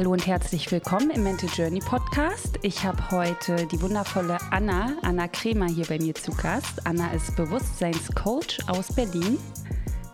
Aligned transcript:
Hallo 0.00 0.12
und 0.12 0.26
herzlich 0.26 0.72
willkommen 0.72 1.10
im 1.10 1.24
Mental 1.24 1.50
Journey 1.54 1.80
Podcast. 1.80 2.58
Ich 2.62 2.84
habe 2.84 3.10
heute 3.10 3.66
die 3.66 3.82
wundervolle 3.82 4.38
Anna, 4.50 4.96
Anna 5.02 5.28
Kremer 5.28 5.66
hier 5.66 5.84
bei 5.84 5.98
mir 5.98 6.14
zu 6.14 6.32
Gast. 6.32 6.86
Anna 6.86 7.12
ist 7.12 7.36
Bewusstseinscoach 7.36 8.60
aus 8.66 8.94
Berlin. 8.94 9.36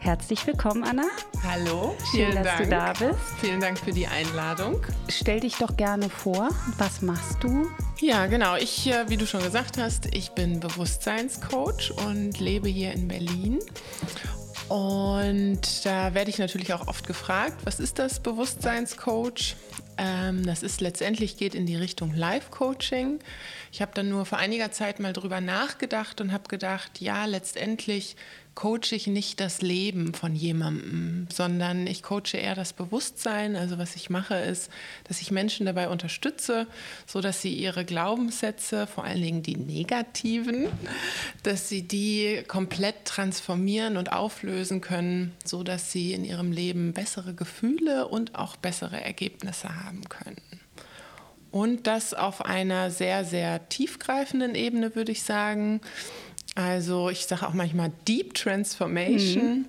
Herzlich 0.00 0.44
willkommen, 0.44 0.82
Anna. 0.82 1.04
Hallo, 1.40 1.94
schön, 2.10 2.34
dass 2.34 2.42
Dank. 2.42 2.64
du 2.64 2.68
da 2.68 2.92
bist. 2.94 3.20
Vielen 3.38 3.60
Dank 3.60 3.78
für 3.78 3.92
die 3.92 4.08
Einladung. 4.08 4.84
Stell 5.08 5.38
dich 5.38 5.54
doch 5.54 5.76
gerne 5.76 6.10
vor. 6.10 6.48
Was 6.78 7.00
machst 7.00 7.36
du? 7.44 7.68
Ja, 8.00 8.26
genau. 8.26 8.56
Ich, 8.56 8.88
äh, 8.88 9.08
wie 9.08 9.16
du 9.16 9.24
schon 9.24 9.44
gesagt 9.44 9.78
hast, 9.78 10.12
ich 10.12 10.32
bin 10.32 10.58
Bewusstseinscoach 10.58 11.92
und 12.04 12.40
lebe 12.40 12.68
hier 12.68 12.92
in 12.92 13.06
Berlin. 13.06 13.60
Und 14.68 15.86
da 15.86 16.12
werde 16.14 16.30
ich 16.30 16.38
natürlich 16.38 16.72
auch 16.72 16.88
oft 16.88 17.06
gefragt, 17.06 17.58
was 17.64 17.78
ist 17.78 18.00
das 18.00 18.18
Bewusstseinscoach? 18.18 19.54
Ähm, 19.98 20.44
das 20.44 20.62
ist 20.62 20.80
letztendlich 20.80 21.36
geht 21.36 21.54
in 21.54 21.66
die 21.66 21.76
Richtung 21.76 22.14
Life-Coaching. 22.14 23.18
Ich 23.72 23.82
habe 23.82 23.92
dann 23.94 24.08
nur 24.08 24.26
vor 24.26 24.38
einiger 24.38 24.70
Zeit 24.70 25.00
mal 25.00 25.12
drüber 25.12 25.40
nachgedacht 25.40 26.20
und 26.20 26.32
habe 26.32 26.48
gedacht, 26.48 27.00
ja, 27.00 27.24
letztendlich 27.24 28.16
coache 28.56 28.92
ich 28.92 29.06
nicht 29.06 29.38
das 29.38 29.60
Leben 29.60 30.14
von 30.14 30.34
jemandem, 30.34 31.28
sondern 31.30 31.86
ich 31.86 32.02
coache 32.02 32.38
eher 32.38 32.54
das 32.54 32.72
Bewusstsein. 32.72 33.54
Also 33.54 33.78
was 33.78 33.94
ich 33.94 34.08
mache 34.10 34.34
ist, 34.34 34.70
dass 35.04 35.20
ich 35.20 35.30
Menschen 35.30 35.66
dabei 35.66 35.88
unterstütze, 35.88 36.66
so 37.06 37.20
dass 37.20 37.42
sie 37.42 37.52
ihre 37.52 37.84
Glaubenssätze, 37.84 38.86
vor 38.86 39.04
allen 39.04 39.20
Dingen 39.20 39.42
die 39.42 39.56
negativen, 39.56 40.68
dass 41.42 41.68
sie 41.68 41.82
die 41.82 42.42
komplett 42.48 43.04
transformieren 43.04 43.98
und 43.98 44.12
auflösen 44.12 44.80
können, 44.80 45.34
so 45.44 45.62
dass 45.62 45.92
sie 45.92 46.14
in 46.14 46.24
ihrem 46.24 46.50
Leben 46.50 46.94
bessere 46.94 47.34
Gefühle 47.34 48.08
und 48.08 48.36
auch 48.36 48.56
bessere 48.56 49.00
Ergebnisse 49.00 49.84
haben 49.84 50.08
können. 50.08 50.40
Und 51.56 51.86
das 51.86 52.12
auf 52.12 52.44
einer 52.44 52.90
sehr, 52.90 53.24
sehr 53.24 53.66
tiefgreifenden 53.70 54.54
Ebene, 54.54 54.94
würde 54.94 55.10
ich 55.10 55.22
sagen. 55.22 55.80
Also 56.54 57.08
ich 57.08 57.24
sage 57.24 57.48
auch 57.48 57.54
manchmal 57.54 57.92
Deep 58.06 58.34
Transformation. 58.34 59.66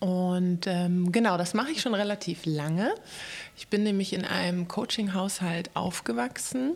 Mhm. 0.00 0.06
Und 0.06 0.66
ähm, 0.66 1.10
genau, 1.10 1.38
das 1.38 1.54
mache 1.54 1.70
ich 1.70 1.80
schon 1.80 1.94
relativ 1.94 2.44
lange. 2.44 2.94
Ich 3.56 3.68
bin 3.68 3.82
nämlich 3.82 4.12
in 4.12 4.26
einem 4.26 4.68
Coaching-Haushalt 4.68 5.70
aufgewachsen. 5.72 6.72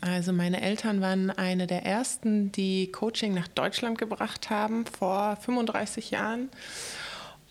Also 0.00 0.32
meine 0.32 0.62
Eltern 0.62 1.02
waren 1.02 1.28
eine 1.28 1.66
der 1.66 1.84
ersten, 1.84 2.52
die 2.52 2.90
Coaching 2.90 3.34
nach 3.34 3.48
Deutschland 3.48 3.98
gebracht 3.98 4.48
haben 4.48 4.86
vor 4.86 5.36
35 5.36 6.12
Jahren. 6.12 6.48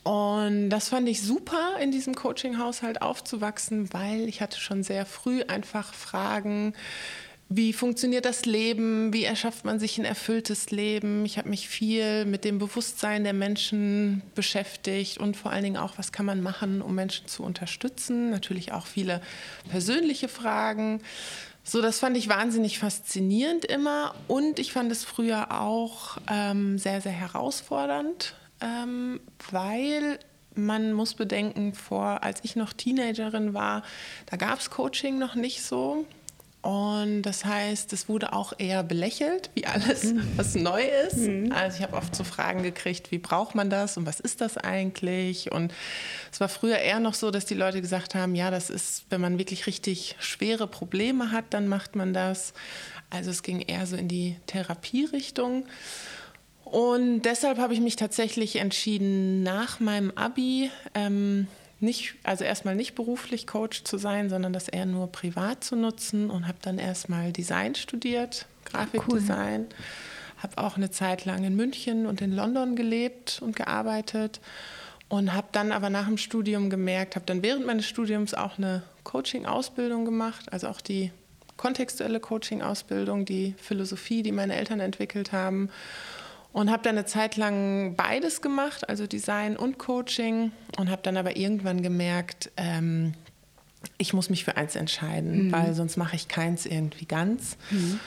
Und 0.10 0.72
das 0.72 0.90
fand 0.90 1.08
ich 1.08 1.22
super, 1.22 1.78
in 1.80 1.92
diesem 1.92 2.16
Coaching-Haushalt 2.16 3.04
aufzuwachsen, 3.04 3.94
weil 3.94 4.28
ich 4.28 4.42
hatte 4.42 4.60
schon 4.60 4.82
sehr 4.82 5.06
früh 5.06 5.44
einfach 5.44 5.94
Fragen, 5.94 6.74
wie 7.48 7.74
funktioniert 7.74 8.26
das 8.26 8.46
Leben? 8.46 9.14
Wie 9.14 9.24
erschafft 9.24 9.66
man 9.66 9.80
sich 9.80 10.00
ein 10.00 10.06
erfülltes 10.06 10.72
Leben? 10.72 11.26
Ich 11.26 11.38
habe 11.38 11.50
mich 11.50 11.70
viel 11.70 12.26
mit 12.26 12.44
dem 12.44 12.58
Bewusstsein 12.58 13.24
der 13.24 13.34
Menschen 13.34 14.24
beschäftigt 14.34 15.20
und 15.20 15.38
vor 15.38 15.52
allen 15.52 15.64
Dingen 15.64 15.78
auch, 15.78 16.00
was 16.00 16.12
kann 16.12 16.26
man 16.26 16.42
machen, 16.42 16.82
um 16.82 16.96
Menschen 16.96 17.28
zu 17.28 17.44
unterstützen? 17.44 18.32
Natürlich 18.32 18.72
auch 18.72 18.88
viele 18.88 19.22
persönliche 19.70 20.28
Fragen. 20.28 21.04
So, 21.64 21.84
das 21.84 22.00
fand 22.00 22.18
ich 22.18 22.30
wahnsinnig 22.30 22.80
faszinierend 22.80 23.64
immer 23.64 24.16
und 24.28 24.58
ich 24.58 24.74
fand 24.74 24.92
es 24.92 25.04
früher 25.04 25.62
auch 25.62 26.18
ähm, 26.32 26.80
sehr, 26.80 27.00
sehr 27.00 27.12
herausfordernd, 27.12 28.34
ähm, 28.62 29.20
weil 29.52 30.20
man 30.56 30.94
muss 30.94 31.14
bedenken, 31.14 31.74
vor 31.74 32.24
als 32.24 32.40
ich 32.44 32.56
noch 32.56 32.74
Teenagerin 32.74 33.54
war, 33.54 33.84
da 34.26 34.38
gab 34.38 34.60
es 34.60 34.70
Coaching 34.70 35.18
noch 35.18 35.36
nicht 35.36 35.64
so. 35.64 36.06
Und 36.62 37.22
das 37.22 37.46
heißt, 37.46 37.94
es 37.94 38.10
wurde 38.10 38.34
auch 38.34 38.52
eher 38.58 38.84
belächelt, 38.84 39.50
wie 39.54 39.66
alles, 39.66 40.04
mhm. 40.04 40.28
was 40.36 40.56
neu 40.56 40.84
ist. 41.08 41.18
Mhm. 41.18 41.54
Also 41.54 41.78
ich 41.78 41.84
habe 41.84 41.96
oft 41.96 42.14
so 42.14 42.26
Fragen 42.26 42.64
gekriegt, 42.64 43.12
wie 43.12 43.18
braucht 43.18 43.56
man 43.56 43.70
das 43.70 43.96
und 43.96 44.06
was 44.06 44.20
ist 44.20 44.42
das 44.42 44.58
eigentlich? 44.58 45.54
Und 45.54 45.74
es 46.34 46.42
war 46.42 46.50
früher 46.50 46.78
eher 46.78 47.00
noch 47.00 47.14
so, 47.14 47.32
dass 47.32 47.46
die 47.46 47.54
Leute 47.54 47.80
gesagt 47.80 48.14
haben, 48.14 48.36
ja, 48.36 48.52
das 48.52 48.70
ist, 48.70 49.06
wenn 49.10 49.22
man 49.22 49.40
wirklich 49.40 49.68
richtig 49.68 50.18
schwere 50.20 50.68
Probleme 50.68 51.32
hat, 51.32 51.46
dann 51.52 51.70
macht 51.70 51.96
man 51.96 52.14
das. 52.14 52.54
Also 53.10 53.32
es 53.32 53.42
ging 53.42 53.62
eher 53.62 53.88
so 53.88 53.96
in 53.96 54.10
die 54.10 54.36
Therapierichtung. 54.46 55.66
Und 56.72 57.24
deshalb 57.24 57.58
habe 57.58 57.74
ich 57.74 57.80
mich 57.80 57.96
tatsächlich 57.96 58.58
entschieden, 58.58 59.42
nach 59.42 59.80
meinem 59.80 60.12
ABI 60.16 60.70
ähm, 60.94 61.48
nicht, 61.80 62.14
also 62.24 62.44
erstmal 62.44 62.76
nicht 62.76 62.94
beruflich 62.94 63.48
Coach 63.48 63.84
zu 63.84 63.98
sein, 63.98 64.30
sondern 64.30 64.54
das 64.54 64.68
eher 64.68 64.86
nur 64.86 65.12
privat 65.12 65.64
zu 65.64 65.76
nutzen 65.76 66.30
und 66.30 66.48
habe 66.48 66.60
dann 66.62 66.78
erstmal 66.78 67.32
Design 67.32 67.74
studiert, 67.74 68.46
Grafikdesign. 68.66 69.62
Cool. 69.62 70.44
Habe 70.44 70.58
auch 70.60 70.78
eine 70.78 70.92
Zeit 70.92 71.26
lang 71.26 71.44
in 71.44 71.56
München 71.56 72.06
und 72.06 72.22
in 72.22 72.32
London 72.32 72.76
gelebt 72.76 73.42
und 73.42 73.56
gearbeitet 73.56 74.40
und 75.08 75.34
habe 75.34 75.48
dann 75.52 75.72
aber 75.72 75.90
nach 75.90 76.06
dem 76.06 76.18
Studium 76.18 76.70
gemerkt, 76.70 77.16
habe 77.16 77.26
dann 77.26 77.42
während 77.42 77.66
meines 77.66 77.88
Studiums 77.88 78.36
auch 78.36 78.60
eine 78.60 78.84
Coaching-Ausbildung 79.06 80.06
gemacht, 80.06 80.54
also 80.54 80.68
auch 80.68 80.82
die 80.82 81.12
kontextuelle 81.58 82.20
Coaching-Ausbildung, 82.20 83.26
die 83.26 83.56
Philosophie, 83.58 84.22
die 84.22 84.32
meine 84.32 84.56
Eltern 84.56 84.80
entwickelt 84.80 85.32
haben 85.32 85.70
und 86.52 86.72
habe 86.72 86.82
dann 86.84 86.98
eine 86.98 87.06
Zeit 87.06 87.38
lang 87.38 87.96
beides 87.96 88.42
gemacht, 88.42 88.90
also 88.90 89.06
Design 89.08 89.56
und 89.56 89.78
Coaching 89.78 90.52
und 90.78 90.90
habe 90.90 91.02
dann 91.04 91.18
aber 91.18 91.38
irgendwann 91.38 91.82
gemerkt, 91.82 92.52
ähm, 92.58 93.14
ich 93.98 94.14
muss 94.14 94.30
mich 94.30 94.44
für 94.44 94.58
eins 94.58 94.76
entscheiden, 94.76 95.48
mhm. 95.48 95.52
weil 95.52 95.74
sonst 95.74 95.98
mache 95.98 96.16
ich 96.16 96.28
keins 96.28 96.66
irgendwie 96.66 97.06
ganz. 97.06 97.58
Mhm. 97.70 98.00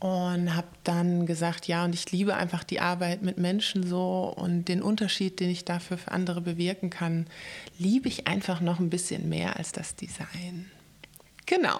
Und 0.00 0.56
habe 0.56 0.68
dann 0.82 1.26
gesagt, 1.26 1.68
ja, 1.68 1.84
und 1.84 1.94
ich 1.94 2.10
liebe 2.10 2.34
einfach 2.34 2.64
die 2.64 2.80
Arbeit 2.80 3.20
mit 3.20 3.36
Menschen 3.36 3.86
so 3.86 4.32
und 4.34 4.64
den 4.64 4.80
Unterschied, 4.80 5.40
den 5.40 5.50
ich 5.50 5.66
dafür 5.66 5.98
für 5.98 6.10
andere 6.10 6.40
bewirken 6.40 6.88
kann, 6.88 7.26
liebe 7.78 8.08
ich 8.08 8.26
einfach 8.26 8.62
noch 8.62 8.80
ein 8.80 8.88
bisschen 8.88 9.28
mehr 9.28 9.58
als 9.58 9.72
das 9.72 9.96
Design. 9.96 10.70
Genau. 11.44 11.78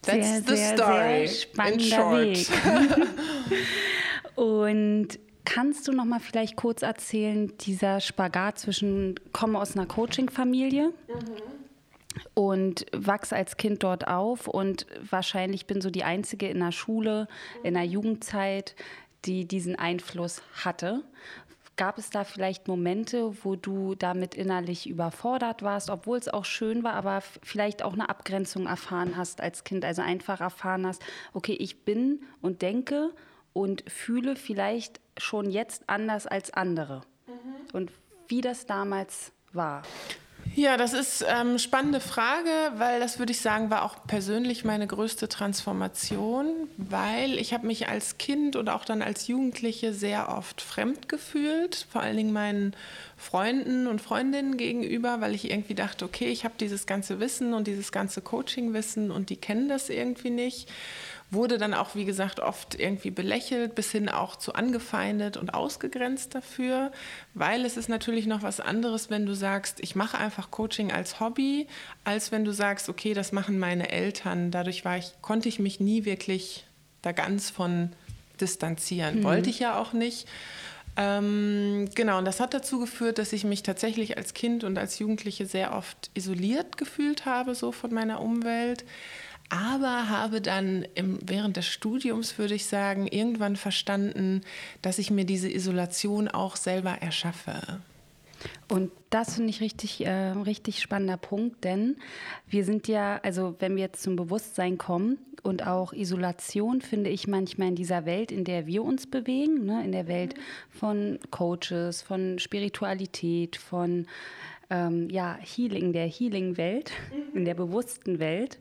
That's 0.00 0.26
sehr, 0.26 0.42
the 0.46 0.56
sehr, 0.56 0.76
story 0.78 1.28
sehr 1.28 1.72
in 1.74 1.80
short. 1.80 2.38
Und 4.34 5.18
kannst 5.44 5.88
du 5.88 5.92
noch 5.92 6.04
mal 6.04 6.20
vielleicht 6.20 6.56
kurz 6.56 6.82
erzählen, 6.82 7.52
dieser 7.58 8.00
Spagat 8.00 8.58
zwischen 8.58 9.18
komme 9.32 9.58
aus 9.58 9.76
einer 9.76 9.86
Coaching-Familie 9.86 10.88
mhm. 10.88 12.22
und 12.34 12.86
wachse 12.92 13.36
als 13.36 13.56
Kind 13.56 13.82
dort 13.82 14.06
auf 14.06 14.46
und 14.46 14.86
wahrscheinlich 15.10 15.66
bin 15.66 15.80
so 15.80 15.90
die 15.90 16.04
einzige 16.04 16.48
in 16.48 16.60
der 16.60 16.72
Schule, 16.72 17.26
in 17.62 17.74
der 17.74 17.84
Jugendzeit, 17.84 18.76
die 19.24 19.46
diesen 19.46 19.76
Einfluss 19.76 20.42
hatte. 20.64 21.02
Gab 21.76 21.98
es 21.98 22.10
da 22.10 22.24
vielleicht 22.24 22.68
Momente, 22.68 23.32
wo 23.42 23.56
du 23.56 23.94
damit 23.94 24.34
innerlich 24.34 24.86
überfordert 24.88 25.62
warst, 25.62 25.88
obwohl 25.88 26.18
es 26.18 26.28
auch 26.28 26.44
schön 26.44 26.84
war, 26.84 26.92
aber 26.92 27.22
vielleicht 27.42 27.82
auch 27.82 27.94
eine 27.94 28.10
Abgrenzung 28.10 28.66
erfahren 28.66 29.16
hast 29.16 29.40
als 29.40 29.64
Kind, 29.64 29.84
also 29.84 30.02
einfach 30.02 30.40
erfahren 30.40 30.86
hast, 30.86 31.02
okay, 31.32 31.56
ich 31.58 31.84
bin 31.84 32.20
und 32.42 32.60
denke 32.60 33.10
und 33.52 33.84
fühle 33.90 34.36
vielleicht 34.36 35.00
schon 35.16 35.50
jetzt 35.50 35.84
anders 35.86 36.26
als 36.26 36.52
andere. 36.52 37.02
Mhm. 37.26 37.74
Und 37.74 37.92
wie 38.28 38.40
das 38.40 38.66
damals 38.66 39.32
war. 39.52 39.82
Ja, 40.56 40.76
das 40.76 40.94
ist 40.94 41.22
eine 41.22 41.52
ähm, 41.52 41.58
spannende 41.58 42.00
Frage, 42.00 42.50
weil 42.76 42.98
das 42.98 43.18
würde 43.20 43.30
ich 43.30 43.40
sagen, 43.40 43.70
war 43.70 43.84
auch 43.84 44.06
persönlich 44.06 44.64
meine 44.64 44.86
größte 44.86 45.28
Transformation, 45.28 46.68
weil 46.76 47.38
ich 47.38 47.52
habe 47.54 47.66
mich 47.66 47.88
als 47.88 48.18
Kind 48.18 48.56
und 48.56 48.68
auch 48.68 48.84
dann 48.84 49.00
als 49.00 49.28
Jugendliche 49.28 49.92
sehr 49.92 50.28
oft 50.28 50.60
fremd 50.60 51.08
gefühlt, 51.08 51.86
vor 51.90 52.00
allen 52.02 52.16
Dingen 52.16 52.32
meinen 52.32 52.74
Freunden 53.16 53.86
und 53.86 54.00
Freundinnen 54.00 54.56
gegenüber, 54.56 55.20
weil 55.20 55.34
ich 55.34 55.50
irgendwie 55.50 55.74
dachte, 55.74 56.04
okay, 56.04 56.26
ich 56.26 56.44
habe 56.44 56.54
dieses 56.58 56.84
ganze 56.84 57.20
Wissen 57.20 57.54
und 57.54 57.68
dieses 57.68 57.92
ganze 57.92 58.20
Coaching-Wissen 58.20 59.12
und 59.12 59.30
die 59.30 59.36
kennen 59.36 59.68
das 59.68 59.88
irgendwie 59.88 60.30
nicht 60.30 60.68
wurde 61.30 61.58
dann 61.58 61.74
auch, 61.74 61.94
wie 61.94 62.04
gesagt, 62.04 62.40
oft 62.40 62.74
irgendwie 62.74 63.10
belächelt, 63.10 63.74
bis 63.74 63.92
hin 63.92 64.08
auch 64.08 64.36
zu 64.36 64.54
angefeindet 64.54 65.36
und 65.36 65.54
ausgegrenzt 65.54 66.34
dafür, 66.34 66.90
weil 67.34 67.64
es 67.64 67.76
ist 67.76 67.88
natürlich 67.88 68.26
noch 68.26 68.42
was 68.42 68.58
anderes, 68.58 69.10
wenn 69.10 69.26
du 69.26 69.34
sagst, 69.34 69.78
ich 69.80 69.94
mache 69.94 70.18
einfach 70.18 70.50
Coaching 70.50 70.90
als 70.90 71.20
Hobby, 71.20 71.68
als 72.04 72.32
wenn 72.32 72.44
du 72.44 72.52
sagst, 72.52 72.88
okay, 72.88 73.14
das 73.14 73.30
machen 73.30 73.58
meine 73.58 73.90
Eltern. 73.90 74.50
Dadurch 74.50 74.84
war 74.84 74.98
ich, 74.98 75.12
konnte 75.22 75.48
ich 75.48 75.60
mich 75.60 75.78
nie 75.78 76.04
wirklich 76.04 76.64
da 77.02 77.12
ganz 77.12 77.50
von 77.50 77.92
distanzieren. 78.40 79.20
Mhm. 79.20 79.24
Wollte 79.24 79.50
ich 79.50 79.60
ja 79.60 79.78
auch 79.78 79.92
nicht. 79.92 80.26
Ähm, 80.96 81.88
genau, 81.94 82.18
und 82.18 82.24
das 82.24 82.40
hat 82.40 82.52
dazu 82.52 82.80
geführt, 82.80 83.18
dass 83.18 83.32
ich 83.32 83.44
mich 83.44 83.62
tatsächlich 83.62 84.18
als 84.18 84.34
Kind 84.34 84.64
und 84.64 84.76
als 84.76 84.98
Jugendliche 84.98 85.46
sehr 85.46 85.74
oft 85.74 86.10
isoliert 86.14 86.76
gefühlt 86.76 87.26
habe, 87.26 87.54
so 87.54 87.70
von 87.70 87.94
meiner 87.94 88.20
Umwelt 88.20 88.84
aber 89.50 90.08
habe 90.08 90.40
dann 90.40 90.86
im, 90.94 91.18
während 91.24 91.56
des 91.56 91.66
Studiums, 91.66 92.38
würde 92.38 92.54
ich 92.54 92.66
sagen, 92.66 93.06
irgendwann 93.06 93.56
verstanden, 93.56 94.42
dass 94.80 94.98
ich 94.98 95.10
mir 95.10 95.24
diese 95.24 95.50
Isolation 95.52 96.28
auch 96.28 96.56
selber 96.56 96.92
erschaffe. 96.92 97.80
Und 98.68 98.90
das 99.10 99.34
finde 99.34 99.50
ich 99.50 99.60
richtig, 99.60 100.06
äh, 100.06 100.30
richtig 100.30 100.80
spannender 100.80 101.16
Punkt, 101.16 101.64
denn 101.64 101.96
wir 102.48 102.64
sind 102.64 102.88
ja, 102.88 103.20
also 103.22 103.56
wenn 103.58 103.76
wir 103.76 103.82
jetzt 103.82 104.02
zum 104.02 104.16
Bewusstsein 104.16 104.78
kommen 104.78 105.18
und 105.42 105.66
auch 105.66 105.92
Isolation, 105.92 106.80
finde 106.80 107.10
ich 107.10 107.26
manchmal 107.26 107.68
in 107.68 107.74
dieser 107.74 108.06
Welt, 108.06 108.30
in 108.32 108.44
der 108.44 108.66
wir 108.66 108.82
uns 108.82 109.06
bewegen, 109.06 109.64
ne, 109.64 109.84
in 109.84 109.92
der 109.92 110.06
Welt 110.06 110.34
von 110.70 111.18
Coaches, 111.30 112.02
von 112.02 112.38
Spiritualität, 112.38 113.56
von 113.56 114.06
ähm, 114.70 115.10
ja, 115.10 115.36
Healing, 115.40 115.92
der 115.92 116.06
Healing-Welt, 116.06 116.92
in 117.34 117.44
der 117.44 117.54
bewussten 117.54 118.18
Welt, 118.18 118.58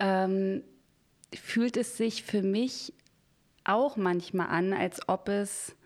ähm, 0.00 0.62
fühlt 1.34 1.76
es 1.76 1.96
sich 1.96 2.22
für 2.22 2.42
mich 2.42 2.92
auch 3.64 3.96
manchmal 3.96 4.48
an, 4.48 4.72
als 4.72 5.08
ob 5.08 5.28
es 5.28 5.76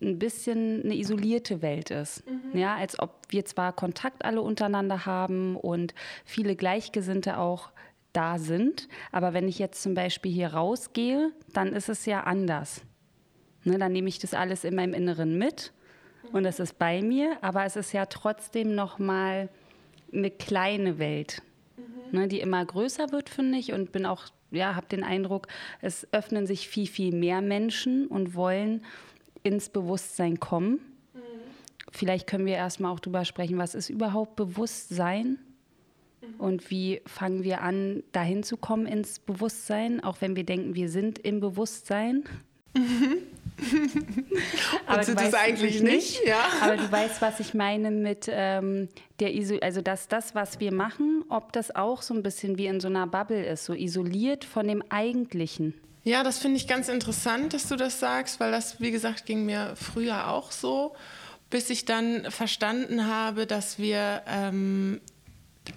ein 0.00 0.18
bisschen 0.18 0.82
eine 0.82 0.96
isolierte 0.96 1.62
Welt 1.62 1.90
ist. 1.90 2.24
Mhm. 2.28 2.58
Ja, 2.58 2.76
als 2.76 2.98
ob 2.98 3.20
wir 3.28 3.44
zwar 3.44 3.72
Kontakt 3.72 4.24
alle 4.24 4.42
untereinander 4.42 5.06
haben 5.06 5.56
und 5.56 5.94
viele 6.24 6.56
Gleichgesinnte 6.56 7.38
auch 7.38 7.70
da 8.12 8.38
sind, 8.38 8.88
aber 9.12 9.34
wenn 9.34 9.48
ich 9.48 9.58
jetzt 9.58 9.82
zum 9.82 9.94
Beispiel 9.94 10.32
hier 10.32 10.48
rausgehe, 10.48 11.32
dann 11.52 11.72
ist 11.72 11.88
es 11.88 12.06
ja 12.06 12.22
anders. 12.22 12.82
Ne, 13.64 13.78
dann 13.78 13.92
nehme 13.92 14.08
ich 14.08 14.18
das 14.18 14.32
alles 14.32 14.64
in 14.64 14.74
meinem 14.74 14.94
Inneren 14.94 15.38
mit 15.38 15.72
und 16.32 16.44
es 16.44 16.60
ist 16.60 16.78
bei 16.78 17.02
mir, 17.02 17.36
aber 17.42 17.64
es 17.64 17.76
ist 17.76 17.92
ja 17.92 18.06
trotzdem 18.06 18.74
noch 18.74 18.98
mal 18.98 19.48
eine 20.12 20.30
kleine 20.30 20.98
Welt, 20.98 21.42
mhm. 21.76 22.18
ne, 22.18 22.28
die 22.28 22.40
immer 22.40 22.64
größer 22.64 23.12
wird, 23.12 23.28
finde 23.28 23.58
ich, 23.58 23.72
und 23.72 23.92
bin 23.92 24.06
auch 24.06 24.24
ja, 24.50 24.74
habe 24.74 24.86
den 24.86 25.04
Eindruck, 25.04 25.48
es 25.80 26.06
öffnen 26.12 26.46
sich 26.46 26.68
viel, 26.68 26.86
viel 26.86 27.14
mehr 27.14 27.40
Menschen 27.40 28.06
und 28.06 28.34
wollen 28.34 28.84
ins 29.42 29.68
Bewusstsein 29.68 30.40
kommen. 30.40 30.80
Mhm. 31.14 31.20
Vielleicht 31.92 32.26
können 32.26 32.46
wir 32.46 32.54
erstmal 32.54 32.92
auch 32.92 33.00
darüber 33.00 33.24
sprechen, 33.24 33.58
was 33.58 33.74
ist 33.74 33.90
überhaupt 33.90 34.36
Bewusstsein? 34.36 35.38
Mhm. 36.20 36.40
Und 36.40 36.70
wie 36.70 37.00
fangen 37.06 37.42
wir 37.42 37.62
an, 37.62 38.02
dahin 38.12 38.42
zu 38.42 38.56
kommen 38.56 38.86
ins 38.86 39.18
Bewusstsein, 39.18 40.02
auch 40.02 40.20
wenn 40.20 40.36
wir 40.36 40.44
denken, 40.44 40.74
wir 40.74 40.88
sind 40.88 41.18
im 41.18 41.40
Bewusstsein? 41.40 42.24
Mhm. 42.74 43.18
aber 44.86 45.02
sind 45.02 45.20
es 45.20 45.34
eigentlich 45.34 45.80
nicht, 45.80 46.20
ja. 46.26 46.40
Aber 46.62 46.76
du 46.76 46.90
weißt, 46.90 47.22
was 47.22 47.40
ich 47.40 47.54
meine 47.54 47.90
mit 47.90 48.28
ähm, 48.30 48.88
der 49.18 49.34
Iso 49.34 49.58
also 49.60 49.80
dass 49.80 50.08
das, 50.08 50.34
was 50.34 50.60
wir 50.60 50.72
machen, 50.72 51.24
ob 51.28 51.52
das 51.52 51.74
auch 51.74 52.02
so 52.02 52.14
ein 52.14 52.22
bisschen 52.22 52.58
wie 52.58 52.66
in 52.66 52.80
so 52.80 52.88
einer 52.88 53.06
Bubble 53.06 53.44
ist, 53.44 53.64
so 53.64 53.72
isoliert 53.72 54.44
von 54.44 54.68
dem 54.68 54.82
Eigentlichen. 54.90 55.74
Ja, 56.04 56.22
das 56.22 56.38
finde 56.38 56.58
ich 56.58 56.68
ganz 56.68 56.88
interessant, 56.88 57.52
dass 57.52 57.68
du 57.68 57.76
das 57.76 57.98
sagst, 57.98 58.38
weil 58.38 58.52
das, 58.52 58.80
wie 58.80 58.92
gesagt, 58.92 59.26
ging 59.26 59.44
mir 59.44 59.74
früher 59.74 60.28
auch 60.30 60.52
so, 60.52 60.94
bis 61.50 61.68
ich 61.70 61.84
dann 61.84 62.30
verstanden 62.30 63.06
habe, 63.06 63.46
dass 63.46 63.78
wir, 63.78 64.22
ähm, 64.28 65.00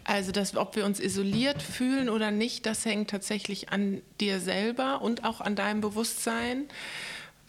also 0.03 0.31
dass, 0.31 0.55
ob 0.55 0.75
wir 0.75 0.85
uns 0.85 0.99
isoliert 0.99 1.63
fühlen 1.63 2.09
oder 2.09 2.29
nicht, 2.29 2.67
das 2.67 2.85
hängt 2.85 3.09
tatsächlich 3.09 3.69
an 3.69 4.03
dir 4.19 4.39
selber 4.39 5.01
und 5.01 5.23
auch 5.23 5.41
an 5.41 5.55
deinem 5.55 5.81
Bewusstsein 5.81 6.65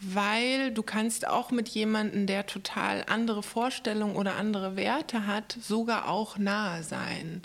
weil 0.00 0.70
du 0.72 0.82
kannst 0.82 1.26
auch 1.26 1.50
mit 1.50 1.68
jemandem, 1.68 2.26
der 2.26 2.46
total 2.46 3.04
andere 3.08 3.42
Vorstellungen 3.42 4.16
oder 4.16 4.36
andere 4.36 4.76
Werte 4.76 5.26
hat, 5.26 5.56
sogar 5.60 6.08
auch 6.08 6.38
nahe 6.38 6.82
sein. 6.82 7.42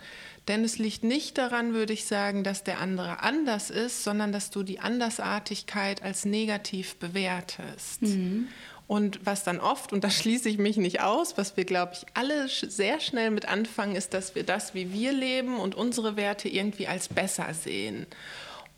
Denn 0.47 0.63
es 0.63 0.77
liegt 0.77 1.03
nicht 1.03 1.37
daran, 1.37 1.73
würde 1.73 1.93
ich 1.93 2.05
sagen, 2.05 2.43
dass 2.43 2.63
der 2.63 2.79
andere 2.79 3.21
anders 3.23 3.69
ist, 3.71 4.03
sondern 4.03 4.31
dass 4.31 4.51
du 4.51 4.63
die 4.63 4.79
Andersartigkeit 4.79 6.03
als 6.03 6.23
negativ 6.23 6.95
bewertest. 6.97 8.03
Mhm. 8.03 8.47
Und 8.87 9.25
was 9.25 9.43
dann 9.43 9.59
oft, 9.59 9.91
und 9.91 10.03
da 10.03 10.09
schließe 10.11 10.47
ich 10.47 10.57
mich 10.57 10.77
nicht 10.77 11.01
aus, 11.01 11.37
was 11.37 11.57
wir, 11.57 11.65
glaube 11.65 11.93
ich, 11.95 12.05
alle 12.13 12.47
sehr 12.47 12.99
schnell 12.99 13.31
mit 13.31 13.47
anfangen, 13.47 13.95
ist, 13.95 14.13
dass 14.13 14.35
wir 14.35 14.43
das, 14.43 14.73
wie 14.73 14.93
wir 14.93 15.11
leben 15.11 15.57
und 15.57 15.75
unsere 15.75 16.15
Werte 16.15 16.47
irgendwie 16.47 16.87
als 16.87 17.07
besser 17.07 17.53
sehen. 17.53 18.05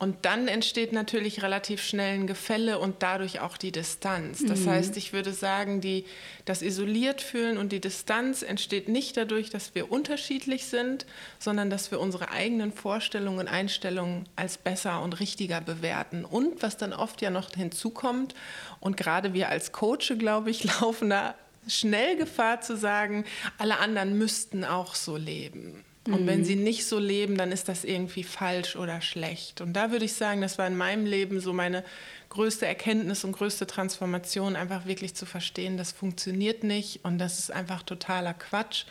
Und 0.00 0.24
dann 0.24 0.46
entsteht 0.46 0.92
natürlich 0.92 1.42
relativ 1.42 1.82
schnell 1.82 2.14
ein 2.14 2.28
Gefälle 2.28 2.78
und 2.78 3.02
dadurch 3.02 3.40
auch 3.40 3.56
die 3.56 3.72
Distanz. 3.72 4.44
Das 4.46 4.60
mhm. 4.60 4.70
heißt, 4.70 4.96
ich 4.96 5.12
würde 5.12 5.32
sagen, 5.32 5.80
die, 5.80 6.04
das 6.44 6.62
isoliert 6.62 7.20
fühlen 7.20 7.58
und 7.58 7.72
die 7.72 7.80
Distanz 7.80 8.42
entsteht 8.42 8.88
nicht 8.88 9.16
dadurch, 9.16 9.50
dass 9.50 9.74
wir 9.74 9.90
unterschiedlich 9.90 10.66
sind, 10.66 11.04
sondern 11.40 11.68
dass 11.68 11.90
wir 11.90 11.98
unsere 11.98 12.30
eigenen 12.30 12.72
Vorstellungen 12.72 13.40
und 13.40 13.48
Einstellungen 13.48 14.28
als 14.36 14.56
besser 14.56 15.02
und 15.02 15.18
richtiger 15.18 15.60
bewerten. 15.60 16.24
Und 16.24 16.62
was 16.62 16.76
dann 16.76 16.92
oft 16.92 17.20
ja 17.20 17.30
noch 17.30 17.50
hinzukommt, 17.50 18.36
und 18.78 18.96
gerade 18.96 19.34
wir 19.34 19.48
als 19.48 19.72
Coach, 19.72 20.12
glaube 20.16 20.50
ich, 20.50 20.62
laufen 20.80 21.10
da 21.10 21.34
schnell 21.66 22.16
Gefahr 22.16 22.60
zu 22.60 22.76
sagen, 22.76 23.24
alle 23.58 23.78
anderen 23.78 24.16
müssten 24.16 24.64
auch 24.64 24.94
so 24.94 25.16
leben. 25.16 25.84
Und 26.12 26.26
wenn 26.26 26.44
sie 26.44 26.56
mhm. 26.56 26.64
nicht 26.64 26.86
so 26.86 26.98
leben, 26.98 27.36
dann 27.36 27.52
ist 27.52 27.68
das 27.68 27.84
irgendwie 27.84 28.24
falsch 28.24 28.76
oder 28.76 29.00
schlecht. 29.00 29.60
Und 29.60 29.74
da 29.74 29.90
würde 29.90 30.04
ich 30.04 30.14
sagen, 30.14 30.40
das 30.40 30.58
war 30.58 30.66
in 30.66 30.76
meinem 30.76 31.06
Leben 31.06 31.40
so 31.40 31.52
meine 31.52 31.84
größte 32.30 32.66
Erkenntnis 32.66 33.24
und 33.24 33.32
größte 33.32 33.66
Transformation, 33.66 34.56
einfach 34.56 34.86
wirklich 34.86 35.14
zu 35.14 35.26
verstehen, 35.26 35.76
das 35.76 35.92
funktioniert 35.92 36.62
nicht 36.64 37.04
und 37.04 37.18
das 37.18 37.38
ist 37.38 37.52
einfach 37.52 37.82
totaler 37.82 38.34
Quatsch. 38.34 38.84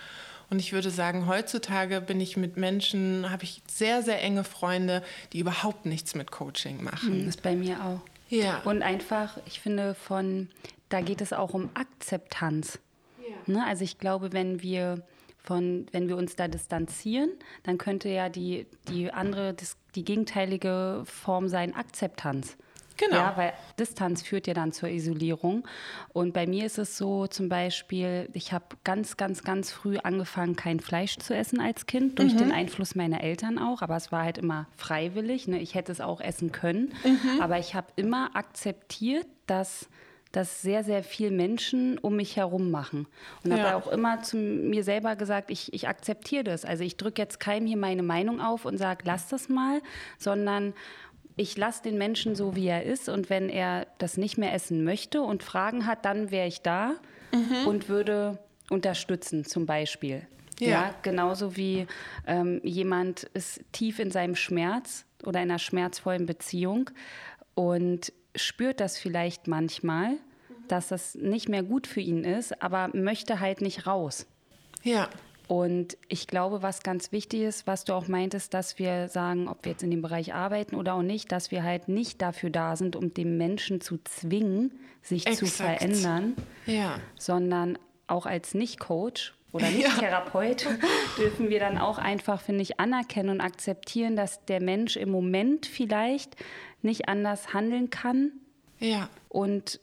Und 0.49 0.59
ich 0.59 0.71
würde 0.71 0.89
sagen, 0.89 1.27
heutzutage 1.27 1.99
bin 1.99 2.21
ich 2.21 2.37
mit 2.37 2.55
Menschen, 2.55 3.29
habe 3.29 3.43
ich 3.43 3.61
sehr, 3.67 4.01
sehr 4.01 4.21
enge 4.21 4.43
Freunde, 4.43 5.03
die 5.33 5.39
überhaupt 5.39 5.85
nichts 5.85 6.15
mit 6.15 6.31
Coaching 6.31 6.83
machen. 6.83 7.25
Das 7.25 7.35
ist 7.35 7.43
bei 7.43 7.55
mir 7.55 7.83
auch. 7.83 7.99
Ja. 8.29 8.61
Und 8.63 8.81
einfach, 8.81 9.37
ich 9.45 9.59
finde, 9.59 9.93
von, 9.93 10.49
da 10.89 11.01
geht 11.01 11.21
es 11.21 11.33
auch 11.33 11.53
um 11.53 11.69
Akzeptanz. 11.73 12.79
Ja. 13.19 13.53
Ne? 13.53 13.65
Also 13.65 13.83
ich 13.83 13.99
glaube, 13.99 14.31
wenn 14.31 14.61
wir 14.61 15.03
von, 15.47 15.85
wenn 15.94 16.09
wir 16.09 16.17
uns 16.17 16.35
da 16.35 16.49
distanzieren, 16.49 17.29
dann 17.63 17.77
könnte 17.77 18.09
ja 18.09 18.27
die, 18.27 18.67
die 18.89 19.11
andere, 19.11 19.55
die 19.95 20.03
gegenteilige 20.03 21.03
Form 21.05 21.47
sein 21.47 21.73
Akzeptanz. 21.73 22.57
Genau. 22.97 23.15
Ja, 23.15 23.38
weil 23.38 23.53
Distanz 23.79 24.23
führt 24.23 24.47
ja 24.47 24.53
dann 24.53 24.71
zur 24.71 24.89
Isolierung. 24.89 25.67
Und 26.13 26.33
bei 26.33 26.47
mir 26.47 26.65
ist 26.65 26.79
es 26.79 26.97
so 26.97 27.27
zum 27.27 27.47
Beispiel, 27.47 28.27
ich 28.33 28.51
habe 28.51 28.65
ganz, 28.83 29.17
ganz, 29.17 29.44
ganz 29.44 29.71
früh 29.71 29.97
angefangen, 29.97 30.55
kein 30.55 30.79
Fleisch 30.79 31.17
zu 31.17 31.35
essen 31.35 31.61
als 31.61 31.85
Kind, 31.85 32.19
durch 32.19 32.33
mhm. 32.33 32.39
den 32.39 32.51
Einfluss 32.51 32.95
meiner 32.95 33.21
Eltern 33.21 33.59
auch. 33.59 33.83
Aber 33.83 33.95
es 33.95 34.11
war 34.11 34.23
halt 34.23 34.39
immer 34.39 34.67
freiwillig. 34.75 35.47
Ne? 35.47 35.59
Ich 35.59 35.75
hätte 35.75 35.91
es 35.91 36.01
auch 36.01 36.19
essen 36.19 36.51
können. 36.51 36.91
Mhm. 37.05 37.39
Aber 37.39 37.59
ich 37.59 37.75
habe 37.75 37.88
immer 37.95 38.35
akzeptiert, 38.35 39.27
dass 39.45 39.88
das 40.31 40.62
sehr, 40.62 40.84
sehr 40.84 41.03
viel 41.03 41.31
Menschen 41.31 41.98
um 41.98 42.15
mich 42.15 42.36
herum 42.36 42.72
machen. 42.72 43.07
Und 43.43 43.51
ja. 43.51 43.60
habe 43.60 43.75
auch 43.75 43.91
immer 43.91 44.22
zu 44.22 44.38
mir 44.38 44.84
selber 44.84 45.15
gesagt, 45.15 45.51
ich, 45.51 45.74
ich 45.74 45.88
akzeptiere 45.88 46.43
das. 46.43 46.65
Also 46.65 46.84
ich 46.84 46.98
drücke 46.98 47.22
jetzt 47.22 47.39
keinem 47.39 47.67
hier 47.67 47.77
meine 47.77 48.03
Meinung 48.03 48.41
auf 48.41 48.65
und 48.65 48.77
sage, 48.77 49.03
lass 49.05 49.29
das 49.29 49.50
mal, 49.50 49.81
sondern 50.17 50.74
ich 51.38 51.55
lasse 51.55 51.84
den 51.84 51.98
Menschen 51.98 52.36
so, 52.36 52.55
wie 52.55 52.67
er 52.67 52.84
ist. 52.84 53.10
Und 53.10 53.29
wenn 53.29 53.50
er 53.50 53.88
das 54.00 54.17
nicht 54.17 54.38
mehr 54.38 54.53
essen 54.53 54.84
möchte 54.84 55.22
und 55.22 55.43
Fragen 55.43 55.86
hat, 55.86 56.03
dann 56.03 56.31
wäre 56.31 56.48
ich 56.48 56.62
da 56.62 56.96
mhm. 57.31 57.67
und 57.67 57.89
würde 57.89 58.39
unterstützen, 58.69 59.46
zum 59.46 59.65
Beispiel. 59.65 60.27
Ja, 60.60 60.67
ja 60.67 60.96
genauso 61.03 61.55
wie 61.55 61.88
ähm, 62.25 62.60
jemand 62.63 63.24
ist 63.34 63.62
tief 63.72 64.00
in 64.00 64.12
seinem 64.12 64.36
Schmerz 64.36 65.05
oder 65.24 65.41
in 65.41 65.50
einer 65.50 65.60
schmerzvollen 65.60 66.25
Beziehung 66.25 66.89
und 67.53 68.12
spürt 68.38 68.79
das 68.79 68.98
vielleicht 68.98 69.48
manchmal 69.48 70.17
dass 70.67 70.89
das 70.89 71.15
nicht 71.15 71.50
mehr 71.50 71.63
gut 71.63 71.88
für 71.88 72.01
ihn 72.01 72.24
ist, 72.24 72.62
aber 72.62 72.89
möchte 72.94 73.39
halt 73.39 73.62
nicht 73.62 73.88
raus. 73.88 74.27
Ja. 74.84 75.10
Und 75.48 75.98
ich 76.10 76.27
glaube, 76.27 76.62
was 76.62 76.84
ganz 76.84 77.13
wichtig 77.13 77.41
ist, 77.41 77.67
was 77.67 77.86
du 77.86 77.94
auch 77.94 78.10
meintest, 78.10 78.53
dass 78.53 78.79
wir 78.79 79.08
sagen, 79.08 79.48
ob 79.48 79.63
wir 79.63 79.72
jetzt 79.72 79.84
in 79.84 79.91
dem 79.91 80.01
Bereich 80.01 80.34
arbeiten 80.34 80.75
oder 80.75 80.96
auch 80.96 81.01
nicht, 81.01 81.32
dass 81.32 81.51
wir 81.51 81.63
halt 81.63 81.88
nicht 81.88 82.22
dafür 82.22 82.50
da 82.50 82.75
sind, 82.75 82.98
um 82.98 83.13
den 83.13 83.38
Menschen 83.38 83.79
zu 83.79 83.98
zwingen, 84.03 84.77
sich 85.01 85.25
Exakt. 85.25 85.38
zu 85.38 85.46
verändern, 85.46 86.36
ja. 86.65 87.00
sondern 87.17 87.79
auch 88.08 88.25
als 88.25 88.56
Nicht-Coach 88.56 89.36
oder 89.53 89.70
Nicht-Therapeut 89.72 90.65
ja. 90.65 90.72
dürfen 91.17 91.48
wir 91.48 91.62
dann 91.62 91.77
auch 91.77 91.98
einfach, 91.98 92.41
finde 92.41 92.63
ich, 92.63 92.82
anerkennen 92.82 93.29
und 93.29 93.39
akzeptieren, 93.39 94.17
dass 94.17 94.44
der 94.46 94.62
Mensch 94.62 94.98
im 94.98 95.10
Moment 95.10 95.65
vielleicht 95.65 96.36
nicht 96.81 97.07
anders 97.07 97.53
handeln 97.53 97.89
kann. 97.89 98.31
Ja. 98.79 99.10
Und 99.29 99.79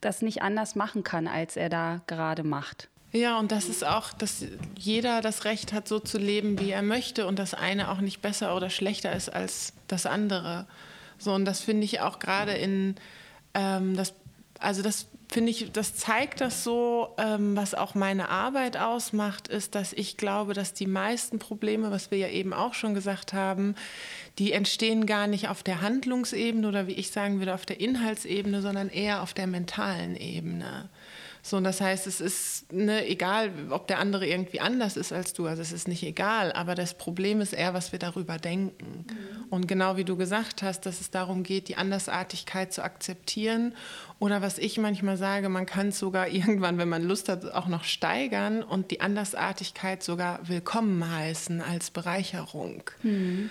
das 0.00 0.22
nicht 0.22 0.42
anders 0.42 0.74
machen 0.74 1.02
kann, 1.02 1.26
als 1.26 1.56
er 1.56 1.68
da 1.68 2.00
gerade 2.06 2.44
macht. 2.44 2.88
Ja, 3.12 3.38
und 3.38 3.52
das 3.52 3.68
ist 3.68 3.84
auch, 3.84 4.12
dass 4.12 4.44
jeder 4.76 5.22
das 5.22 5.44
Recht 5.44 5.72
hat, 5.72 5.88
so 5.88 5.98
zu 5.98 6.18
leben, 6.18 6.60
wie 6.60 6.70
er 6.70 6.82
möchte 6.82 7.26
und 7.26 7.38
das 7.38 7.54
eine 7.54 7.90
auch 7.90 8.00
nicht 8.00 8.20
besser 8.20 8.54
oder 8.54 8.68
schlechter 8.68 9.14
ist 9.14 9.30
als 9.30 9.72
das 9.86 10.04
andere. 10.04 10.66
So, 11.18 11.32
und 11.32 11.46
das 11.46 11.60
finde 11.60 11.84
ich 11.84 12.00
auch 12.00 12.18
gerade 12.18 12.52
in, 12.52 12.96
ähm, 13.54 13.96
das, 13.96 14.12
also 14.58 14.82
das 14.82 15.08
finde 15.30 15.50
ich, 15.50 15.70
das 15.72 15.94
zeigt 15.94 16.40
das 16.40 16.64
so, 16.64 17.14
ähm, 17.18 17.54
was 17.56 17.74
auch 17.74 17.94
meine 17.94 18.30
Arbeit 18.30 18.76
ausmacht, 18.76 19.48
ist, 19.48 19.74
dass 19.74 19.92
ich 19.92 20.16
glaube, 20.16 20.54
dass 20.54 20.72
die 20.72 20.86
meisten 20.86 21.38
Probleme, 21.38 21.90
was 21.90 22.10
wir 22.10 22.18
ja 22.18 22.28
eben 22.28 22.52
auch 22.52 22.74
schon 22.74 22.94
gesagt 22.94 23.32
haben, 23.32 23.74
die 24.38 24.52
entstehen 24.52 25.04
gar 25.04 25.26
nicht 25.26 25.48
auf 25.48 25.62
der 25.62 25.82
Handlungsebene 25.82 26.66
oder 26.66 26.86
wie 26.86 26.92
ich 26.92 27.10
sagen 27.10 27.40
würde, 27.40 27.54
auf 27.54 27.66
der 27.66 27.80
Inhaltsebene, 27.80 28.62
sondern 28.62 28.88
eher 28.88 29.22
auf 29.22 29.34
der 29.34 29.46
mentalen 29.46 30.16
Ebene. 30.16 30.88
So, 31.42 31.60
das 31.60 31.80
heißt, 31.80 32.06
es 32.06 32.20
ist 32.20 32.72
ne, 32.72 33.06
egal, 33.06 33.50
ob 33.70 33.86
der 33.86 33.98
andere 33.98 34.26
irgendwie 34.26 34.60
anders 34.60 34.96
ist 34.96 35.12
als 35.12 35.32
du, 35.32 35.46
also 35.46 35.62
es 35.62 35.72
ist 35.72 35.88
nicht 35.88 36.02
egal, 36.02 36.52
aber 36.52 36.74
das 36.74 36.94
Problem 36.94 37.40
ist 37.40 37.52
eher, 37.52 37.74
was 37.74 37.92
wir 37.92 37.98
darüber 37.98 38.38
denken. 38.38 39.06
Mhm. 39.08 39.44
Und 39.50 39.68
genau 39.68 39.96
wie 39.96 40.04
du 40.04 40.16
gesagt 40.16 40.62
hast, 40.62 40.86
dass 40.86 41.00
es 41.00 41.10
darum 41.10 41.42
geht, 41.42 41.68
die 41.68 41.76
Andersartigkeit 41.76 42.72
zu 42.72 42.82
akzeptieren 42.82 43.74
oder 44.18 44.42
was 44.42 44.58
ich 44.58 44.78
manchmal 44.78 45.16
sage, 45.16 45.48
man 45.48 45.66
kann 45.66 45.88
es 45.88 45.98
sogar 45.98 46.28
irgendwann, 46.28 46.78
wenn 46.78 46.88
man 46.88 47.02
Lust 47.04 47.28
hat, 47.28 47.44
auch 47.52 47.68
noch 47.68 47.84
steigern 47.84 48.62
und 48.62 48.90
die 48.90 49.00
Andersartigkeit 49.00 50.02
sogar 50.02 50.40
willkommen 50.48 51.10
heißen 51.10 51.60
als 51.60 51.90
Bereicherung. 51.90 52.82
Mhm. 53.02 53.50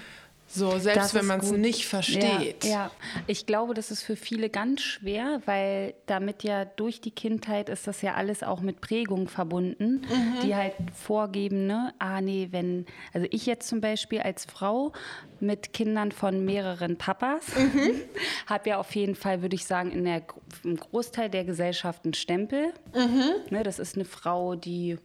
So, 0.49 0.79
selbst 0.79 0.97
das 0.97 1.13
wenn 1.13 1.25
man 1.25 1.41
es 1.41 1.51
nicht 1.51 1.85
versteht. 1.85 2.63
Ja, 2.63 2.69
ja, 2.69 2.91
ich 3.27 3.45
glaube, 3.45 3.73
das 3.73 3.91
ist 3.91 4.01
für 4.01 4.15
viele 4.15 4.49
ganz 4.49 4.81
schwer, 4.81 5.41
weil 5.45 5.93
damit 6.05 6.43
ja 6.43 6.63
durch 6.63 7.01
die 7.01 7.11
Kindheit 7.11 7.67
ist 7.67 7.85
das 7.85 8.01
ja 8.01 8.13
alles 8.13 8.43
auch 8.43 8.61
mit 8.61 8.79
Prägung 8.79 9.27
verbunden, 9.27 10.01
mhm. 10.09 10.41
die 10.43 10.55
halt 10.55 10.73
vorgeben, 10.93 11.67
ne, 11.67 11.93
ah 11.99 12.21
nee, 12.21 12.47
wenn, 12.51 12.85
also 13.13 13.27
ich 13.29 13.45
jetzt 13.45 13.67
zum 13.67 13.81
Beispiel 13.81 14.21
als 14.21 14.45
Frau 14.45 14.93
mit 15.41 15.73
Kindern 15.73 16.13
von 16.13 16.45
mehreren 16.45 16.97
Papas 16.97 17.55
mhm. 17.55 17.91
habe 18.47 18.69
ja 18.69 18.77
auf 18.77 18.95
jeden 18.95 19.15
Fall, 19.15 19.41
würde 19.41 19.55
ich 19.55 19.65
sagen, 19.65 19.91
in 19.91 20.05
der, 20.05 20.23
im 20.63 20.77
Großteil 20.77 21.29
der 21.29 21.43
Gesellschaft 21.43 22.05
einen 22.05 22.13
Stempel. 22.13 22.73
Mhm. 22.95 23.33
Ne, 23.49 23.63
das 23.63 23.79
ist 23.79 23.95
eine 23.95 24.05
Frau, 24.05 24.55
die 24.55 24.97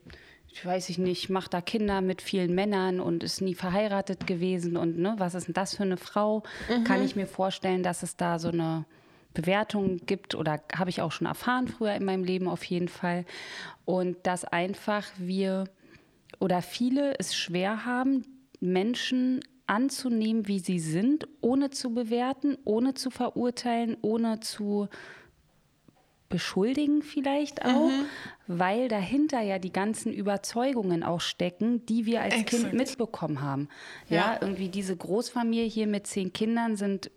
weiß 0.65 0.89
ich 0.89 0.97
nicht, 0.97 1.29
macht 1.29 1.53
da 1.53 1.61
Kinder 1.61 2.01
mit 2.01 2.21
vielen 2.21 2.53
Männern 2.53 2.99
und 2.99 3.23
ist 3.23 3.41
nie 3.41 3.55
verheiratet 3.55 4.27
gewesen 4.27 4.77
und 4.77 4.97
ne, 4.97 5.15
was 5.17 5.35
ist 5.35 5.47
denn 5.47 5.53
das 5.53 5.75
für 5.75 5.83
eine 5.83 5.97
Frau? 5.97 6.43
Mhm. 6.69 6.83
Kann 6.83 7.03
ich 7.03 7.15
mir 7.15 7.27
vorstellen, 7.27 7.83
dass 7.83 8.03
es 8.03 8.17
da 8.17 8.39
so 8.39 8.49
eine 8.49 8.85
Bewertung 9.33 9.97
gibt 10.05 10.35
oder 10.35 10.61
habe 10.75 10.89
ich 10.89 11.01
auch 11.01 11.11
schon 11.11 11.27
erfahren 11.27 11.67
früher 11.67 11.95
in 11.95 12.05
meinem 12.05 12.23
Leben 12.23 12.47
auf 12.47 12.63
jeden 12.63 12.87
Fall. 12.87 13.25
Und 13.85 14.17
dass 14.23 14.45
einfach 14.45 15.05
wir 15.17 15.65
oder 16.39 16.61
viele 16.61 17.17
es 17.19 17.35
schwer 17.35 17.85
haben, 17.85 18.23
Menschen 18.59 19.41
anzunehmen, 19.65 20.47
wie 20.47 20.59
sie 20.59 20.79
sind, 20.79 21.27
ohne 21.41 21.69
zu 21.69 21.93
bewerten, 21.93 22.57
ohne 22.65 22.93
zu 22.93 23.09
verurteilen, 23.09 23.97
ohne 24.01 24.39
zu 24.39 24.87
beschuldigen 26.33 27.03
vielleicht 27.03 27.63
auch, 27.63 27.89
mhm. 27.89 28.05
weil 28.47 28.87
dahinter 28.87 29.39
ja 29.41 29.59
die 29.59 29.71
ganzen 29.71 30.11
Überzeugungen 30.11 31.03
auch 31.03 31.21
stecken, 31.21 31.85
die 31.85 32.07
wir 32.07 32.21
als 32.21 32.33
Exakt. 32.33 32.63
Kind 32.63 32.73
mitbekommen 32.73 33.39
haben. 33.39 33.69
Ja, 34.09 34.15
ja, 34.15 34.37
irgendwie 34.41 34.69
diese 34.69 34.97
Großfamilie 34.97 35.67
hier 35.69 35.85
mit 35.85 36.07
zehn 36.07 36.33
Kindern 36.33 36.75
sind 36.75 37.11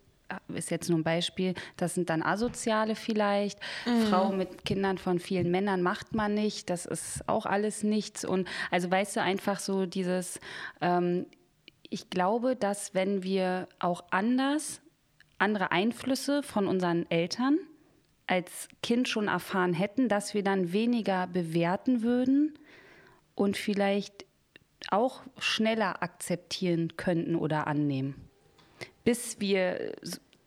ist 0.53 0.71
jetzt 0.71 0.89
nur 0.89 0.99
ein 0.99 1.05
Beispiel, 1.05 1.53
das 1.77 1.95
sind 1.95 2.09
dann 2.09 2.21
Asoziale 2.21 2.95
vielleicht. 2.95 3.59
Mhm. 3.85 4.01
Frau 4.07 4.29
mit 4.33 4.65
Kindern 4.65 4.97
von 4.97 5.19
vielen 5.19 5.49
Männern 5.49 5.81
macht 5.81 6.13
man 6.13 6.33
nicht, 6.33 6.69
das 6.69 6.85
ist 6.85 7.27
auch 7.29 7.45
alles 7.45 7.81
nichts. 7.81 8.25
Und 8.25 8.47
also 8.69 8.91
weißt 8.91 9.15
du, 9.15 9.21
einfach 9.21 9.59
so 9.59 9.85
dieses, 9.85 10.41
ähm, 10.81 11.27
ich 11.89 12.09
glaube, 12.09 12.57
dass 12.57 12.93
wenn 12.93 13.23
wir 13.23 13.69
auch 13.79 14.03
anders, 14.11 14.81
andere 15.37 15.71
Einflüsse 15.71 16.43
von 16.43 16.67
unseren 16.67 17.09
Eltern, 17.09 17.57
als 18.27 18.67
Kind 18.83 19.07
schon 19.07 19.27
erfahren 19.27 19.73
hätten, 19.73 20.09
dass 20.09 20.33
wir 20.33 20.43
dann 20.43 20.73
weniger 20.73 21.27
bewerten 21.27 22.03
würden 22.03 22.59
und 23.35 23.57
vielleicht 23.57 24.25
auch 24.89 25.21
schneller 25.39 26.03
akzeptieren 26.03 26.97
könnten 26.97 27.35
oder 27.35 27.67
annehmen, 27.67 28.15
bis 29.03 29.39
wir 29.39 29.93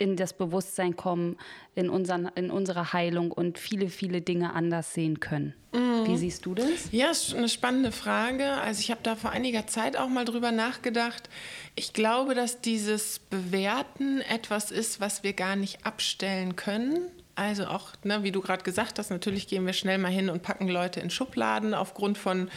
in 0.01 0.17
das 0.17 0.33
Bewusstsein 0.33 0.97
kommen, 0.97 1.37
in, 1.75 1.91
unseren, 1.91 2.27
in 2.35 2.51
unsere 2.51 2.95
Heilung 2.95 3.33
und 3.33 3.59
viele, 3.59 3.91
viele 3.91 4.23
Dinge 4.23 4.55
anders 4.55 4.95
sehen 4.95 5.21
können. 5.21 5.55
Mhm. 5.75 6.07
Wie 6.07 6.17
siehst 6.17 6.47
du 6.47 6.55
das? 6.55 6.91
Ja, 6.91 7.11
ist 7.11 7.35
eine 7.35 7.51
spannende 7.51 7.93
Frage. 7.93 8.53
Also 8.53 8.81
ich 8.81 8.91
habe 8.91 9.03
da 9.03 9.15
vor 9.15 9.31
einiger 9.31 9.67
Zeit 9.67 9.99
auch 9.99 10.09
mal 10.09 10.25
drüber 10.25 10.53
nachgedacht. 10.53 11.29
Ich 11.75 11.93
glaube, 11.93 12.35
dass 12.35 12.63
dieses 12.63 13.19
Bewerten 13.19 14.23
etwas 14.23 14.71
ist, 14.71 15.01
was 15.01 15.23
wir 15.23 15.35
gar 15.35 15.55
nicht 15.55 15.85
abstellen 15.85 16.57
können. 16.57 17.11
Also 17.35 17.67
auch, 17.67 17.93
ne, 18.05 18.23
wie 18.23 18.33
du 18.33 18.41
gerade 18.41 18.63
gesagt 18.63 18.99
hast, 18.99 19.11
natürlich 19.11 19.49
gehen 19.49 19.65
wir 19.65 19.73
schnell 19.73 19.99
mal 19.99 20.11
hin 20.11 20.29
und 20.29 20.43
packen 20.43 20.69
Leute 20.69 21.01
in 21.01 21.11
Schubladen 21.11 21.75
aufgrund 21.75 22.19
von 22.19 22.51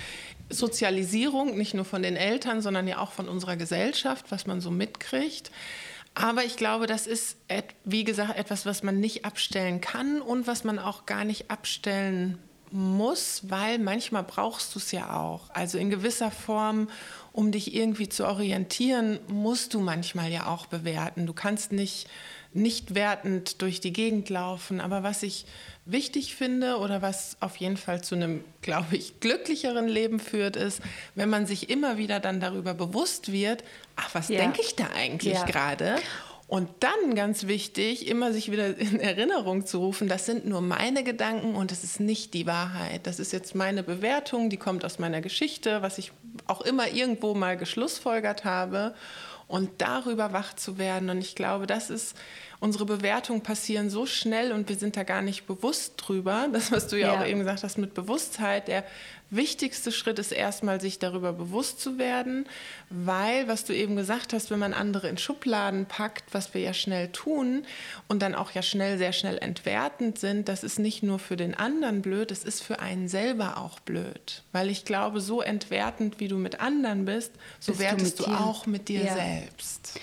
Sozialisierung, 0.50 1.58
nicht 1.58 1.74
nur 1.74 1.86
von 1.86 2.03
den 2.03 2.15
Eltern, 2.15 2.62
sondern 2.62 2.88
ja 2.88 2.98
auch 3.00 3.12
von 3.12 3.30
unserer 3.30 3.56
Gesellschaft, 3.56 4.25
was 4.30 4.46
man 4.46 4.62
so 4.62 4.72
mitkriegt. 4.72 5.51
Aber 6.15 6.44
ich 6.44 6.58
glaube, 6.58 6.86
das 6.86 7.08
ist, 7.08 7.38
wie 7.86 8.03
gesagt, 8.03 8.38
etwas, 8.38 8.65
was 8.65 8.84
man 8.84 9.00
nicht 9.00 9.25
abstellen 9.25 9.82
kann 9.82 10.22
und 10.22 10.46
was 10.48 10.63
man 10.63 10.80
auch 10.80 11.06
gar 11.06 11.24
nicht 11.25 11.50
abstellen 11.50 12.38
muss, 12.70 13.44
weil 13.50 13.80
manchmal 13.80 14.24
brauchst 14.24 14.74
du 14.75 14.80
es 14.80 14.92
ja 14.92 15.15
auch. 15.15 15.50
Also 15.51 15.77
in 15.77 15.89
gewisser 15.89 16.32
Form, 16.32 16.89
um 17.32 17.51
dich 17.51 17.74
irgendwie 17.74 18.10
zu 18.10 18.27
orientieren, 18.27 19.20
musst 19.27 19.74
du 19.74 19.80
manchmal 19.80 20.32
ja 20.32 20.48
auch 20.48 20.65
bewerten. 20.65 21.25
Du 21.25 21.34
kannst 21.34 21.72
nicht 21.72 22.08
nicht 22.53 22.95
wertend 22.95 23.62
durch 23.62 23.79
die 23.79 23.93
Gegend 23.93 24.29
laufen. 24.29 24.81
Aber 24.81 25.03
was 25.03 25.24
ich 25.24 25.45
wichtig 25.86 26.36
finde 26.36 26.77
oder 26.77 27.01
was 27.01 27.38
auf 27.39 27.57
jeden 27.57 27.77
Fall 27.77 28.03
zu 28.03 28.15
einem, 28.15 28.43
glaube 28.62 28.95
ich, 28.95 29.19
glücklicheren 29.19 29.88
Leben 29.88 30.19
führt, 30.19 30.55
ist, 30.55 30.81
wenn 31.15 31.29
man 31.29 31.45
sich 31.45 31.69
immer 31.69 31.98
wieder 31.98 32.19
dann 32.19 32.39
darüber 32.39 32.74
bewusst 32.74 33.31
wird, 33.31 33.63
ach, 33.95 34.13
was 34.13 34.29
ja. 34.29 34.39
denke 34.39 34.62
ich 34.62 34.75
da 34.75 34.88
eigentlich 34.95 35.33
ja. 35.33 35.45
gerade? 35.45 35.95
Und 36.48 36.69
dann 36.81 37.15
ganz 37.15 37.48
wichtig, 37.48 38.07
immer 38.07 38.31
sich 38.31 38.51
wieder 38.51 38.77
in 38.77 39.00
Erinnerung 39.00 39.65
zu 39.65 39.79
rufen, 39.79 40.07
das 40.07 40.25
sind 40.25 40.45
nur 40.45 40.62
meine 40.62 41.03
Gedanken 41.03 41.55
und 41.55 41.72
es 41.72 41.83
ist 41.83 42.00
nicht 42.00 42.33
die 42.33 42.45
Wahrheit. 42.45 43.07
Das 43.07 43.19
ist 43.19 43.33
jetzt 43.33 43.55
meine 43.55 43.81
Bewertung, 43.81 44.50
die 44.50 44.57
kommt 44.57 44.86
aus 44.86 45.00
meiner 45.00 45.22
Geschichte, 45.22 45.81
was 45.81 45.98
ich 45.98 46.12
auch 46.45 46.62
immer 46.62 46.89
irgendwo 46.89 47.33
mal 47.33 47.57
geschlussfolgert 47.57 48.45
habe 48.45 48.93
und 49.53 49.69
darüber 49.77 50.33
wach 50.33 50.55
zu 50.55 50.79
werden. 50.79 51.12
Und 51.12 51.19
ich 51.19 51.36
glaube, 51.36 51.67
das 51.67 51.91
ist, 51.91 52.17
unsere 52.63 52.86
Bewertungen 52.86 53.41
passieren 53.41 53.89
so 53.89 54.05
schnell 54.05 54.53
und 54.53 54.70
wir 54.70 54.77
sind 54.77 54.96
da 54.96 55.03
gar 55.03 55.22
nicht 55.22 55.48
bewusst 55.48 55.96
drüber. 55.98 56.48
Das, 56.53 56.72
was 56.72 56.88
du 56.88 56.98
ja, 56.98 57.13
ja. 57.13 57.20
auch 57.20 57.25
eben 57.25 57.39
gesagt 57.39 57.62
hast 57.62 57.77
mit 57.77 57.93
Bewusstheit, 57.93 58.70
der 58.70 58.86
wichtigste 59.29 59.91
Schritt 59.91 60.17
ist 60.17 60.32
erstmal, 60.32 60.79
sich 60.79 60.98
darüber 60.98 61.34
bewusst 61.34 61.82
zu 61.82 61.98
werden, 61.98 62.46
weil, 62.89 63.50
was 63.50 63.65
du 63.65 63.75
eben 63.75 63.98
gesagt 63.98 64.32
hast, 64.32 64.50
wenn 64.50 64.60
man 64.60 64.74
andere 64.74 65.10
in 65.10 65.17
Schubladen 65.17 65.88
packt, 65.88 66.34
was 66.34 66.53
wir 66.53 66.62
ja 66.62 66.74
schnell 66.74 67.10
tun 67.10 67.65
und 68.08 68.22
dann 68.22 68.34
auch 68.34 68.51
ja 68.51 68.62
schnell, 68.62 68.98
sehr 68.98 69.12
schnell 69.12 69.39
entwertend 69.39 70.17
sind, 70.17 70.48
das 70.48 70.63
ist 70.63 70.79
nicht 70.79 71.03
nur 71.03 71.20
für 71.20 71.36
den 71.36 71.55
anderen 71.55 72.01
blöd, 72.01 72.32
es 72.32 72.46
ist 72.46 72.63
für 72.63 72.79
einen 72.79 73.10
selber 73.10 73.58
auch 73.58 73.82
blöd. 73.82 74.43
Weil 74.53 74.70
ich 74.70 74.86
glaube, 74.86 75.20
so 75.20 75.41
entwertend, 75.41 76.22
wie 76.22 76.29
du 76.29 76.38
mit 76.38 76.62
anderen 76.62 77.03
bist, 77.03 77.34
so 77.60 77.74
bist 77.74 77.82
wertest 77.82 78.20
du, 78.20 78.24
du 78.24 78.32
auch 78.32 78.67
mit 78.67 78.88
dir 78.88 79.03
ja. 79.03 79.15
selbst. 79.15 80.00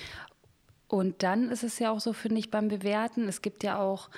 Und 0.91 1.23
dann 1.23 1.51
ist 1.51 1.63
es 1.63 1.79
ja 1.79 1.93
auch 1.93 2.01
so, 2.01 2.13
finde 2.13 2.41
ich, 2.41 2.51
beim 2.51 2.67
Bewerten, 2.67 3.29
es 3.29 3.43
gibt 3.43 3.63
ja 3.63 3.79
auch 3.79 4.11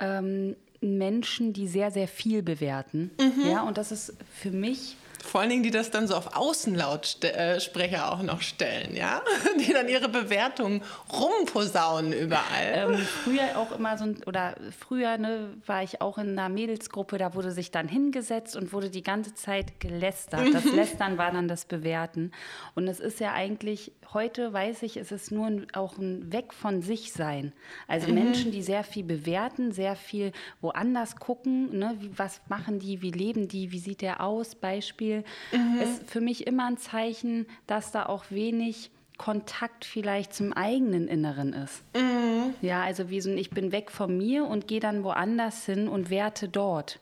ähm, 0.00 0.56
Menschen, 0.80 1.52
die 1.52 1.68
sehr, 1.68 1.92
sehr 1.92 2.08
viel 2.08 2.42
bewerten. 2.42 3.12
Mhm. 3.20 3.48
Ja, 3.48 3.62
und 3.62 3.78
das 3.78 3.92
ist 3.92 4.12
für 4.34 4.50
mich 4.50 4.96
vor 5.26 5.40
allen 5.40 5.50
Dingen, 5.50 5.62
die 5.62 5.70
das 5.70 5.90
dann 5.90 6.06
so 6.06 6.14
auf 6.14 6.36
Außenlautsprecher 6.36 8.12
auch 8.12 8.22
noch 8.22 8.40
stellen, 8.40 8.94
ja? 8.94 9.22
Die 9.60 9.72
dann 9.72 9.88
ihre 9.88 10.08
Bewertungen 10.08 10.82
rumposaunen 11.12 12.12
überall. 12.12 12.72
Ähm, 12.74 12.98
früher 13.24 13.56
auch 13.56 13.72
immer 13.72 13.98
so, 13.98 14.04
ein, 14.04 14.22
oder 14.26 14.54
früher 14.78 15.18
ne, 15.18 15.54
war 15.66 15.82
ich 15.82 16.00
auch 16.00 16.18
in 16.18 16.38
einer 16.38 16.48
Mädelsgruppe, 16.48 17.18
da 17.18 17.34
wurde 17.34 17.50
sich 17.50 17.70
dann 17.70 17.88
hingesetzt 17.88 18.56
und 18.56 18.72
wurde 18.72 18.90
die 18.90 19.02
ganze 19.02 19.34
Zeit 19.34 19.80
gelästert. 19.80 20.54
Das 20.54 20.64
mhm. 20.64 20.76
Lästern 20.76 21.18
war 21.18 21.32
dann 21.32 21.48
das 21.48 21.64
Bewerten. 21.64 22.32
Und 22.74 22.88
es 22.88 23.00
ist 23.00 23.20
ja 23.20 23.32
eigentlich, 23.32 23.92
heute 24.12 24.52
weiß 24.52 24.82
ich, 24.82 24.96
es 24.96 25.12
ist 25.12 25.32
nur 25.32 25.50
auch 25.72 25.98
ein 25.98 26.32
Weg 26.32 26.54
von 26.54 26.82
sich 26.82 27.12
sein. 27.12 27.52
Also 27.88 28.08
mhm. 28.08 28.14
Menschen, 28.14 28.52
die 28.52 28.62
sehr 28.62 28.84
viel 28.84 29.04
bewerten, 29.04 29.72
sehr 29.72 29.96
viel 29.96 30.32
woanders 30.60 31.16
gucken, 31.16 31.78
ne? 31.78 31.96
Wie, 31.98 32.10
was 32.16 32.40
machen 32.48 32.78
die, 32.78 33.02
wie 33.02 33.10
leben 33.10 33.48
die, 33.48 33.72
wie 33.72 33.78
sieht 33.78 34.02
der 34.02 34.20
aus, 34.20 34.54
Beispiel 34.54 35.15
Beispiel, 35.22 35.58
mhm. 35.58 35.80
ist 35.80 36.10
für 36.10 36.20
mich 36.20 36.46
immer 36.46 36.66
ein 36.66 36.76
Zeichen, 36.76 37.46
dass 37.66 37.92
da 37.92 38.06
auch 38.06 38.24
wenig 38.30 38.90
Kontakt 39.18 39.84
vielleicht 39.84 40.34
zum 40.34 40.52
eigenen 40.52 41.08
Inneren 41.08 41.52
ist. 41.52 41.82
Mhm. 41.94 42.54
Ja, 42.60 42.82
also 42.82 43.08
wie 43.08 43.20
so 43.20 43.30
ein 43.30 43.38
Ich 43.38 43.50
bin 43.50 43.72
weg 43.72 43.90
von 43.90 44.16
mir 44.16 44.44
und 44.46 44.68
gehe 44.68 44.80
dann 44.80 45.04
woanders 45.04 45.64
hin 45.64 45.88
und 45.88 46.10
werte 46.10 46.48
dort. 46.48 47.00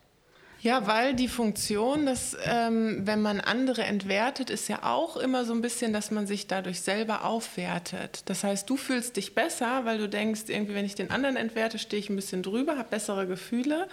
Ja, 0.65 0.87
weil 0.87 1.13
die 1.13 1.29
Funktion, 1.29 2.07
dass, 2.07 2.35
ähm, 2.47 3.03
wenn 3.05 3.21
man 3.21 3.43
andere 3.43 3.83
entwertet, 3.83 4.49
ist 4.49 4.67
ja 4.67 4.79
auch 4.83 5.19
immer 5.19 5.45
so 5.45 5.53
ein 5.53 5.61
bisschen, 5.61 5.93
dass 5.93 6.11
man 6.11 6.27
sich 6.27 6.47
dadurch 6.47 6.81
selber 6.81 7.27
aufwertet. 7.27 8.23
Das 8.25 8.45
heißt, 8.45 8.71
du 8.71 8.79
fühlst 8.79 9.19
dich 9.19 9.35
besser, 9.35 9.85
weil 9.85 9.99
du 9.99 10.09
denkst, 10.09 10.45
irgendwie, 10.49 10.75
wenn 10.75 10.87
ich 10.87 10.95
den 10.95 11.11
anderen 11.11 11.37
entwerte, 11.37 11.79
stehe 11.79 12.01
ich 12.01 12.09
ein 12.09 12.17
bisschen 12.17 12.43
drüber, 12.43 12.79
habe 12.79 12.89
bessere 12.89 13.27
Gefühle. 13.27 13.89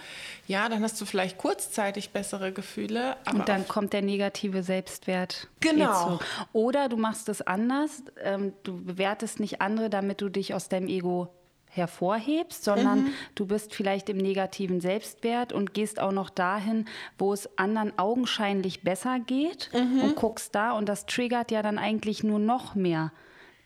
Ja, 0.46 0.70
dann 0.70 0.82
hast 0.82 0.98
du 0.98 1.04
vielleicht 1.04 1.36
kurzzeitig 1.36 2.08
bessere 2.08 2.52
Gefühle. 2.52 3.16
Und 3.30 3.50
dann 3.50 3.68
kommt 3.68 3.92
der 3.92 4.00
negative 4.00 4.62
Selbstwert. 4.62 5.48
Genau. 5.60 6.20
Oder 6.54 6.88
du 6.88 6.96
machst 6.96 7.28
es 7.28 7.42
anders. 7.42 8.02
Ähm, 8.18 8.54
du 8.62 8.82
bewertest 8.82 9.40
nicht 9.40 9.60
andere, 9.60 9.90
damit 9.90 10.22
du 10.22 10.30
dich 10.30 10.54
aus 10.54 10.70
deinem 10.70 10.88
Ego 10.88 11.28
hervorhebst, 11.74 12.64
sondern 12.64 13.04
mhm. 13.04 13.12
du 13.34 13.46
bist 13.46 13.74
vielleicht 13.74 14.10
im 14.10 14.18
negativen 14.18 14.80
Selbstwert 14.80 15.52
und 15.52 15.72
gehst 15.72 15.98
auch 16.00 16.12
noch 16.12 16.28
dahin, 16.28 16.84
wo 17.18 17.32
es 17.32 17.58
anderen 17.58 17.98
augenscheinlich 17.98 18.82
besser 18.82 19.18
geht 19.20 19.70
mhm. 19.72 20.02
und 20.02 20.16
guckst 20.16 20.54
da 20.54 20.72
und 20.72 20.88
das 20.88 21.06
triggert 21.06 21.50
ja 21.50 21.62
dann 21.62 21.78
eigentlich 21.78 22.22
nur 22.22 22.38
noch 22.38 22.74
mehr 22.74 23.10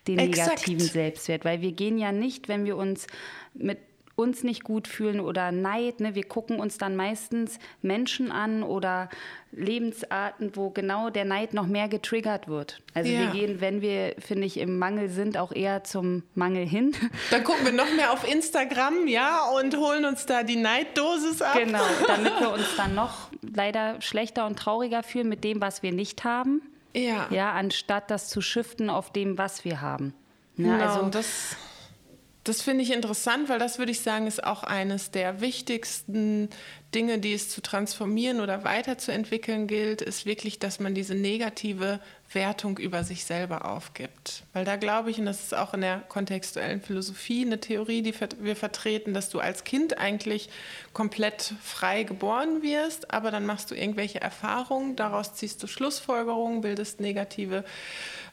den 0.07 0.19
Exakt. 0.19 0.51
negativen 0.51 0.87
Selbstwert, 0.87 1.43
weil 1.43 1.61
wir 1.61 1.73
gehen 1.73 1.97
ja 1.97 2.13
nicht, 2.13 2.47
wenn 2.47 2.63
wir 2.63 2.77
uns 2.77 3.07
mit 3.53 3.79
uns 4.17 4.43
nicht 4.43 4.63
gut 4.63 4.87
fühlen 4.87 5.19
oder 5.19 5.51
Neid. 5.51 5.99
Ne? 5.99 6.15
Wir 6.15 6.27
gucken 6.27 6.59
uns 6.59 6.79
dann 6.79 6.95
meistens 6.95 7.59
Menschen 7.83 8.31
an 8.31 8.63
oder 8.63 9.09
Lebensarten, 9.51 10.55
wo 10.55 10.71
genau 10.71 11.11
der 11.11 11.23
Neid 11.23 11.53
noch 11.53 11.67
mehr 11.67 11.87
getriggert 11.87 12.47
wird. 12.47 12.81
Also 12.95 13.11
ja. 13.11 13.19
wir 13.19 13.27
gehen, 13.27 13.61
wenn 13.61 13.81
wir, 13.81 14.15
finde 14.17 14.45
ich, 14.45 14.57
im 14.57 14.79
Mangel 14.79 15.09
sind, 15.09 15.37
auch 15.37 15.51
eher 15.51 15.83
zum 15.83 16.23
Mangel 16.33 16.65
hin. 16.65 16.95
Dann 17.29 17.43
gucken 17.43 17.65
wir 17.65 17.71
noch 17.71 17.93
mehr 17.95 18.11
auf 18.11 18.27
Instagram, 18.27 19.07
ja, 19.07 19.45
und 19.55 19.77
holen 19.77 20.03
uns 20.03 20.25
da 20.25 20.41
die 20.41 20.55
Neiddosis 20.55 21.43
ab. 21.43 21.55
Genau, 21.55 21.85
damit 22.07 22.39
wir 22.39 22.51
uns 22.51 22.75
dann 22.75 22.95
noch 22.95 23.29
leider 23.41 24.01
schlechter 24.01 24.47
und 24.47 24.57
trauriger 24.57 25.03
fühlen 25.03 25.29
mit 25.29 25.43
dem, 25.43 25.61
was 25.61 25.83
wir 25.83 25.91
nicht 25.91 26.23
haben. 26.23 26.63
Ja. 26.95 27.27
Ja, 27.29 27.51
anstatt 27.51 28.09
das 28.09 28.29
zu 28.29 28.41
shiften 28.41 28.89
auf 28.89 29.11
dem, 29.11 29.37
was 29.37 29.63
wir 29.63 29.81
haben. 29.81 30.15
Ne? 30.55 30.69
Genau, 30.69 30.83
also 30.83 31.09
das 31.09 31.55
das 32.47 32.61
finde 32.61 32.83
ich 32.83 32.91
interessant, 32.91 33.49
weil 33.49 33.59
das 33.59 33.77
würde 33.77 33.91
ich 33.91 34.01
sagen, 34.01 34.27
ist 34.27 34.43
auch 34.43 34.63
eines 34.63 35.11
der 35.11 35.41
wichtigsten 35.41 36.49
Dinge, 36.95 37.19
die 37.19 37.33
es 37.33 37.49
zu 37.49 37.61
transformieren 37.61 38.39
oder 38.39 38.63
weiterzuentwickeln 38.63 39.67
gilt, 39.67 40.01
ist 40.01 40.25
wirklich, 40.25 40.57
dass 40.57 40.79
man 40.79 40.95
diese 40.95 41.15
negative 41.15 41.99
Wertung 42.31 42.77
über 42.77 43.03
sich 43.03 43.25
selber 43.25 43.65
aufgibt. 43.65 44.43
Weil 44.53 44.63
da 44.63 44.77
glaube 44.77 45.11
ich, 45.11 45.19
und 45.19 45.25
das 45.25 45.43
ist 45.43 45.53
auch 45.53 45.73
in 45.73 45.81
der 45.81 45.99
kontextuellen 45.99 46.81
Philosophie 46.81 47.45
eine 47.45 47.59
Theorie, 47.59 48.01
die 48.01 48.13
wir 48.39 48.55
vertreten, 48.55 49.13
dass 49.13 49.29
du 49.29 49.39
als 49.39 49.65
Kind 49.65 49.97
eigentlich 49.97 50.49
komplett 50.93 51.53
frei 51.61 52.03
geboren 52.03 52.61
wirst, 52.61 53.11
aber 53.11 53.31
dann 53.31 53.45
machst 53.45 53.71
du 53.71 53.75
irgendwelche 53.75 54.21
Erfahrungen, 54.21 54.95
daraus 54.95 55.33
ziehst 55.33 55.61
du 55.63 55.67
Schlussfolgerungen, 55.67 56.61
bildest 56.61 57.01
negative 57.01 57.65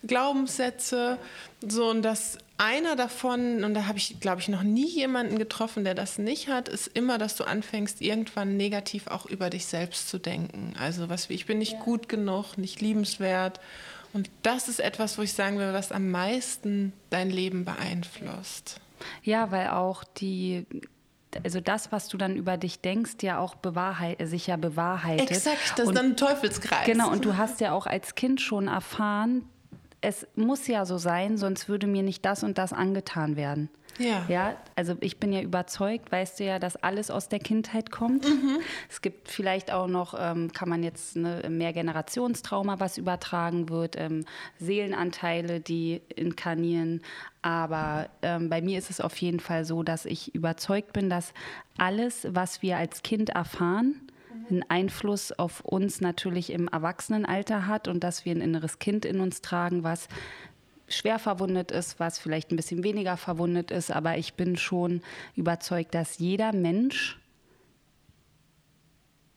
Glaubenssätze, 0.07 1.19
so 1.67 1.89
und 1.89 2.03
das 2.03 2.39
einer 2.57 2.95
davon, 2.95 3.65
und 3.65 3.75
da 3.75 3.87
habe 3.87 3.99
ich, 3.99 4.21
glaube 4.21 4.41
ich, 4.41 4.49
noch 4.49 4.63
nie 4.63 4.89
jemanden 4.89 5.39
getroffen, 5.39 5.85
der 5.85 5.95
das 5.95 6.19
nicht 6.19 6.49
hat, 6.49 6.69
ist 6.69 6.87
immer, 6.87 7.19
dass 7.19 7.37
du 7.37 7.45
anfängst, 7.45 8.01
irgendwann 8.01 8.57
negativ 8.57 9.09
auch 9.09 9.27
über 9.27 9.51
dich 9.51 9.67
selbst 9.67 10.09
zu 10.09 10.19
denken. 10.19 10.75
Also 10.79 11.09
was 11.09 11.29
wie, 11.29 11.35
ich 11.35 11.47
bin 11.47 11.59
nicht 11.59 11.73
ja. 11.73 11.81
gut 11.81 12.09
genug, 12.09 12.57
nicht 12.57 12.81
liebenswert. 12.81 13.61
Und 14.13 14.31
das 14.43 14.69
ist 14.69 14.79
etwas, 14.79 15.19
wo 15.19 15.23
ich 15.23 15.33
sagen 15.33 15.59
will, 15.59 15.73
was 15.73 15.91
am 15.91 16.11
meisten 16.11 16.93
dein 17.11 17.31
Leben 17.31 17.65
beeinflusst. 17.65 18.81
Ja, 19.25 19.51
weil 19.51 19.71
auch 19.71 20.05
die, 20.05 20.65
also 21.43 21.61
das, 21.61 21.91
was 21.91 22.07
du 22.09 22.17
dann 22.17 22.37
über 22.37 22.57
dich 22.57 22.81
denkst, 22.81 23.17
ja 23.23 23.39
auch 23.41 23.57
bewahrheit, 23.57 24.19
sich 24.29 24.47
ja 24.47 24.57
bewahrheitet. 24.57 25.33
Exakt, 25.33 25.73
das 25.77 25.89
und, 25.89 25.95
ist 25.95 25.99
dann 25.99 26.13
ein 26.13 26.17
Teufelskreis. 26.17 26.87
Genau, 26.87 27.11
und 27.11 27.25
du 27.25 27.37
hast 27.37 27.61
ja 27.61 27.73
auch 27.73 27.87
als 27.87 28.15
Kind 28.15 28.41
schon 28.41 28.69
erfahren, 28.69 29.49
es 30.05 30.27
muss 30.37 30.67
ja 30.67 30.85
so 30.85 30.99
sein, 30.99 31.39
sonst 31.39 31.69
würde 31.69 31.87
mir 31.87 32.03
nicht 32.03 32.25
das 32.25 32.45
und 32.45 32.59
das 32.59 32.73
angetan 32.73 33.37
werden. 33.37 33.71
Ja. 33.99 34.25
ja. 34.29 34.57
Also 34.77 34.97
ich 35.01 35.19
bin 35.19 35.33
ja 35.33 35.41
überzeugt, 35.41 36.11
weißt 36.11 36.41
du 36.41 36.45
ja, 36.45 36.59
dass 36.59 36.77
alles 36.77 37.11
aus 37.11 37.29
der 37.29 37.39
Kindheit 37.39 37.91
kommt. 37.91 38.25
Mhm. 38.25 38.59
Es 38.91 39.03
gibt 39.03 39.29
vielleicht 39.29 39.73
auch 39.73 39.87
noch, 39.87 40.15
ähm, 40.19 40.53
kann 40.53 40.69
man 40.69 40.83
jetzt 40.83 41.17
eine 41.17 41.49
Mehrgenerationstrauma, 41.49 42.81
was 42.81 42.99
übertragen 42.99 43.69
wird, 43.69 43.97
ähm, 43.97 44.25
Seelenanteile, 44.59 45.61
die 45.61 46.03
inkarnieren. 46.15 47.03
Aber 47.43 48.09
ähm, 48.23 48.51
bei 48.51 48.61
mir 48.63 48.79
ist 48.79 48.91
es 48.91 49.01
auf 49.01 49.17
jeden 49.19 49.41
Fall 49.41 49.65
so, 49.65 49.83
dass 49.83 50.07
ich 50.07 50.35
überzeugt 50.35 50.93
bin, 50.93 51.09
dass 51.09 51.33
alles, 51.79 52.27
was 52.31 52.63
wir 52.63 52.77
als 52.77 53.03
Kind 53.03 53.31
erfahren, 53.31 54.04
einen 54.51 54.65
Einfluss 54.69 55.33
auf 55.33 55.61
uns 55.61 56.01
natürlich 56.01 56.51
im 56.51 56.69
Erwachsenenalter 56.69 57.67
hat 57.67 57.89
und 57.89 58.05
dass 58.05 58.25
wir 58.25 58.35
ein 58.35 58.41
inneres 58.41 58.79
Kind 58.79 59.05
in 59.05 59.21
uns 59.21 59.41
tragen, 59.41 59.83
was 59.83 60.09
schwer 60.89 61.19
verwundet 61.19 61.71
ist, 61.71 61.99
was 61.99 62.19
vielleicht 62.19 62.51
ein 62.51 62.57
bisschen 62.57 62.85
weniger 62.85 63.17
verwundet 63.17 63.71
ist. 63.71 63.91
Aber 63.91 64.19
ich 64.19 64.35
bin 64.35 64.57
schon 64.57 65.03
überzeugt, 65.35 65.95
dass 65.95 66.19
jeder 66.19 66.53
Mensch 66.53 67.19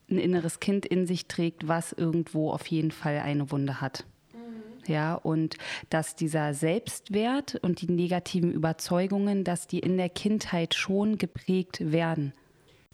ein 0.09 0.19
inneres 0.19 0.59
Kind 0.59 0.85
in 0.85 1.05
sich 1.05 1.27
trägt, 1.27 1.67
was 1.67 1.91
irgendwo 1.93 2.51
auf 2.51 2.65
jeden 2.67 2.91
Fall 2.91 3.19
eine 3.19 3.51
Wunde 3.51 3.81
hat. 3.81 4.05
Mhm. 4.33 4.91
Ja, 4.91 5.15
und 5.15 5.57
dass 5.89 6.15
dieser 6.15 6.53
Selbstwert 6.53 7.55
und 7.55 7.81
die 7.81 7.91
negativen 7.91 8.53
Überzeugungen, 8.53 9.43
dass 9.43 9.67
die 9.67 9.79
in 9.79 9.97
der 9.97 10.09
Kindheit 10.09 10.75
schon 10.75 11.17
geprägt 11.17 11.91
werden. 11.91 12.33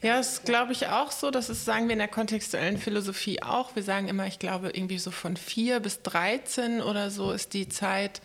Ja, 0.01 0.17
das 0.17 0.43
glaube 0.43 0.73
ich 0.73 0.87
auch 0.87 1.11
so. 1.11 1.31
Das 1.31 1.49
ist, 1.49 1.63
sagen 1.63 1.87
wir 1.87 1.93
in 1.93 1.99
der 1.99 2.07
kontextuellen 2.09 2.77
Philosophie 2.77 3.41
auch. 3.41 3.75
Wir 3.75 3.83
sagen 3.83 4.09
immer, 4.09 4.27
ich 4.27 4.39
glaube, 4.39 4.71
irgendwie 4.71 4.97
so 4.97 5.11
von 5.11 5.37
vier 5.37 5.79
bis 5.79 6.01
13 6.01 6.81
oder 6.81 7.09
so 7.09 7.31
ist 7.31 7.53
die 7.53 7.69
Zeit, 7.69 8.21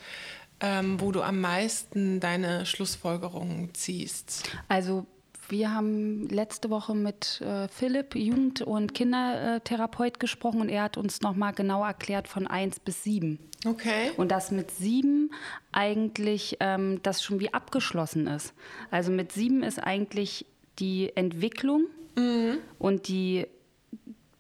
ähm, 0.60 1.00
wo 1.00 1.12
du 1.12 1.22
am 1.22 1.40
meisten 1.40 2.18
deine 2.18 2.66
Schlussfolgerungen 2.66 3.74
ziehst. 3.74 4.50
Also 4.66 5.06
wir 5.48 5.72
haben 5.72 6.28
letzte 6.28 6.68
Woche 6.68 6.94
mit 6.94 7.40
äh, 7.40 7.68
Philipp, 7.68 8.14
Jugend- 8.14 8.60
und 8.60 8.92
Kindertherapeut, 8.92 10.20
gesprochen 10.20 10.60
und 10.60 10.68
er 10.68 10.82
hat 10.82 10.96
uns 10.96 11.22
nochmal 11.22 11.52
genau 11.52 11.84
erklärt 11.84 12.28
von 12.28 12.46
1 12.46 12.80
bis 12.80 13.04
7. 13.04 13.38
Okay. 13.66 14.10
Und 14.16 14.30
dass 14.30 14.50
mit 14.50 14.70
7 14.70 15.30
eigentlich 15.72 16.58
ähm, 16.60 17.00
das 17.02 17.22
schon 17.22 17.40
wie 17.40 17.52
abgeschlossen 17.54 18.26
ist. 18.26 18.52
Also 18.90 19.10
mit 19.10 19.32
7 19.32 19.62
ist 19.62 19.78
eigentlich 19.78 20.44
die 20.78 21.12
Entwicklung 21.16 21.86
mhm. 22.16 22.58
und 22.78 23.08
die, 23.08 23.46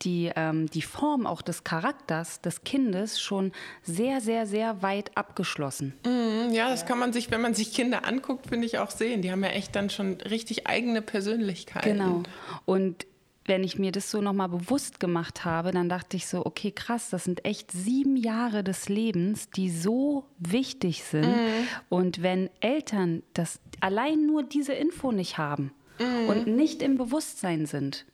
die, 0.02 0.30
ähm, 0.36 0.68
die 0.70 0.82
Form 0.82 1.26
auch 1.26 1.42
des 1.42 1.64
Charakters 1.64 2.40
des 2.40 2.62
Kindes 2.64 3.20
schon 3.20 3.52
sehr, 3.82 4.20
sehr, 4.20 4.46
sehr 4.46 4.82
weit 4.82 5.16
abgeschlossen. 5.16 5.94
Mhm, 6.06 6.52
ja, 6.52 6.68
das 6.68 6.86
kann 6.86 6.98
man 6.98 7.12
sich, 7.12 7.30
wenn 7.30 7.40
man 7.40 7.54
sich 7.54 7.72
Kinder 7.72 8.06
anguckt, 8.06 8.48
finde 8.48 8.66
ich 8.66 8.78
auch 8.78 8.90
sehen. 8.90 9.22
Die 9.22 9.30
haben 9.30 9.42
ja 9.42 9.50
echt 9.50 9.74
dann 9.74 9.90
schon 9.90 10.14
richtig 10.14 10.66
eigene 10.66 11.02
Persönlichkeiten. 11.02 11.98
Genau. 11.98 12.22
Und 12.64 13.06
wenn 13.48 13.64
ich 13.64 13.78
mir 13.78 13.90
das 13.92 14.10
so 14.10 14.20
nochmal 14.20 14.50
bewusst 14.50 15.00
gemacht 15.00 15.44
habe, 15.44 15.72
dann 15.72 15.88
dachte 15.88 16.16
ich 16.16 16.26
so, 16.26 16.44
okay, 16.44 16.70
krass, 16.70 17.08
das 17.10 17.24
sind 17.24 17.44
echt 17.44 17.72
sieben 17.72 18.16
Jahre 18.16 18.62
des 18.62 18.88
Lebens, 18.88 19.48
die 19.50 19.70
so 19.70 20.26
wichtig 20.38 21.02
sind. 21.02 21.26
Mhm. 21.26 21.66
Und 21.88 22.22
wenn 22.22 22.50
Eltern 22.60 23.22
das 23.32 23.58
allein 23.80 24.26
nur 24.26 24.42
diese 24.42 24.74
Info 24.74 25.12
nicht 25.12 25.38
haben, 25.38 25.72
mhm. 25.98 26.28
und 26.28 26.46
nicht 26.46 26.82
im 26.82 26.96
Bewusstsein 26.96 27.66
sind. 27.66 28.06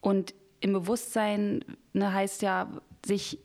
Und 0.00 0.34
im 0.60 0.72
Bewusstsein 0.72 1.64
ne, 1.92 2.12
heißt 2.12 2.42
ja, 2.42 2.68
sich 3.04 3.38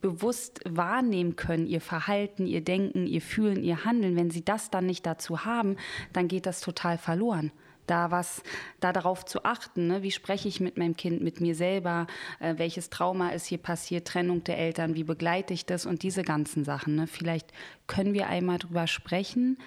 bewusst 0.00 0.60
wahrnehmen 0.64 1.36
können, 1.36 1.66
ihr 1.66 1.80
Verhalten, 1.80 2.46
ihr 2.46 2.62
Denken, 2.62 3.06
ihr 3.06 3.20
Fühlen, 3.20 3.64
ihr 3.64 3.84
Handeln. 3.84 4.16
Wenn 4.16 4.30
sie 4.30 4.44
das 4.44 4.70
dann 4.70 4.86
nicht 4.86 5.04
dazu 5.06 5.44
haben, 5.44 5.76
dann 6.12 6.28
geht 6.28 6.46
das 6.46 6.60
total 6.60 6.98
verloren 6.98 7.52
da 7.88 8.10
was, 8.10 8.42
da 8.80 8.92
darauf 8.92 9.24
zu 9.24 9.44
achten, 9.44 9.88
ne? 9.88 10.02
wie 10.02 10.10
spreche 10.10 10.48
ich 10.48 10.60
mit 10.60 10.76
meinem 10.76 10.96
Kind, 10.96 11.22
mit 11.22 11.40
mir 11.40 11.54
selber, 11.54 12.06
äh, 12.38 12.54
welches 12.58 12.90
Trauma 12.90 13.30
ist 13.30 13.46
hier 13.46 13.58
passiert, 13.58 14.06
Trennung 14.06 14.44
der 14.44 14.58
Eltern, 14.58 14.94
wie 14.94 15.04
begleite 15.04 15.54
ich 15.54 15.66
das 15.66 15.86
und 15.86 16.02
diese 16.02 16.22
ganzen 16.22 16.64
Sachen. 16.64 16.94
Ne? 16.94 17.06
Vielleicht 17.06 17.52
können 17.86 18.14
wir 18.14 18.28
einmal 18.28 18.58
darüber 18.58 18.86
sprechen, 18.86 19.58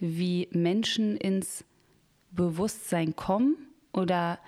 wie 0.00 0.48
Menschen 0.52 1.16
ins 1.16 1.64
Bewusstsein 2.34 3.16
kommen 3.16 3.56
oder 3.92 4.38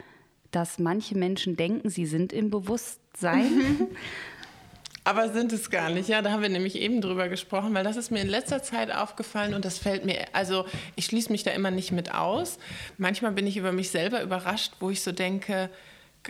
dass 0.51 0.79
manche 0.79 1.17
Menschen 1.17 1.57
denken, 1.57 1.91
sie 1.91 2.07
sind 2.07 2.33
im 2.33 2.51
Bewusstsein. 2.51 3.89
Aber 5.05 5.33
sind 5.33 5.53
es 5.53 5.71
gar 5.71 5.89
nicht. 5.91 6.09
Ja, 6.09 6.21
da 6.21 6.33
haben 6.33 6.43
wir 6.43 6.49
nämlich 6.49 6.75
eben 6.75 7.01
drüber 7.01 7.29
gesprochen, 7.29 7.73
weil 7.75 7.85
das 7.85 7.97
ist 7.97 8.11
mir 8.11 8.23
in 8.23 8.27
letzter 8.27 8.65
Zeit 8.65 8.93
aufgefallen 8.93 9.55
und 9.55 9.65
das 9.65 9.79
fällt 9.79 10.05
mir, 10.05 10.27
also 10.33 10.67
ich 10.97 11.05
schließe 11.05 11.31
mich 11.31 11.45
da 11.45 11.53
immer 11.53 11.71
nicht 11.71 11.93
mit 11.93 12.13
aus. 12.13 12.59
Manchmal 12.99 13.31
bin 13.31 13.47
ich 13.47 13.57
über 13.57 13.71
mich 13.71 13.91
selber 13.91 14.21
überrascht, 14.21 14.73
wo 14.81 14.91
ich 14.91 15.03
so 15.03 15.13
denke, 15.13 15.71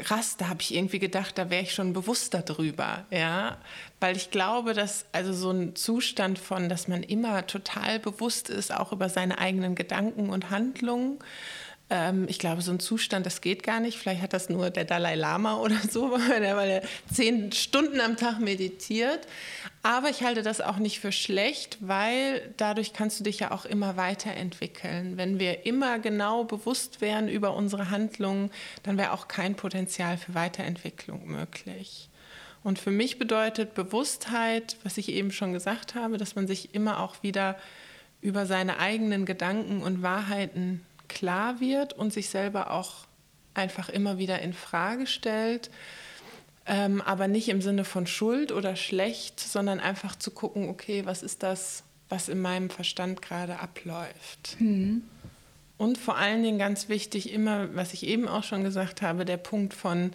krass, 0.02 0.36
da 0.36 0.48
habe 0.48 0.62
ich 0.62 0.74
irgendwie 0.74 0.98
gedacht, 0.98 1.38
da 1.38 1.50
wäre 1.50 1.62
ich 1.62 1.72
schon 1.72 1.92
bewusster 1.92 2.42
drüber, 2.42 3.06
ja, 3.10 3.58
weil 4.00 4.16
ich 4.16 4.30
glaube, 4.30 4.74
dass 4.74 5.06
also 5.12 5.32
so 5.32 5.50
ein 5.50 5.74
Zustand 5.74 6.38
von, 6.38 6.68
dass 6.68 6.88
man 6.88 7.02
immer 7.02 7.46
total 7.46 7.98
bewusst 7.98 8.48
ist, 8.50 8.72
auch 8.72 8.92
über 8.92 9.08
seine 9.08 9.38
eigenen 9.38 9.74
Gedanken 9.74 10.30
und 10.30 10.50
Handlungen 10.50 11.18
ähm, 11.88 12.26
ich 12.28 12.38
glaube, 12.38 12.62
so 12.62 12.72
ein 12.72 12.80
Zustand, 12.80 13.26
das 13.26 13.40
geht 13.40 13.62
gar 13.62 13.80
nicht. 13.80 13.98
Vielleicht 13.98 14.22
hat 14.22 14.32
das 14.32 14.48
nur 14.48 14.70
der 14.70 14.84
Dalai 14.84 15.14
Lama 15.14 15.56
oder 15.56 15.76
so, 15.88 16.10
weil 16.28 16.42
er, 16.42 16.56
weil 16.56 16.70
er 16.70 16.82
zehn 17.12 17.52
Stunden 17.52 18.00
am 18.00 18.16
Tag 18.16 18.40
meditiert. 18.40 19.26
Aber 19.82 20.10
ich 20.10 20.22
halte 20.24 20.42
das 20.42 20.60
auch 20.60 20.78
nicht 20.78 20.98
für 20.98 21.12
schlecht, 21.12 21.78
weil 21.80 22.52
dadurch 22.56 22.92
kannst 22.92 23.20
du 23.20 23.24
dich 23.24 23.38
ja 23.38 23.52
auch 23.52 23.64
immer 23.64 23.96
weiterentwickeln. 23.96 25.16
Wenn 25.16 25.38
wir 25.38 25.64
immer 25.64 26.00
genau 26.00 26.42
bewusst 26.42 27.00
wären 27.00 27.28
über 27.28 27.54
unsere 27.54 27.90
Handlungen, 27.90 28.50
dann 28.82 28.98
wäre 28.98 29.12
auch 29.12 29.28
kein 29.28 29.54
Potenzial 29.54 30.16
für 30.16 30.34
Weiterentwicklung 30.34 31.28
möglich. 31.28 32.08
Und 32.64 32.80
für 32.80 32.90
mich 32.90 33.20
bedeutet 33.20 33.74
Bewusstheit, 33.74 34.76
was 34.82 34.98
ich 34.98 35.08
eben 35.08 35.30
schon 35.30 35.52
gesagt 35.52 35.94
habe, 35.94 36.18
dass 36.18 36.34
man 36.34 36.48
sich 36.48 36.74
immer 36.74 36.98
auch 36.98 37.22
wieder 37.22 37.56
über 38.20 38.44
seine 38.44 38.80
eigenen 38.80 39.24
Gedanken 39.24 39.82
und 39.82 40.02
Wahrheiten 40.02 40.84
klar 41.08 41.60
wird 41.60 41.92
und 41.92 42.12
sich 42.12 42.28
selber 42.28 42.70
auch 42.70 43.06
einfach 43.54 43.88
immer 43.88 44.18
wieder 44.18 44.40
in 44.40 44.52
Frage 44.52 45.06
stellt. 45.06 45.70
Ähm, 46.66 47.00
aber 47.00 47.28
nicht 47.28 47.48
im 47.48 47.62
Sinne 47.62 47.84
von 47.84 48.06
Schuld 48.06 48.50
oder 48.50 48.74
schlecht, 48.74 49.38
sondern 49.38 49.78
einfach 49.78 50.16
zu 50.16 50.32
gucken, 50.32 50.68
okay, 50.68 51.06
was 51.06 51.22
ist 51.22 51.42
das, 51.42 51.84
was 52.08 52.28
in 52.28 52.40
meinem 52.40 52.70
Verstand 52.70 53.22
gerade 53.22 53.60
abläuft. 53.60 54.56
Mhm. 54.58 55.02
Und 55.78 55.98
vor 55.98 56.16
allen 56.16 56.42
Dingen 56.42 56.58
ganz 56.58 56.88
wichtig, 56.88 57.32
immer, 57.32 57.74
was 57.74 57.92
ich 57.92 58.06
eben 58.06 58.28
auch 58.28 58.44
schon 58.44 58.64
gesagt 58.64 59.02
habe, 59.02 59.24
der 59.24 59.36
Punkt 59.36 59.74
von, 59.74 60.12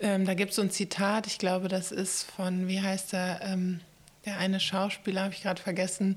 ähm, 0.00 0.24
da 0.24 0.34
gibt 0.34 0.50
es 0.50 0.56
so 0.56 0.62
ein 0.62 0.70
Zitat, 0.70 1.26
ich 1.26 1.38
glaube, 1.38 1.68
das 1.68 1.92
ist 1.92 2.30
von, 2.30 2.68
wie 2.68 2.80
heißt 2.80 3.14
er, 3.14 3.40
ähm, 3.42 3.80
der 4.26 4.38
eine 4.38 4.60
Schauspieler, 4.60 5.22
habe 5.22 5.34
ich 5.34 5.42
gerade 5.42 5.60
vergessen, 5.60 6.16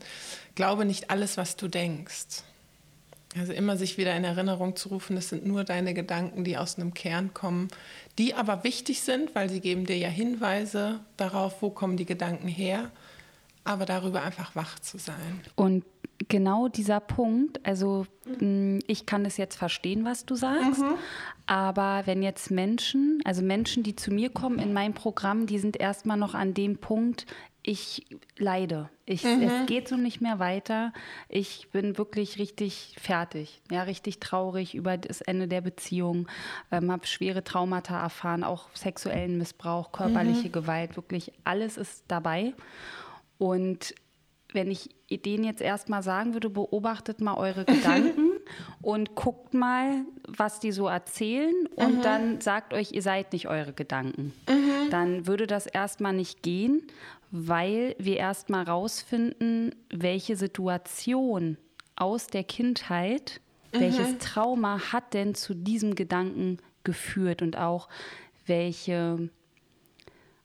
glaube 0.55 0.85
nicht 0.85 1.09
alles, 1.09 1.37
was 1.37 1.55
du 1.55 1.67
denkst. 1.67 2.43
Also 3.37 3.53
immer 3.53 3.77
sich 3.77 3.97
wieder 3.97 4.15
in 4.15 4.23
Erinnerung 4.23 4.75
zu 4.75 4.89
rufen, 4.89 5.15
das 5.15 5.29
sind 5.29 5.45
nur 5.45 5.63
deine 5.63 5.93
Gedanken, 5.93 6.43
die 6.43 6.57
aus 6.57 6.77
einem 6.77 6.93
Kern 6.93 7.33
kommen, 7.33 7.69
die 8.17 8.33
aber 8.35 8.63
wichtig 8.63 9.01
sind, 9.01 9.33
weil 9.33 9.49
sie 9.49 9.59
geben 9.59 9.85
dir 9.85 9.97
ja 9.97 10.09
Hinweise 10.09 10.99
darauf, 11.17 11.61
wo 11.61 11.69
kommen 11.69 11.97
die 11.97 12.05
Gedanken 12.05 12.47
her, 12.47 12.91
aber 13.63 13.85
darüber 13.85 14.21
einfach 14.21 14.55
wach 14.55 14.77
zu 14.79 14.97
sein. 14.97 15.41
Und 15.55 15.83
genau 16.27 16.67
dieser 16.67 16.99
Punkt, 16.99 17.59
also 17.65 18.05
mm, 18.39 18.79
ich 18.87 19.05
kann 19.05 19.25
es 19.25 19.37
jetzt 19.37 19.55
verstehen, 19.55 20.05
was 20.05 20.25
du 20.25 20.35
sagst, 20.35 20.81
mhm. 20.81 20.95
aber 21.45 22.03
wenn 22.05 22.21
jetzt 22.21 22.51
Menschen, 22.51 23.21
also 23.25 23.41
Menschen, 23.41 23.83
die 23.83 23.95
zu 23.95 24.11
mir 24.11 24.29
kommen 24.29 24.59
in 24.59 24.73
mein 24.73 24.93
Programm, 24.93 25.47
die 25.47 25.59
sind 25.59 25.79
erstmal 25.79 26.17
noch 26.17 26.33
an 26.33 26.53
dem 26.53 26.77
Punkt, 26.77 27.25
ich 27.63 28.05
leide. 28.37 28.89
Ich, 29.05 29.23
mhm. 29.23 29.41
Es 29.41 29.65
geht 29.67 29.87
so 29.87 29.95
nicht 29.95 30.21
mehr 30.21 30.37
weiter. 30.39 30.91
Ich 31.29 31.69
bin 31.71 31.97
wirklich 31.97 32.37
richtig 32.37 32.95
fertig, 32.99 33.61
ja, 33.71 33.83
richtig 33.83 34.19
traurig 34.19 34.75
über 34.75 34.97
das 34.97 35.21
Ende 35.21 35.47
der 35.47 35.61
Beziehung. 35.61 36.27
Ähm, 36.71 36.91
habe 36.91 37.07
schwere 37.07 37.43
Traumata 37.43 37.99
erfahren, 38.01 38.43
auch 38.43 38.67
sexuellen 38.73 39.37
Missbrauch, 39.37 39.93
körperliche 39.93 40.49
mhm. 40.49 40.51
Gewalt, 40.51 40.97
wirklich 40.97 41.31
alles 41.45 41.77
ist 41.77 42.03
dabei. 42.09 42.53
Und 43.37 43.95
wenn 44.51 44.69
ich 44.69 44.89
denen 45.09 45.43
jetzt 45.43 45.61
erstmal 45.61 46.03
sagen 46.03 46.33
würde, 46.33 46.49
beobachtet 46.49 47.21
mal 47.21 47.35
eure 47.35 47.65
Gedanken 47.65 48.31
und 48.81 49.15
guckt 49.15 49.53
mal, 49.53 50.05
was 50.27 50.59
die 50.59 50.71
so 50.71 50.87
erzählen 50.87 51.67
und 51.75 51.97
mhm. 51.97 52.01
dann 52.01 52.41
sagt 52.41 52.73
euch, 52.73 52.91
ihr 52.91 53.01
seid 53.01 53.33
nicht 53.33 53.47
eure 53.47 53.73
Gedanken. 53.73 54.33
Mhm. 54.49 54.89
Dann 54.89 55.27
würde 55.27 55.47
das 55.47 55.65
erstmal 55.65 56.13
nicht 56.13 56.43
gehen, 56.43 56.83
weil 57.35 57.95
wir 57.97 58.17
erstmal 58.17 58.63
rausfinden, 58.63 59.73
welche 59.91 60.35
Situation 60.35 61.57
aus 61.95 62.27
der 62.27 62.43
Kindheit, 62.43 63.41
mhm. 63.73 63.79
welches 63.79 64.17
Trauma 64.19 64.91
hat 64.91 65.15
denn 65.15 65.33
zu 65.33 65.55
diesem 65.55 65.95
Gedanken 65.95 66.59
geführt 66.83 67.41
und 67.41 67.57
auch 67.57 67.89
welche 68.45 69.29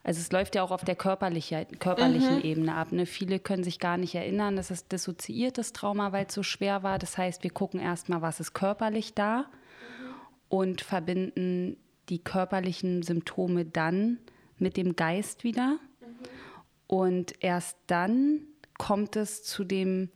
also 0.02 0.20
es 0.20 0.32
läuft 0.32 0.54
ja 0.54 0.62
auch 0.62 0.70
auf 0.70 0.84
der 0.84 0.96
körperliche, 0.96 1.66
körperlichen 1.80 2.36
mhm. 2.36 2.42
Ebene 2.42 2.74
ab. 2.74 2.92
Ne? 2.92 3.04
Viele 3.04 3.38
können 3.38 3.62
sich 3.62 3.78
gar 3.78 3.98
nicht 3.98 4.14
erinnern, 4.14 4.56
dass 4.56 4.70
es 4.70 4.88
dissoziiertes 4.88 5.74
Trauma, 5.74 6.12
weil 6.12 6.24
es 6.26 6.34
so 6.34 6.42
schwer 6.42 6.82
war. 6.82 6.98
Das 6.98 7.18
heißt, 7.18 7.42
wir 7.42 7.50
gucken 7.50 7.78
erstmal, 7.78 8.22
was 8.22 8.40
ist 8.40 8.54
körperlich 8.54 9.12
da 9.12 9.44
und 10.48 10.80
verbinden 10.80 11.76
die 12.08 12.20
körperlichen 12.20 13.02
Symptome 13.02 13.66
dann 13.66 14.16
mit 14.56 14.78
dem 14.78 14.96
Geist 14.96 15.44
wieder. 15.44 15.78
Und 16.88 17.34
erst 17.44 17.76
dann 17.86 18.40
kommt 18.76 19.14
es 19.14 19.44
zu 19.44 19.62
dem 19.62 20.10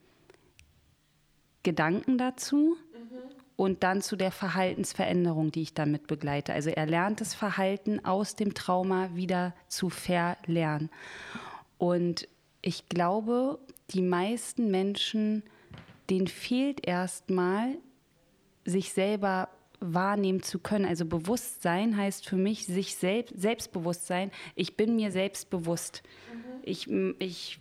Gedanken 1.62 2.18
dazu 2.18 2.76
mhm. 2.92 3.18
und 3.56 3.82
dann 3.82 4.02
zu 4.02 4.16
der 4.16 4.32
Verhaltensveränderung, 4.32 5.52
die 5.52 5.62
ich 5.62 5.74
damit 5.74 6.06
begleite. 6.06 6.52
Also 6.52 6.70
erlerntes 6.70 7.34
Verhalten 7.34 8.04
aus 8.04 8.34
dem 8.34 8.54
Trauma 8.54 9.14
wieder 9.14 9.54
zu 9.68 9.90
verlernen. 9.90 10.90
Und 11.78 12.26
ich 12.62 12.88
glaube, 12.88 13.58
die 13.90 14.02
meisten 14.02 14.70
Menschen, 14.70 15.42
denen 16.08 16.26
fehlt 16.26 16.86
erstmal, 16.86 17.76
sich 18.64 18.92
selber 18.92 19.48
wahrnehmen 19.80 20.42
zu 20.42 20.60
können. 20.60 20.84
Also 20.84 21.04
Bewusstsein 21.04 21.96
heißt 21.96 22.26
für 22.26 22.36
mich 22.36 22.66
sich 22.66 22.96
selbst, 22.96 23.34
Selbstbewusstsein. 23.36 24.30
Ich 24.54 24.76
bin 24.76 24.96
mir 24.96 25.10
selbst 25.10 25.50
bewusst. 25.50 26.02
Mhm. 26.32 26.41
Ich, 26.64 26.88
ich 27.18 27.58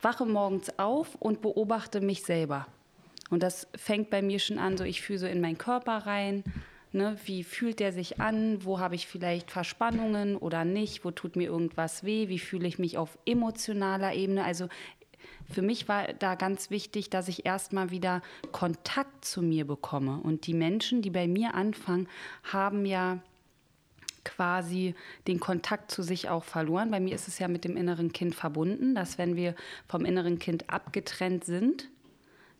wache 0.00 0.26
morgens 0.26 0.78
auf 0.78 1.14
und 1.16 1.42
beobachte 1.42 2.00
mich 2.00 2.22
selber. 2.22 2.66
Und 3.30 3.42
das 3.42 3.68
fängt 3.74 4.10
bei 4.10 4.22
mir 4.22 4.38
schon 4.38 4.58
an, 4.58 4.76
so 4.76 4.84
ich 4.84 5.02
fühle 5.02 5.18
so 5.18 5.26
in 5.26 5.40
meinen 5.40 5.58
Körper 5.58 5.98
rein. 6.06 6.44
Ne, 6.90 7.18
wie 7.26 7.44
fühlt 7.44 7.80
der 7.80 7.92
sich 7.92 8.18
an? 8.18 8.64
Wo 8.64 8.78
habe 8.78 8.94
ich 8.94 9.06
vielleicht 9.06 9.50
Verspannungen 9.50 10.36
oder 10.36 10.64
nicht? 10.64 11.04
Wo 11.04 11.10
tut 11.10 11.36
mir 11.36 11.44
irgendwas 11.44 12.02
weh? 12.02 12.28
Wie 12.28 12.38
fühle 12.38 12.66
ich 12.66 12.78
mich 12.78 12.96
auf 12.96 13.18
emotionaler 13.26 14.14
Ebene? 14.14 14.42
Also 14.42 14.68
für 15.50 15.60
mich 15.60 15.86
war 15.86 16.14
da 16.14 16.34
ganz 16.34 16.70
wichtig, 16.70 17.10
dass 17.10 17.28
ich 17.28 17.44
erstmal 17.44 17.90
wieder 17.90 18.22
Kontakt 18.52 19.24
zu 19.24 19.42
mir 19.42 19.66
bekomme. 19.66 20.20
Und 20.22 20.46
die 20.46 20.54
Menschen, 20.54 21.02
die 21.02 21.10
bei 21.10 21.28
mir 21.28 21.54
anfangen, 21.54 22.08
haben 22.42 22.86
ja 22.86 23.18
quasi 24.28 24.94
den 25.26 25.40
Kontakt 25.40 25.90
zu 25.90 26.02
sich 26.02 26.28
auch 26.28 26.44
verloren. 26.44 26.90
Bei 26.90 27.00
mir 27.00 27.14
ist 27.14 27.28
es 27.28 27.38
ja 27.38 27.48
mit 27.48 27.64
dem 27.64 27.76
inneren 27.76 28.12
Kind 28.12 28.34
verbunden, 28.34 28.94
dass 28.94 29.18
wenn 29.18 29.36
wir 29.36 29.54
vom 29.86 30.04
inneren 30.04 30.38
Kind 30.38 30.70
abgetrennt 30.70 31.44
sind, 31.44 31.88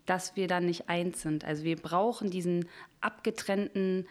dass 0.07 0.37
wir 0.37 0.49
dann 0.49 0.67
nicht 0.67 0.89
eins 0.89 1.21
sind. 1.21 1.45
Also 1.45 1.65
wir 1.65 1.77
brauchen 1.77 2.31
diesen 2.31 2.67
abgetrennten 3.01 4.07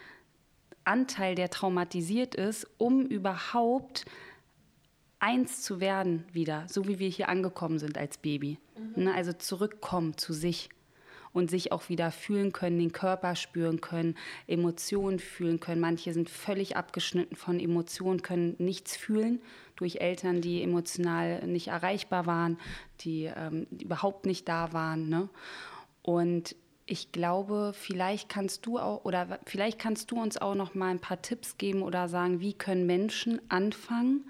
Anteil, 0.83 1.35
der 1.35 1.49
traumatisiert 1.49 2.35
ist, 2.35 2.67
um 2.77 3.05
überhaupt 3.05 4.05
eins 5.19 5.63
zu 5.63 5.79
werden 5.79 6.23
wieder, 6.31 6.65
so 6.69 6.87
wie 6.87 6.99
wir 6.99 7.09
hier 7.09 7.29
angekommen 7.29 7.79
sind 7.79 7.97
als 7.97 8.19
Baby. 8.19 8.59
Mhm. 8.77 9.05
Ne, 9.05 9.13
also 9.13 9.33
zurückkommen 9.33 10.15
zu 10.17 10.33
sich 10.33 10.69
und 11.37 11.51
sich 11.51 11.71
auch 11.71 11.87
wieder 11.87 12.11
fühlen 12.11 12.51
können, 12.51 12.79
den 12.79 12.91
Körper 12.91 13.35
spüren 13.35 13.79
können, 13.79 14.15
Emotionen 14.47 15.19
fühlen 15.19 15.59
können. 15.59 15.79
Manche 15.79 16.11
sind 16.11 16.29
völlig 16.29 16.75
abgeschnitten 16.75 17.35
von 17.35 17.59
Emotionen, 17.59 18.23
können 18.23 18.55
nichts 18.57 18.97
fühlen 18.97 19.39
durch 19.75 19.97
Eltern, 19.97 20.41
die 20.41 20.63
emotional 20.63 21.45
nicht 21.45 21.67
erreichbar 21.67 22.25
waren, 22.25 22.57
die, 23.01 23.25
ähm, 23.25 23.67
überhaupt 23.79 24.25
nicht 24.25 24.49
da 24.49 24.73
waren. 24.73 25.09
Ne? 25.09 25.29
Und 26.01 26.55
ich 26.87 27.11
glaube, 27.11 27.73
vielleicht 27.75 28.29
kannst 28.29 28.65
du 28.65 28.79
auch 28.79 29.05
oder 29.05 29.39
vielleicht 29.45 29.77
kannst 29.77 30.09
du 30.09 30.19
uns 30.19 30.37
auch 30.37 30.55
noch 30.55 30.73
mal 30.73 30.89
ein 30.89 30.99
paar 30.99 31.21
Tipps 31.21 31.59
geben 31.59 31.83
oder 31.83 32.07
sagen, 32.07 32.39
wie 32.39 32.53
können 32.53 32.87
Menschen 32.87 33.39
anfangen, 33.49 34.25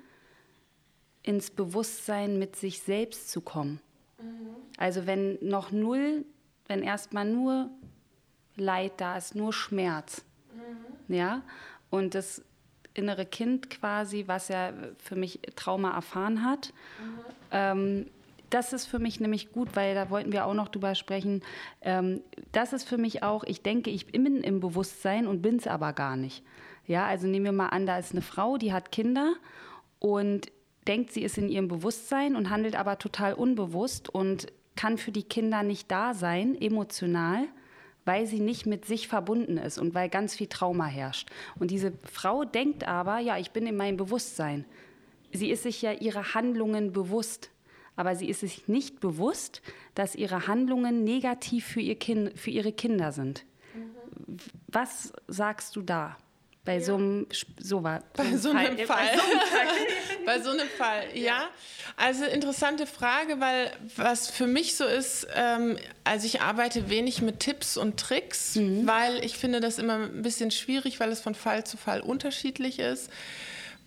ins 1.24 1.52
Bewusstsein 1.52 2.38
mit 2.38 2.56
sich 2.56 2.82
selbst 2.82 3.30
zu 3.30 3.42
kommen. 3.42 3.80
Mhm. 4.22 4.56
Also 4.78 5.06
wenn 5.06 5.38
noch 5.42 5.72
null, 5.72 6.26
wenn 6.68 6.82
erstmal 6.82 7.26
nur 7.26 7.70
Leid 8.56 8.94
da 8.98 9.18
ist, 9.18 9.36
nur 9.36 9.54
Schmerz, 9.54 10.24
mhm. 10.54 11.14
ja, 11.14 11.42
und 11.90 12.16
das 12.16 12.44
innere 12.94 13.26
Kind 13.26 13.70
quasi, 13.70 14.24
was 14.28 14.48
ja 14.48 14.74
für 14.98 15.16
mich 15.16 15.40
Trauma 15.56 15.94
erfahren 15.94 16.44
hat, 16.44 16.74
mhm. 17.00 17.20
ähm, 17.52 18.06
das 18.50 18.74
ist 18.74 18.86
für 18.86 19.00
mich 19.00 19.20
nämlich 19.20 19.52
gut, 19.52 19.76
weil 19.76 19.94
da 19.94 20.10
wollten 20.10 20.32
wir 20.32 20.46
auch 20.46 20.54
noch 20.54 20.70
drüber 20.70 20.96
sprechen. 20.96 21.44
Ähm, 21.82 22.22
das 22.52 22.74
ist 22.74 22.88
für 22.88 22.98
mich 22.98 23.24
auch, 23.24 23.44
ich 23.44 23.62
denke, 23.62 23.90
ich 23.90 24.08
bin 24.08 24.42
im 24.42 24.60
Bewusstsein 24.60 25.28
und 25.28 25.42
bin 25.42 25.58
es 25.58 25.68
aber 25.68 25.94
gar 25.94 26.16
nicht. 26.16 26.44
Ja, 26.86 27.06
also 27.06 27.28
nehmen 27.28 27.46
wir 27.46 27.52
mal 27.52 27.70
an, 27.70 27.86
da 27.86 27.98
ist 27.98 28.14
eine 28.14 28.22
Frau, 28.22 28.58
die 28.58 28.72
hat 28.72 28.92
Kinder 28.92 29.34
und 30.00 30.52
denkt, 30.88 31.12
sie 31.12 31.24
ist 31.24 31.38
in 31.38 31.50
ihrem 31.50 31.68
Bewusstsein 31.68 32.36
und 32.36 32.50
handelt 32.50 32.78
aber 32.78 32.98
total 32.98 33.34
unbewusst 33.34 34.08
und 34.08 34.48
kann 34.78 34.98
für 34.98 35.12
die 35.12 35.24
Kinder 35.24 35.64
nicht 35.64 35.92
da 35.92 36.14
sein, 36.14 36.56
emotional, 36.60 37.48
weil 38.06 38.26
sie 38.26 38.40
nicht 38.40 38.66
mit 38.66 38.86
sich 38.86 39.10
verbunden 39.10 39.58
ist 39.58 39.78
und 39.78 39.94
weil 39.94 40.08
ganz 40.08 40.34
viel 40.34 40.48
Trauma 40.48 40.86
herrscht. 40.86 41.30
Und 41.60 41.72
diese 41.72 41.92
Frau 42.10 42.46
denkt 42.46 42.88
aber, 42.88 43.20
ja, 43.20 43.38
ich 43.38 43.52
bin 43.52 43.68
in 43.68 43.76
meinem 43.76 43.98
Bewusstsein. 43.98 44.64
Sie 45.34 45.52
ist 45.52 45.64
sich 45.64 45.82
ja 45.82 45.92
ihrer 45.92 46.34
Handlungen 46.34 46.94
bewusst, 46.94 47.52
aber 47.98 48.16
sie 48.16 48.30
ist 48.30 48.40
sich 48.40 48.70
nicht 48.70 49.02
bewusst, 49.02 49.62
dass 49.94 50.16
ihre 50.16 50.48
Handlungen 50.48 51.04
negativ 51.04 51.66
für, 51.66 51.82
ihr 51.82 52.00
kind, 52.00 52.40
für 52.40 52.52
ihre 52.52 52.72
Kinder 52.72 53.12
sind. 53.12 53.46
Mhm. 53.76 54.38
Was 54.68 55.12
sagst 55.28 55.76
du 55.76 55.82
da? 55.82 56.16
Bei 56.68 56.82
so 56.82 56.96
einem 56.96 57.28
so 57.58 57.82
war, 57.82 58.04
bei 58.18 58.36
so 58.36 58.50
einem 58.50 58.78
Fall. 58.80 58.88
Fall. 58.88 59.18
bei 60.26 60.42
so 60.42 60.50
einem 60.50 60.68
Fall, 60.68 61.06
ja. 61.14 61.48
Also 61.96 62.26
interessante 62.26 62.86
Frage, 62.86 63.40
weil 63.40 63.72
was 63.96 64.30
für 64.30 64.48
mich 64.48 64.76
so 64.76 64.84
ist, 64.84 65.28
ähm, 65.34 65.78
also 66.04 66.28
ich 66.28 66.42
arbeite 66.42 66.90
wenig 66.90 67.22
mit 67.22 67.40
Tipps 67.40 67.78
und 67.78 67.98
Tricks, 67.98 68.58
mhm. 68.58 68.86
weil 68.86 69.24
ich 69.24 69.38
finde 69.38 69.62
das 69.62 69.80
immer 69.80 69.94
ein 69.94 70.22
bisschen 70.22 70.52
schwierig, 70.52 71.00
weil 71.00 71.10
es 71.10 71.22
von 71.22 71.36
Fall 71.36 71.66
zu 71.66 71.78
Fall 71.78 72.02
unterschiedlich 72.02 72.80
ist. 72.80 73.10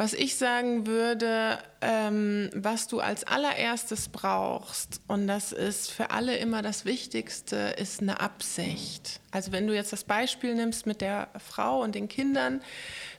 Was 0.00 0.14
ich 0.14 0.36
sagen 0.36 0.86
würde, 0.86 1.58
ähm, 1.82 2.48
was 2.54 2.88
du 2.88 3.00
als 3.00 3.24
allererstes 3.24 4.08
brauchst, 4.08 5.02
und 5.08 5.26
das 5.26 5.52
ist 5.52 5.90
für 5.90 6.10
alle 6.10 6.38
immer 6.38 6.62
das 6.62 6.86
Wichtigste, 6.86 7.74
ist 7.76 8.00
eine 8.00 8.18
Absicht. 8.18 9.20
Also 9.30 9.52
wenn 9.52 9.66
du 9.66 9.74
jetzt 9.74 9.92
das 9.92 10.04
Beispiel 10.04 10.54
nimmst 10.54 10.86
mit 10.86 11.02
der 11.02 11.28
Frau 11.38 11.82
und 11.82 11.94
den 11.94 12.08
Kindern, 12.08 12.62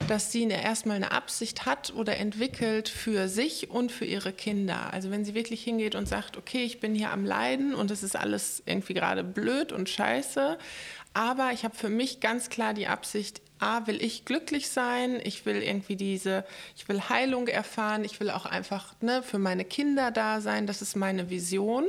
dass 0.08 0.32
sie 0.32 0.42
erstmal 0.48 0.96
eine 0.96 1.12
Absicht 1.12 1.66
hat 1.66 1.94
oder 1.94 2.16
entwickelt 2.16 2.88
für 2.88 3.28
sich 3.28 3.70
und 3.70 3.92
für 3.92 4.04
ihre 4.04 4.32
Kinder. 4.32 4.92
Also 4.92 5.12
wenn 5.12 5.24
sie 5.24 5.36
wirklich 5.36 5.62
hingeht 5.62 5.94
und 5.94 6.08
sagt, 6.08 6.36
okay, 6.36 6.64
ich 6.64 6.80
bin 6.80 6.96
hier 6.96 7.12
am 7.12 7.24
Leiden 7.24 7.76
und 7.76 7.92
es 7.92 8.02
ist 8.02 8.16
alles 8.16 8.60
irgendwie 8.66 8.94
gerade 8.94 9.22
blöd 9.22 9.70
und 9.70 9.88
scheiße, 9.88 10.58
aber 11.14 11.50
ich 11.52 11.64
habe 11.64 11.76
für 11.76 11.90
mich 11.90 12.20
ganz 12.20 12.48
klar 12.48 12.72
die 12.72 12.86
Absicht, 12.86 13.41
A, 13.62 13.86
will 13.86 14.02
ich 14.02 14.24
glücklich 14.24 14.68
sein, 14.68 15.20
ich 15.22 15.46
will 15.46 15.62
irgendwie 15.62 15.96
diese, 15.96 16.44
ich 16.76 16.88
will 16.88 17.00
Heilung 17.08 17.46
erfahren, 17.48 18.04
ich 18.04 18.18
will 18.20 18.30
auch 18.30 18.44
einfach 18.44 18.94
ne, 19.00 19.22
für 19.22 19.38
meine 19.38 19.64
Kinder 19.64 20.10
da 20.10 20.40
sein, 20.40 20.66
das 20.66 20.82
ist 20.82 20.96
meine 20.96 21.30
Vision. 21.30 21.84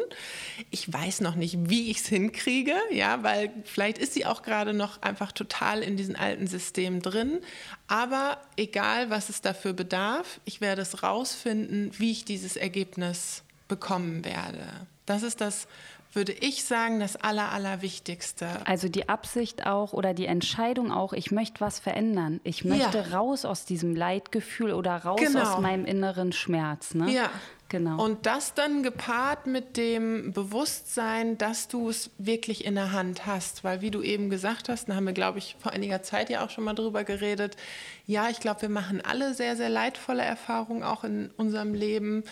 Ich 0.69 0.91
weiß 0.91 1.21
noch 1.21 1.35
nicht, 1.35 1.69
wie 1.69 1.89
ich 1.89 1.97
es 1.97 2.07
hinkriege, 2.07 2.75
ja, 2.91 3.23
weil 3.23 3.51
vielleicht 3.65 3.97
ist 3.97 4.13
sie 4.13 4.25
auch 4.25 4.43
gerade 4.43 4.73
noch 4.73 5.01
einfach 5.01 5.31
total 5.31 5.81
in 5.81 5.97
diesen 5.97 6.15
alten 6.15 6.47
Systemen 6.47 7.01
drin. 7.01 7.39
Aber 7.87 8.39
egal, 8.55 9.09
was 9.09 9.29
es 9.29 9.41
dafür 9.41 9.73
bedarf, 9.73 10.39
ich 10.45 10.61
werde 10.61 10.83
es 10.83 11.03
rausfinden, 11.03 11.91
wie 11.97 12.11
ich 12.11 12.23
dieses 12.23 12.55
Ergebnis 12.55 13.43
bekommen 13.67 14.23
werde. 14.23 14.87
Das 15.05 15.23
ist 15.23 15.41
das 15.41 15.67
würde 16.15 16.31
ich 16.31 16.63
sagen, 16.63 16.99
das 16.99 17.15
Aller, 17.15 17.51
Allerwichtigste. 17.51 18.47
Also 18.65 18.89
die 18.89 19.09
Absicht 19.09 19.65
auch 19.65 19.93
oder 19.93 20.13
die 20.13 20.25
Entscheidung 20.25 20.91
auch, 20.91 21.13
ich 21.13 21.31
möchte 21.31 21.61
was 21.61 21.79
verändern. 21.79 22.39
Ich 22.43 22.65
möchte 22.65 22.99
ja. 23.09 23.17
raus 23.17 23.45
aus 23.45 23.65
diesem 23.65 23.95
Leidgefühl 23.95 24.73
oder 24.73 24.95
raus 24.97 25.19
genau. 25.19 25.41
aus 25.41 25.59
meinem 25.59 25.85
inneren 25.85 26.31
Schmerz. 26.31 26.93
Ne? 26.93 27.11
Ja. 27.11 27.29
Genau. 27.73 28.03
Und 28.03 28.27
das 28.27 28.53
dann 28.53 28.83
gepaart 28.83 29.47
mit 29.47 29.77
dem 29.77 30.31
Bewusstsein, 30.31 31.39
dass 31.39 31.67
du 31.67 31.89
es 31.89 32.11
wirklich 32.19 32.65
in 32.65 32.75
der 32.75 32.91
Hand 32.91 33.25
hast. 33.25 33.63
Weil 33.63 33.81
wie 33.81 33.89
du 33.89 34.03
eben 34.03 34.29
gesagt 34.29 34.69
hast, 34.69 34.89
da 34.89 34.95
haben 34.95 35.07
wir, 35.07 35.13
glaube 35.13 35.39
ich, 35.39 35.55
vor 35.57 35.71
einiger 35.71 36.03
Zeit 36.03 36.29
ja 36.29 36.45
auch 36.45 36.51
schon 36.51 36.65
mal 36.65 36.75
drüber 36.75 37.03
geredet. 37.03 37.57
Ja, 38.05 38.29
ich 38.29 38.39
glaube, 38.39 38.61
wir 38.61 38.69
machen 38.69 39.01
alle 39.03 39.33
sehr, 39.33 39.55
sehr 39.55 39.69
leidvolle 39.69 40.21
Erfahrungen 40.21 40.83
auch 40.83 41.03
in 41.03 41.31
unserem 41.35 41.73
Leben. 41.73 42.23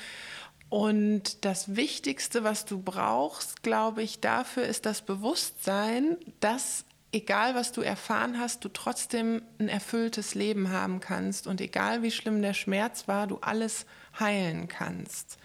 Und 0.72 1.44
das 1.44 1.76
Wichtigste, 1.76 2.46
was 2.46 2.64
du 2.64 2.82
brauchst, 2.82 3.62
glaube 3.62 4.04
ich, 4.04 4.22
dafür 4.22 4.64
ist 4.64 4.86
das 4.86 5.02
Bewusstsein, 5.02 6.16
dass 6.40 6.86
egal 7.12 7.56
was 7.56 7.74
du 7.74 7.82
erfahren 7.82 8.40
hast, 8.40 8.64
du 8.64 8.70
trotzdem 8.70 9.42
ein 9.60 9.68
erfülltes 9.68 10.34
Leben 10.34 10.72
haben 10.72 11.02
kannst 11.02 11.46
und 11.46 11.60
egal 11.60 12.04
wie 12.04 12.12
schlimm 12.12 12.42
der 12.42 12.54
Schmerz 12.54 13.10
war, 13.10 13.28
du 13.28 13.40
alles 13.42 13.86
heilen 14.18 14.70
kannst. 14.70 15.38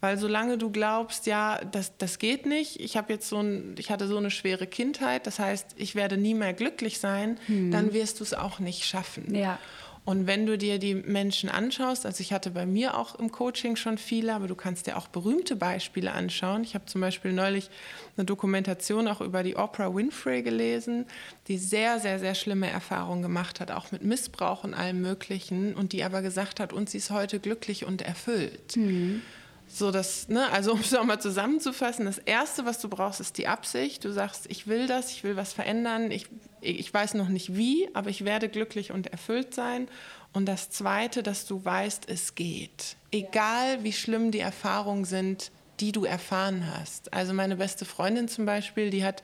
Weil 0.00 0.18
solange 0.18 0.58
du 0.58 0.70
glaubst, 0.70 1.24
ja, 1.24 1.64
das, 1.64 1.96
das 1.96 2.18
geht 2.18 2.44
nicht, 2.44 2.78
ich 2.78 2.98
habe 2.98 3.10
jetzt 3.10 3.30
so 3.30 3.40
ein, 3.40 3.76
ich 3.78 3.90
hatte 3.90 4.06
so 4.06 4.18
eine 4.18 4.30
schwere 4.30 4.66
Kindheit, 4.66 5.26
das 5.26 5.38
heißt, 5.38 5.76
ich 5.76 5.94
werde 5.94 6.18
nie 6.18 6.34
mehr 6.34 6.52
glücklich 6.52 7.00
sein, 7.00 7.40
hm. 7.46 7.70
dann 7.70 7.94
wirst 7.94 8.20
du 8.20 8.24
es 8.24 8.34
auch 8.34 8.58
nicht 8.58 8.84
schaffen. 8.84 9.34
Ja. 9.34 9.58
Und 10.04 10.26
wenn 10.26 10.44
du 10.44 10.58
dir 10.58 10.78
die 10.78 10.94
Menschen 10.94 11.48
anschaust, 11.48 12.04
also 12.04 12.20
ich 12.20 12.32
hatte 12.32 12.50
bei 12.50 12.66
mir 12.66 12.98
auch 12.98 13.14
im 13.18 13.32
Coaching 13.32 13.74
schon 13.76 13.96
viele, 13.96 14.34
aber 14.34 14.48
du 14.48 14.54
kannst 14.54 14.86
dir 14.86 14.98
auch 14.98 15.08
berühmte 15.08 15.56
Beispiele 15.56 16.12
anschauen. 16.12 16.62
Ich 16.62 16.74
habe 16.74 16.84
zum 16.84 17.00
Beispiel 17.00 17.32
neulich 17.32 17.70
eine 18.16 18.26
Dokumentation 18.26 19.08
auch 19.08 19.22
über 19.22 19.42
die 19.42 19.56
Oprah 19.56 19.94
Winfrey 19.94 20.42
gelesen, 20.42 21.06
die 21.48 21.56
sehr, 21.56 22.00
sehr, 22.00 22.18
sehr 22.18 22.34
schlimme 22.34 22.68
Erfahrungen 22.68 23.22
gemacht 23.22 23.60
hat, 23.60 23.70
auch 23.70 23.92
mit 23.92 24.04
Missbrauch 24.04 24.62
und 24.64 24.74
allem 24.74 25.00
Möglichen, 25.00 25.74
und 25.74 25.92
die 25.92 26.04
aber 26.04 26.20
gesagt 26.20 26.60
hat, 26.60 26.74
und 26.74 26.90
sie 26.90 26.98
ist 26.98 27.10
heute 27.10 27.40
glücklich 27.40 27.86
und 27.86 28.02
erfüllt. 28.02 28.76
Mhm. 28.76 29.22
So 29.74 29.90
das, 29.90 30.28
ne, 30.28 30.48
also 30.52 30.72
um 30.74 30.80
es 30.80 30.92
nochmal 30.92 31.20
zusammenzufassen, 31.20 32.04
das 32.04 32.18
Erste, 32.18 32.64
was 32.64 32.78
du 32.78 32.88
brauchst, 32.88 33.20
ist 33.20 33.38
die 33.38 33.48
Absicht. 33.48 34.04
Du 34.04 34.12
sagst, 34.12 34.46
ich 34.48 34.68
will 34.68 34.86
das, 34.86 35.10
ich 35.10 35.24
will 35.24 35.34
was 35.34 35.52
verändern, 35.52 36.12
ich, 36.12 36.28
ich 36.60 36.94
weiß 36.94 37.14
noch 37.14 37.28
nicht 37.28 37.56
wie, 37.56 37.88
aber 37.92 38.08
ich 38.08 38.24
werde 38.24 38.48
glücklich 38.48 38.92
und 38.92 39.08
erfüllt 39.08 39.52
sein. 39.52 39.88
Und 40.32 40.46
das 40.46 40.70
Zweite, 40.70 41.24
dass 41.24 41.46
du 41.46 41.64
weißt, 41.64 42.08
es 42.08 42.36
geht. 42.36 42.96
Egal 43.10 43.82
wie 43.82 43.92
schlimm 43.92 44.30
die 44.30 44.40
Erfahrungen 44.40 45.04
sind, 45.04 45.50
die 45.80 45.90
du 45.90 46.04
erfahren 46.04 46.70
hast. 46.76 47.12
Also 47.12 47.34
meine 47.34 47.56
beste 47.56 47.84
Freundin 47.84 48.28
zum 48.28 48.46
Beispiel, 48.46 48.90
die 48.90 49.04
hat 49.04 49.22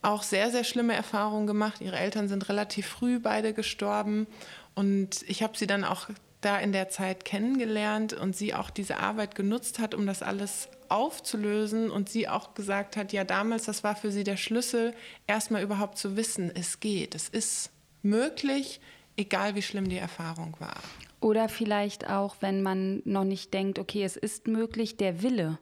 auch 0.00 0.22
sehr, 0.22 0.50
sehr 0.50 0.64
schlimme 0.64 0.94
Erfahrungen 0.94 1.46
gemacht. 1.46 1.82
Ihre 1.82 1.98
Eltern 1.98 2.28
sind 2.28 2.48
relativ 2.48 2.86
früh 2.86 3.18
beide 3.18 3.52
gestorben. 3.52 4.26
Und 4.74 5.22
ich 5.28 5.42
habe 5.42 5.58
sie 5.58 5.66
dann 5.66 5.84
auch 5.84 6.08
da 6.40 6.58
in 6.58 6.72
der 6.72 6.88
Zeit 6.88 7.24
kennengelernt 7.24 8.12
und 8.12 8.34
sie 8.34 8.54
auch 8.54 8.70
diese 8.70 8.98
Arbeit 8.98 9.34
genutzt 9.34 9.78
hat, 9.78 9.94
um 9.94 10.06
das 10.06 10.22
alles 10.22 10.68
aufzulösen 10.88 11.90
und 11.90 12.08
sie 12.08 12.28
auch 12.28 12.54
gesagt 12.54 12.96
hat, 12.96 13.12
ja 13.12 13.24
damals, 13.24 13.64
das 13.64 13.84
war 13.84 13.94
für 13.94 14.10
sie 14.10 14.24
der 14.24 14.36
Schlüssel, 14.36 14.94
erstmal 15.26 15.62
überhaupt 15.62 15.98
zu 15.98 16.16
wissen, 16.16 16.50
es 16.54 16.80
geht, 16.80 17.14
es 17.14 17.28
ist 17.28 17.70
möglich, 18.02 18.80
egal 19.16 19.54
wie 19.54 19.62
schlimm 19.62 19.88
die 19.88 19.98
Erfahrung 19.98 20.56
war. 20.58 20.76
Oder 21.20 21.48
vielleicht 21.48 22.08
auch, 22.08 22.36
wenn 22.40 22.62
man 22.62 23.02
noch 23.04 23.24
nicht 23.24 23.52
denkt, 23.52 23.78
okay, 23.78 24.02
es 24.04 24.16
ist 24.16 24.48
möglich, 24.48 24.96
der 24.96 25.22
Wille. 25.22 25.58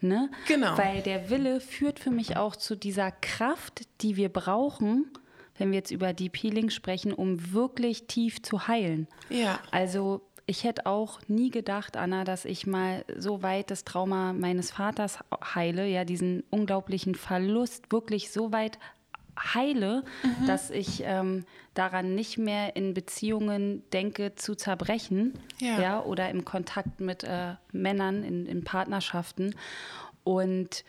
Ne? 0.00 0.30
Genau. 0.48 0.76
Weil 0.76 1.00
der 1.00 1.30
Wille 1.30 1.60
führt 1.60 2.00
für 2.00 2.10
mich 2.10 2.36
auch 2.36 2.56
zu 2.56 2.76
dieser 2.76 3.12
Kraft, 3.12 3.82
die 4.02 4.16
wir 4.16 4.28
brauchen, 4.28 5.10
wenn 5.58 5.70
wir 5.70 5.78
jetzt 5.78 5.90
über 5.90 6.12
Deep 6.12 6.36
Healing 6.36 6.70
sprechen, 6.70 7.12
um 7.12 7.52
wirklich 7.52 8.06
tief 8.06 8.42
zu 8.42 8.68
heilen. 8.68 9.08
Ja. 9.28 9.58
Also 9.70 10.22
ich 10.46 10.64
hätte 10.64 10.86
auch 10.86 11.20
nie 11.26 11.50
gedacht, 11.50 11.96
Anna, 11.96 12.24
dass 12.24 12.44
ich 12.44 12.66
mal 12.66 13.04
so 13.16 13.42
weit 13.42 13.70
das 13.70 13.84
Trauma 13.84 14.32
meines 14.32 14.70
Vaters 14.70 15.18
heile, 15.54 15.86
ja, 15.86 16.04
diesen 16.04 16.44
unglaublichen 16.50 17.16
Verlust 17.16 17.90
wirklich 17.90 18.30
so 18.30 18.52
weit 18.52 18.78
heile, 19.54 20.04
mhm. 20.22 20.46
dass 20.46 20.70
ich 20.70 21.02
ähm, 21.04 21.44
daran 21.74 22.14
nicht 22.14 22.38
mehr 22.38 22.76
in 22.76 22.94
Beziehungen 22.94 23.82
denke 23.92 24.34
zu 24.34 24.54
zerbrechen, 24.54 25.34
ja, 25.60 25.80
ja 25.80 26.02
oder 26.02 26.30
im 26.30 26.44
Kontakt 26.44 27.00
mit 27.00 27.24
äh, 27.24 27.54
Männern 27.72 28.22
in, 28.22 28.46
in 28.46 28.64
Partnerschaften 28.64 29.54
und 30.24 30.84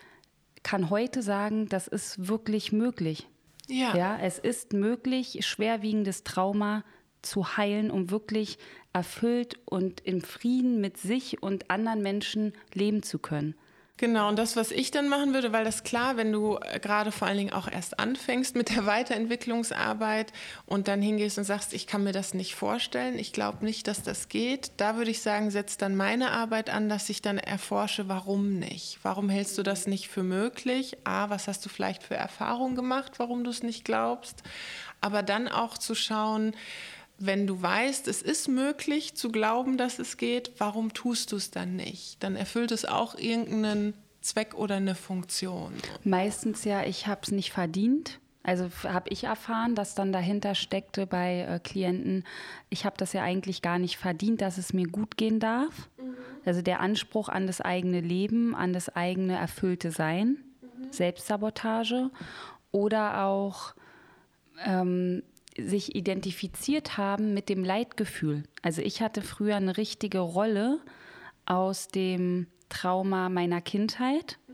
kann 0.63 0.89
heute 0.89 1.21
sagen, 1.21 1.67
das 1.67 1.88
ist 1.88 2.27
wirklich 2.27 2.71
möglich. 2.71 3.27
Ja. 3.67 3.95
ja. 3.95 4.19
Es 4.19 4.39
ist 4.39 4.73
möglich, 4.73 5.45
schwerwiegendes 5.45 6.23
Trauma 6.23 6.84
zu 7.21 7.58
heilen, 7.58 7.91
um 7.91 8.10
wirklich 8.10 8.58
erfüllt 8.93 9.60
und 9.65 10.01
im 10.01 10.21
Frieden 10.21 10.80
mit 10.82 10.97
sich 10.97 11.41
und 11.43 11.69
anderen 11.69 12.01
Menschen 12.01 12.53
leben 12.73 13.03
zu 13.03 13.19
können. 13.19 13.56
Genau, 13.99 14.29
und 14.29 14.38
das, 14.38 14.55
was 14.55 14.69
ich 14.69 14.91
dann 14.91 15.10
machen 15.10 15.33
würde, 15.33 15.51
weil 15.53 15.65
das 15.65 15.83
klar, 15.83 16.17
wenn 16.17 16.31
du 16.31 16.60
äh, 16.62 16.79
gerade 16.79 17.12
vor 17.12 17.27
allen 17.27 17.39
Dingen 17.39 17.53
auch 17.53 17.67
erst 17.67 17.99
anfängst 17.99 18.55
mit 18.55 18.69
der 18.69 18.86
Weiterentwicklungsarbeit 18.86 20.31
und 20.67 20.88
dann 20.88 21.01
hingehst 21.01 21.39
und 21.39 21.45
sagst, 21.45 21.73
ich 21.73 21.88
kann 21.88 22.03
mir 22.03 22.12
das 22.12 22.36
nicht 22.36 22.53
vorstellen, 22.53 23.17
ich 23.17 23.33
glaube 23.33 23.65
nicht, 23.65 23.88
dass 23.88 24.03
das 24.03 24.29
geht, 24.29 24.71
da 24.77 24.97
würde 24.97 25.10
ich 25.10 25.23
sagen, 25.23 25.49
setzt 25.49 25.81
dann 25.81 25.95
meine 25.95 26.29
Arbeit 26.29 26.69
an, 26.69 26.89
dass 26.89 27.10
ich 27.10 27.23
dann 27.23 27.39
erforsche, 27.39 28.07
warum 28.07 28.60
nicht? 28.60 28.99
Warum 29.01 29.29
hältst 29.29 29.57
du 29.57 29.63
das 29.63 29.88
nicht 29.88 30.10
für 30.10 30.23
möglich? 30.23 30.97
A, 31.03 31.31
was 31.31 31.47
hast 31.47 31.65
du 31.65 31.69
vielleicht 31.69 32.03
für 32.03 32.15
Erfahrungen 32.15 32.75
gemacht, 32.75 33.13
warum 33.17 33.43
du 33.43 33.49
es 33.49 33.63
nicht 33.63 33.83
glaubst? 33.83 34.43
Aber 35.01 35.23
dann 35.23 35.47
auch 35.47 35.75
zu 35.75 35.95
schauen, 35.95 36.55
wenn 37.19 37.47
du 37.47 37.62
weißt, 37.62 38.08
es 38.08 38.21
ist 38.21 38.47
möglich 38.47 39.15
zu 39.15 39.32
glauben, 39.32 39.77
dass 39.77 39.99
es 39.99 40.17
geht, 40.17 40.51
warum 40.58 40.93
tust 40.93 41.32
du 41.32 41.36
es 41.36 41.51
dann 41.51 41.75
nicht? 41.75 42.21
Dann 42.23 42.36
erfüllt 42.36 42.71
es 42.71 42.86
auch 42.86 43.15
irgendeinen 43.15 43.93
Zweck 44.21 44.53
oder 44.53 44.75
eine 44.75 44.95
Funktion. 44.95 45.73
Meistens 46.03 46.63
ja, 46.63 46.84
ich 46.84 47.08
habe 47.08 47.21
es 47.23 47.32
nicht 47.32 47.51
verdient. 47.51 48.19
Also 48.43 48.69
habe 48.84 49.10
ich 49.10 49.25
erfahren, 49.25 49.75
dass 49.75 49.93
dann 49.93 50.13
dahinter 50.13 50.56
steckte 50.56 51.06
bei 51.06 51.41
äh, 51.41 51.60
Klienten, 51.60 52.23
ich 52.69 52.86
habe 52.86 52.95
das 52.97 53.12
ja 53.12 53.21
eigentlich 53.21 53.62
gar 53.62 53.77
nicht 53.77 53.97
verdient, 53.97 54.41
dass 54.41 54.58
es 54.58 54.71
mir 54.71 54.88
gut 54.88 55.17
gehen 55.17 55.39
darf. 55.39 55.89
Mhm. 55.97 56.15
Also 56.45 56.62
der 56.62 56.80
Anspruch 56.80 57.27
an 57.27 57.45
das 57.45 57.60
eigene 57.60 57.99
Leben, 57.99 58.56
an 58.56 58.71
das 58.71 58.88
eigene 58.95 59.36
erfüllte 59.36 59.91
Sein, 59.91 60.38
mhm. 60.62 60.91
Selbstsabotage 60.91 62.10
oder 62.71 63.25
auch 63.25 63.73
ähm, 64.65 65.23
sich 65.60 65.96
identifiziert 65.96 66.98
haben 66.98 67.34
mit 67.34 67.50
dem 67.50 67.63
Leidgefühl. 67.63 68.43
Also 68.62 68.82
ich 68.82 69.02
hatte 69.02 69.22
früher 69.22 69.56
eine 69.56 69.78
richtige 69.78 70.20
Rolle 70.20 70.80
aus 71.46 71.88
dem 71.88 72.48
Trauma 72.70 73.30
meiner 73.30 73.62
Kindheit 73.62 74.38
mhm. 74.48 74.54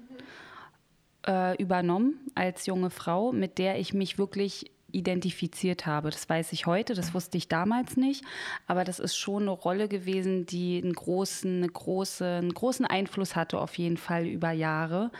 äh, 1.27 1.55
übernommen 1.61 2.19
als 2.35 2.65
junge 2.65 2.89
Frau, 2.89 3.31
mit 3.31 3.57
der 3.57 3.79
ich 3.79 3.93
mich 3.93 4.17
wirklich 4.17 4.71
identifiziert 4.93 5.85
habe. 5.85 6.11
Das 6.11 6.29
weiß 6.29 6.53
ich 6.53 6.65
heute, 6.65 6.93
das 6.93 7.13
wusste 7.13 7.37
ich 7.37 7.47
damals 7.47 7.97
nicht, 7.97 8.23
aber 8.67 8.83
das 8.83 8.99
ist 8.99 9.15
schon 9.15 9.43
eine 9.43 9.51
Rolle 9.51 9.87
gewesen, 9.87 10.45
die 10.45 10.79
einen 10.81 10.93
großen, 10.93 11.57
eine 11.57 11.67
große, 11.67 12.25
einen 12.25 12.53
großen 12.53 12.85
Einfluss 12.85 13.35
hatte 13.35 13.59
auf 13.59 13.77
jeden 13.77 13.97
Fall 13.97 14.27
über 14.27 14.51
Jahre, 14.51 15.11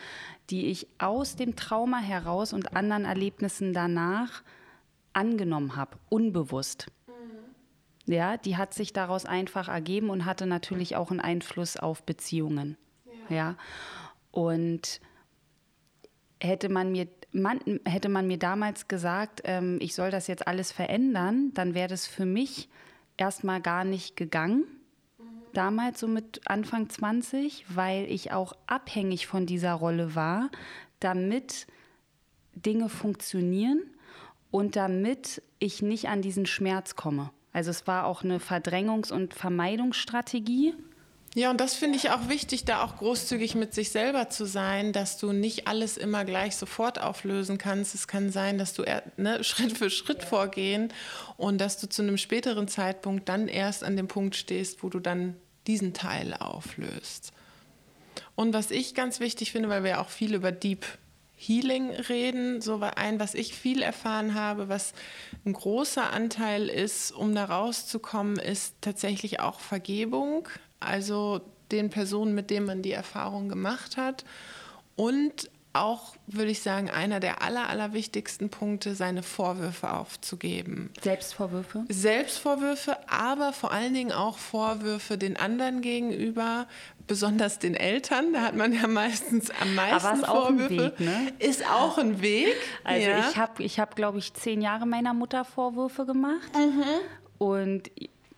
die 0.49 0.67
ich 0.67 0.87
aus 0.99 1.35
dem 1.35 1.55
Trauma 1.55 1.97
heraus 1.97 2.53
und 2.53 2.75
anderen 2.75 3.05
Erlebnissen 3.05 3.73
danach 3.73 4.43
angenommen 5.13 5.75
habe, 5.75 5.97
unbewusst. 6.09 6.87
Mhm. 7.07 8.13
Ja, 8.13 8.37
die 8.37 8.57
hat 8.57 8.73
sich 8.73 8.93
daraus 8.93 9.25
einfach 9.25 9.69
ergeben 9.69 10.09
und 10.09 10.25
hatte 10.25 10.45
natürlich 10.45 10.95
auch 10.95 11.11
einen 11.11 11.19
Einfluss 11.19 11.77
auf 11.77 12.03
Beziehungen. 12.03 12.77
Ja. 13.29 13.35
ja. 13.35 13.55
Und 14.31 14.99
hätte 16.39 16.69
man 16.69 16.91
mir 16.91 17.07
man, 17.33 17.59
hätte 17.85 18.09
man 18.09 18.27
mir 18.27 18.37
damals 18.37 18.87
gesagt, 18.87 19.41
ähm, 19.45 19.79
ich 19.81 19.95
soll 19.95 20.11
das 20.11 20.27
jetzt 20.27 20.47
alles 20.47 20.71
verändern, 20.71 21.51
dann 21.53 21.73
wäre 21.73 21.87
das 21.87 22.05
für 22.05 22.25
mich 22.25 22.69
erstmal 23.17 23.59
gar 23.59 23.83
nicht 23.83 24.15
gegangen. 24.15 24.65
Mhm. 25.17 25.25
Damals 25.53 25.99
so 25.99 26.07
mit 26.07 26.41
Anfang 26.45 26.89
20, 26.89 27.65
weil 27.69 28.05
ich 28.05 28.31
auch 28.31 28.53
abhängig 28.67 29.27
von 29.27 29.45
dieser 29.45 29.73
Rolle 29.73 30.15
war, 30.15 30.49
damit 30.99 31.67
Dinge 32.55 32.87
funktionieren 32.87 33.81
und 34.53 34.75
damit 34.75 35.41
ich 35.57 35.81
nicht 35.81 36.09
an 36.09 36.21
diesen 36.21 36.45
Schmerz 36.45 36.95
komme. 36.95 37.31
Also 37.53 37.71
es 37.71 37.87
war 37.87 38.05
auch 38.05 38.23
eine 38.23 38.37
Verdrängungs- 38.37 39.11
und 39.11 39.33
Vermeidungsstrategie. 39.33 40.75
Ja, 41.33 41.49
und 41.49 41.59
das 41.59 41.73
finde 41.73 41.97
ich 41.97 42.11
auch 42.11 42.29
wichtig, 42.29 42.63
da 42.63 42.83
auch 42.83 42.97
großzügig 42.97 43.55
mit 43.55 43.73
sich 43.73 43.89
selber 43.89 44.29
zu 44.29 44.45
sein, 44.45 44.93
dass 44.93 45.17
du 45.17 45.31
nicht 45.31 45.67
alles 45.67 45.97
immer 45.97 46.23
gleich 46.23 46.55
sofort 46.55 47.01
auflösen 47.01 47.57
kannst. 47.57 47.95
Es 47.95 48.07
kann 48.07 48.31
sein, 48.31 48.59
dass 48.59 48.75
du 48.75 48.83
ne, 49.17 49.43
Schritt 49.43 49.75
für 49.75 49.89
Schritt 49.89 50.21
ja. 50.21 50.27
vorgehen 50.27 50.93
und 51.35 51.59
dass 51.59 51.79
du 51.79 51.89
zu 51.89 52.03
einem 52.03 52.19
späteren 52.19 52.67
Zeitpunkt 52.67 53.29
dann 53.29 53.47
erst 53.47 53.83
an 53.83 53.97
dem 53.97 54.07
Punkt 54.07 54.35
stehst, 54.35 54.83
wo 54.83 54.89
du 54.89 54.99
dann 54.99 55.35
diesen 55.65 55.95
Teil 55.95 56.35
auflöst. 56.35 57.31
Und 58.35 58.53
was 58.53 58.69
ich 58.69 58.93
ganz 58.93 59.19
wichtig 59.19 59.51
finde, 59.51 59.69
weil 59.69 59.83
wir 59.83 59.99
auch 59.99 60.09
viel 60.09 60.35
über 60.35 60.51
Deep 60.51 60.85
Healing 61.35 61.91
reden, 61.91 62.61
so 62.61 62.79
ein, 62.79 63.19
was 63.19 63.33
ich 63.33 63.53
viel 63.53 63.81
erfahren 63.81 64.33
habe, 64.33 64.69
was 64.69 64.93
ein 65.45 65.53
großer 65.53 66.11
Anteil 66.11 66.69
ist, 66.69 67.11
um 67.11 67.35
da 67.35 67.45
rauszukommen, 67.45 68.37
ist 68.37 68.75
tatsächlich 68.81 69.39
auch 69.39 69.59
Vergebung 69.59 70.47
also 70.83 71.41
den 71.71 71.89
Personen, 71.89 72.35
mit 72.35 72.49
denen 72.49 72.65
man 72.65 72.81
die 72.81 72.91
Erfahrung 72.91 73.49
gemacht 73.49 73.97
hat. 73.97 74.25
Und 74.95 75.49
auch, 75.73 76.15
würde 76.27 76.51
ich 76.51 76.61
sagen, 76.61 76.89
einer 76.89 77.19
der 77.19 77.41
aller, 77.41 77.67
aller 77.67 77.93
wichtigsten 77.93 78.49
Punkte, 78.49 78.93
seine 78.93 79.23
Vorwürfe 79.23 79.91
aufzugeben. 79.91 80.91
Selbstvorwürfe? 81.01 81.85
Selbstvorwürfe, 81.89 82.97
aber 83.09 83.53
vor 83.53 83.71
allen 83.71 83.93
Dingen 83.93 84.11
auch 84.11 84.37
Vorwürfe 84.37 85.17
den 85.17 85.35
anderen 85.35 85.81
gegenüber, 85.81 86.67
besonders 87.07 87.57
den 87.57 87.73
Eltern. 87.73 88.33
Da 88.33 88.41
hat 88.41 88.55
man 88.55 88.71
ja 88.71 88.87
meistens 88.87 89.49
am 89.61 89.73
meisten 89.73 90.07
aber 90.07 90.17
ist 90.17 90.25
Vorwürfe. 90.25 90.33
Auch 90.33 90.49
ein 90.49 90.69
Weg, 90.69 90.99
ne? 90.99 91.33
Ist 91.39 91.69
auch 91.69 91.97
ein 91.97 92.21
Weg. 92.21 92.55
Also 92.83 93.07
ja. 93.07 93.29
ich 93.29 93.37
habe, 93.37 93.63
ich 93.63 93.79
hab, 93.79 93.95
glaube 93.95 94.19
ich, 94.19 94.33
zehn 94.33 94.61
Jahre 94.61 94.85
meiner 94.85 95.13
Mutter 95.13 95.45
Vorwürfe 95.45 96.05
gemacht. 96.05 96.51
Mhm. 96.55 96.83
Und 97.37 97.89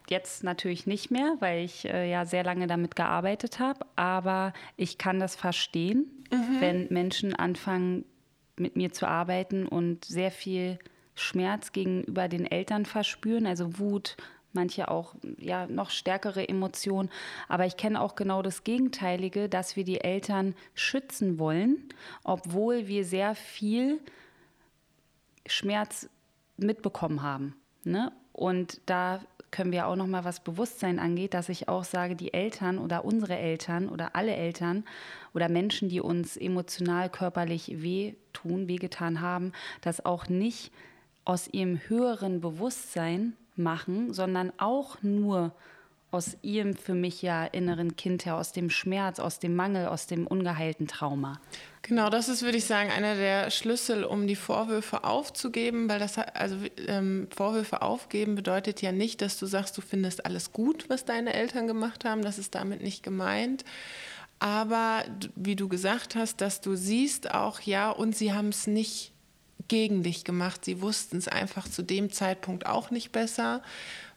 Jetzt 0.08 0.44
natürlich 0.44 0.86
nicht 0.86 1.10
mehr, 1.10 1.36
weil 1.40 1.66
ich 1.66 1.86
äh, 1.86 2.10
ja 2.10 2.26
sehr 2.26 2.44
lange 2.44 2.68
damit 2.68 2.96
gearbeitet 2.96 3.60
habe. 3.60 3.86
Aber 3.96 4.54
ich 4.78 4.98
kann 4.98 5.20
das 5.20 5.36
verstehen, 5.36 6.06
mhm. 6.32 6.62
wenn 6.62 6.88
Menschen 6.90 7.36
anfangen, 7.36 8.06
mit 8.58 8.76
mir 8.76 8.92
zu 8.94 9.08
arbeiten 9.08 9.68
und 9.68 10.06
sehr 10.06 10.32
viel 10.32 10.80
Schmerz 11.14 11.72
gegenüber 11.72 12.28
den 12.28 12.46
Eltern 12.46 12.86
verspüren, 12.86 13.46
also 13.46 13.80
Wut, 13.80 14.16
manche 14.54 14.90
auch 14.90 15.16
ja 15.38 15.68
noch 15.68 15.90
stärkere 15.90 16.48
Emotionen. 16.48 17.10
Aber 17.48 17.66
ich 17.66 17.78
kenne 17.78 18.02
auch 18.02 18.16
genau 18.16 18.42
das 18.42 18.64
Gegenteilige, 18.64 19.50
dass 19.50 19.76
wir 19.76 19.84
die 19.84 20.02
Eltern 20.02 20.56
schützen 20.74 21.38
wollen, 21.38 21.90
obwohl 22.24 22.88
wir 22.88 23.06
sehr 23.06 23.36
viel 23.36 24.00
Schmerz 25.46 26.10
mitbekommen 26.58 27.22
haben. 27.22 27.56
Ne? 27.84 28.12
Und 28.32 28.82
da 28.86 29.22
können 29.56 29.72
wir 29.72 29.88
auch 29.88 29.96
noch 29.96 30.06
mal 30.06 30.26
was 30.26 30.42
Bewusstsein 30.42 31.00
angeht, 31.00 31.34
dass 31.34 31.48
ich 31.48 31.70
auch 31.70 31.86
sage, 31.86 32.18
die 32.18 32.34
Eltern 32.34 32.78
oder 32.78 33.06
unsere 33.06 33.38
Eltern 33.38 33.88
oder 33.88 34.14
alle 34.14 34.36
Eltern 34.36 34.84
oder 35.34 35.48
Menschen, 35.48 35.88
die 35.88 36.02
uns 36.02 36.36
emotional, 36.36 37.10
körperlich 37.10 37.82
wehtun, 37.82 38.68
wehgetan 38.68 39.22
haben, 39.22 39.54
das 39.80 40.06
auch 40.06 40.28
nicht 40.28 40.74
aus 41.24 41.48
ihrem 41.48 41.80
höheren 41.88 42.42
Bewusstsein 42.42 43.32
machen, 43.56 44.14
sondern 44.14 44.52
auch 44.58 45.02
nur 45.02 45.54
aus 46.12 46.36
ihrem 46.42 46.76
für 46.76 46.94
mich 46.94 47.22
ja 47.22 47.46
inneren 47.46 47.96
Kind 47.96 48.26
her, 48.26 48.36
aus 48.36 48.52
dem 48.52 48.70
Schmerz, 48.70 49.20
aus 49.20 49.40
dem 49.40 49.56
Mangel, 49.56 49.88
aus 49.88 50.06
dem 50.06 50.28
ungeheilten 50.28 50.88
Trauma. 50.88 51.40
Genau, 51.88 52.10
das 52.10 52.30
ist, 52.30 52.42
würde 52.42 52.58
ich 52.58 52.66
sagen, 52.66 52.90
einer 52.90 53.14
der 53.14 53.52
Schlüssel, 53.52 54.06
um 54.06 54.26
die 54.26 54.36
Vorwürfe 54.36 55.04
aufzugeben, 55.04 55.88
weil 55.88 56.00
das 56.00 56.18
also 56.18 56.58
ähm, 56.88 57.28
Vorwürfe 57.30 57.84
aufgeben 57.84 58.34
bedeutet 58.34 58.82
ja 58.82 58.92
nicht, 58.92 59.22
dass 59.22 59.38
du 59.38 59.46
sagst, 59.46 59.78
du 59.78 59.82
findest 59.82 60.26
alles 60.26 60.52
gut, 60.52 60.90
was 60.90 61.06
deine 61.06 61.36
Eltern 61.36 61.68
gemacht 61.68 62.04
haben. 62.04 62.24
Das 62.24 62.40
ist 62.40 62.56
damit 62.56 62.82
nicht 62.82 63.04
gemeint. 63.04 63.66
Aber 64.40 65.04
wie 65.36 65.56
du 65.56 65.68
gesagt 65.68 66.16
hast, 66.16 66.42
dass 66.42 66.60
du 66.60 66.76
siehst 66.76 67.36
auch, 67.36 67.60
ja, 67.60 67.92
und 67.92 68.16
sie 68.16 68.34
haben 68.34 68.50
es 68.50 68.66
nicht 68.66 69.12
gegen 69.68 70.02
dich 70.02 70.24
gemacht. 70.24 70.66
Sie 70.66 70.82
wussten 70.82 71.18
es 71.18 71.28
einfach 71.28 71.70
zu 71.70 71.84
dem 71.84 72.12
Zeitpunkt 72.12 72.66
auch 72.66 72.90
nicht 72.90 73.12
besser 73.12 73.62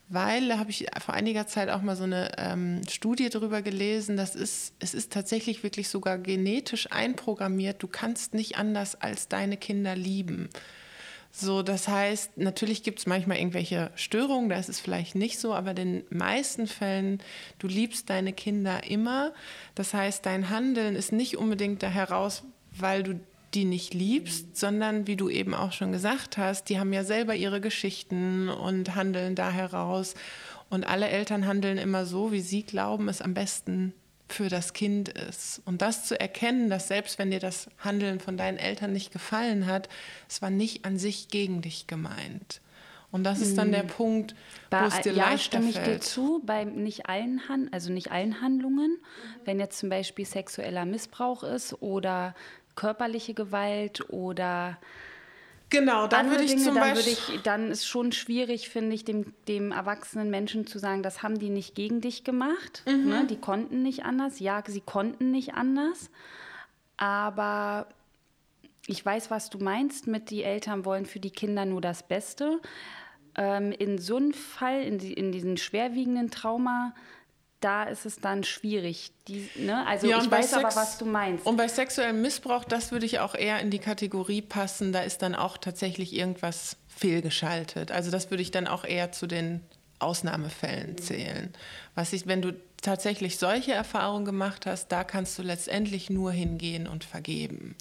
weil 0.08 0.48
da 0.48 0.58
habe 0.58 0.70
ich 0.70 0.86
vor 1.04 1.14
einiger 1.14 1.46
Zeit 1.46 1.68
auch 1.68 1.82
mal 1.82 1.96
so 1.96 2.04
eine 2.04 2.32
ähm, 2.38 2.80
Studie 2.88 3.28
darüber 3.28 3.62
gelesen, 3.62 4.16
das 4.16 4.34
ist, 4.34 4.74
es 4.78 4.94
ist 4.94 5.12
tatsächlich 5.12 5.62
wirklich 5.62 5.88
sogar 5.88 6.18
genetisch 6.18 6.90
einprogrammiert, 6.90 7.82
du 7.82 7.88
kannst 7.88 8.34
nicht 8.34 8.56
anders 8.56 9.00
als 9.00 9.28
deine 9.28 9.56
Kinder 9.56 9.94
lieben. 9.94 10.48
So, 11.30 11.62
das 11.62 11.88
heißt, 11.88 12.38
natürlich 12.38 12.82
gibt 12.82 13.00
es 13.00 13.06
manchmal 13.06 13.36
irgendwelche 13.36 13.90
Störungen, 13.96 14.48
da 14.48 14.58
ist 14.58 14.70
es 14.70 14.80
vielleicht 14.80 15.14
nicht 15.14 15.38
so, 15.38 15.54
aber 15.54 15.70
in 15.70 15.76
den 15.76 16.04
meisten 16.10 16.66
Fällen, 16.66 17.22
du 17.58 17.68
liebst 17.68 18.08
deine 18.08 18.32
Kinder 18.32 18.84
immer. 18.84 19.32
Das 19.74 19.92
heißt, 19.92 20.24
dein 20.24 20.48
Handeln 20.48 20.96
ist 20.96 21.12
nicht 21.12 21.36
unbedingt 21.36 21.82
da 21.82 21.88
heraus, 21.88 22.44
weil 22.72 23.02
du 23.02 23.20
die 23.54 23.64
nicht 23.64 23.94
liebst, 23.94 24.56
sondern 24.56 25.06
wie 25.06 25.16
du 25.16 25.30
eben 25.30 25.54
auch 25.54 25.72
schon 25.72 25.92
gesagt 25.92 26.36
hast, 26.36 26.68
die 26.68 26.78
haben 26.78 26.92
ja 26.92 27.04
selber 27.04 27.34
ihre 27.34 27.60
Geschichten 27.60 28.48
und 28.48 28.94
handeln 28.94 29.34
da 29.34 29.50
heraus. 29.50 30.14
Und 30.70 30.86
alle 30.86 31.08
Eltern 31.08 31.46
handeln 31.46 31.78
immer 31.78 32.04
so, 32.04 32.30
wie 32.30 32.40
sie 32.40 32.62
glauben, 32.62 33.08
es 33.08 33.22
am 33.22 33.34
besten 33.34 33.94
für 34.28 34.50
das 34.50 34.74
Kind 34.74 35.08
ist. 35.08 35.62
Und 35.64 35.80
das 35.80 36.04
zu 36.04 36.20
erkennen, 36.20 36.68
dass 36.68 36.88
selbst 36.88 37.18
wenn 37.18 37.30
dir 37.30 37.40
das 37.40 37.68
Handeln 37.78 38.20
von 38.20 38.36
deinen 38.36 38.58
Eltern 38.58 38.92
nicht 38.92 39.12
gefallen 39.12 39.66
hat, 39.66 39.88
es 40.28 40.42
war 40.42 40.50
nicht 40.50 40.84
an 40.84 40.98
sich 40.98 41.28
gegen 41.28 41.62
dich 41.62 41.86
gemeint. 41.86 42.60
Und 43.10 43.24
das 43.24 43.40
ist 43.40 43.56
dann 43.56 43.72
der 43.72 43.82
hm. 43.82 43.88
Punkt, 43.88 44.34
wo 44.70 44.84
es 44.84 45.00
dir 45.00 45.14
ja, 45.14 45.30
leichter 45.30 45.62
stimme 45.62 45.70
ich 45.70 45.78
dir 45.78 45.98
zu, 45.98 46.42
bei 46.44 46.64
nicht 46.64 47.06
allen, 47.08 47.40
Han 47.48 47.70
also 47.72 47.90
nicht 47.90 48.12
allen 48.12 48.42
Handlungen. 48.42 48.98
Wenn 49.46 49.58
jetzt 49.58 49.78
zum 49.78 49.88
Beispiel 49.88 50.26
sexueller 50.26 50.84
Missbrauch 50.84 51.42
ist 51.42 51.80
oder 51.80 52.34
körperliche 52.78 53.34
Gewalt 53.34 54.08
oder 54.08 54.78
Genau, 55.70 56.06
dann 56.06 56.30
würde 56.30 56.44
ich 56.44 56.52
Dinge, 56.52 56.62
zum 56.62 56.76
dann 56.76 56.94
Beispiel. 56.94 57.12
Ich, 57.12 57.42
dann 57.42 57.70
ist 57.70 57.86
schon 57.86 58.12
schwierig, 58.12 58.70
finde 58.70 58.94
ich, 58.94 59.04
dem, 59.04 59.34
dem 59.48 59.70
erwachsenen 59.70 60.30
Menschen 60.30 60.66
zu 60.66 60.78
sagen, 60.78 61.02
das 61.02 61.22
haben 61.22 61.38
die 61.38 61.50
nicht 61.50 61.74
gegen 61.74 62.00
dich 62.00 62.24
gemacht. 62.24 62.84
Mhm. 62.86 63.08
Ne? 63.08 63.26
Die 63.28 63.36
konnten 63.36 63.82
nicht 63.82 64.04
anders. 64.04 64.40
Ja, 64.40 64.62
sie 64.66 64.80
konnten 64.80 65.30
nicht 65.30 65.54
anders. 65.54 66.10
Aber 66.96 67.86
ich 68.86 69.04
weiß, 69.04 69.30
was 69.30 69.50
du 69.50 69.58
meinst 69.58 70.06
mit, 70.06 70.30
die 70.30 70.42
Eltern 70.42 70.86
wollen 70.86 71.04
für 71.04 71.20
die 71.20 71.32
Kinder 71.32 71.66
nur 71.66 71.82
das 71.82 72.02
Beste. 72.02 72.60
Ähm, 73.34 73.72
in 73.72 73.98
so 73.98 74.16
einem 74.16 74.32
Fall, 74.32 74.82
in, 74.82 74.96
die, 74.96 75.12
in 75.12 75.32
diesen 75.32 75.58
schwerwiegenden 75.58 76.30
Trauma, 76.30 76.94
da 77.60 77.84
ist 77.84 78.06
es 78.06 78.16
dann 78.16 78.44
schwierig. 78.44 79.10
Die, 79.26 79.48
ne? 79.56 79.86
Also 79.86 80.06
ja, 80.06 80.22
ich 80.22 80.30
weiß 80.30 80.50
Sex, 80.50 80.64
aber, 80.64 80.76
was 80.76 80.98
du 80.98 81.04
meinst. 81.04 81.46
Und 81.46 81.56
bei 81.56 81.68
sexuellem 81.68 82.22
Missbrauch, 82.22 82.64
das 82.64 82.92
würde 82.92 83.06
ich 83.06 83.20
auch 83.20 83.34
eher 83.34 83.60
in 83.60 83.70
die 83.70 83.78
Kategorie 83.78 84.42
passen, 84.42 84.92
da 84.92 85.00
ist 85.00 85.22
dann 85.22 85.34
auch 85.34 85.58
tatsächlich 85.58 86.14
irgendwas 86.14 86.76
fehlgeschaltet. 86.88 87.90
Also 87.92 88.10
das 88.10 88.30
würde 88.30 88.42
ich 88.42 88.50
dann 88.50 88.66
auch 88.66 88.84
eher 88.84 89.12
zu 89.12 89.26
den 89.26 89.60
Ausnahmefällen 89.98 90.98
zählen. 90.98 91.52
Was 91.94 92.12
ich, 92.12 92.26
wenn 92.26 92.42
du 92.42 92.54
tatsächlich 92.82 93.38
solche 93.38 93.72
Erfahrungen 93.72 94.24
gemacht 94.24 94.66
hast, 94.66 94.88
da 94.88 95.04
kannst 95.04 95.38
du 95.38 95.42
letztendlich 95.42 96.10
nur 96.10 96.32
hingehen 96.32 96.86
und 96.86 97.04
vergeben. 97.04 97.74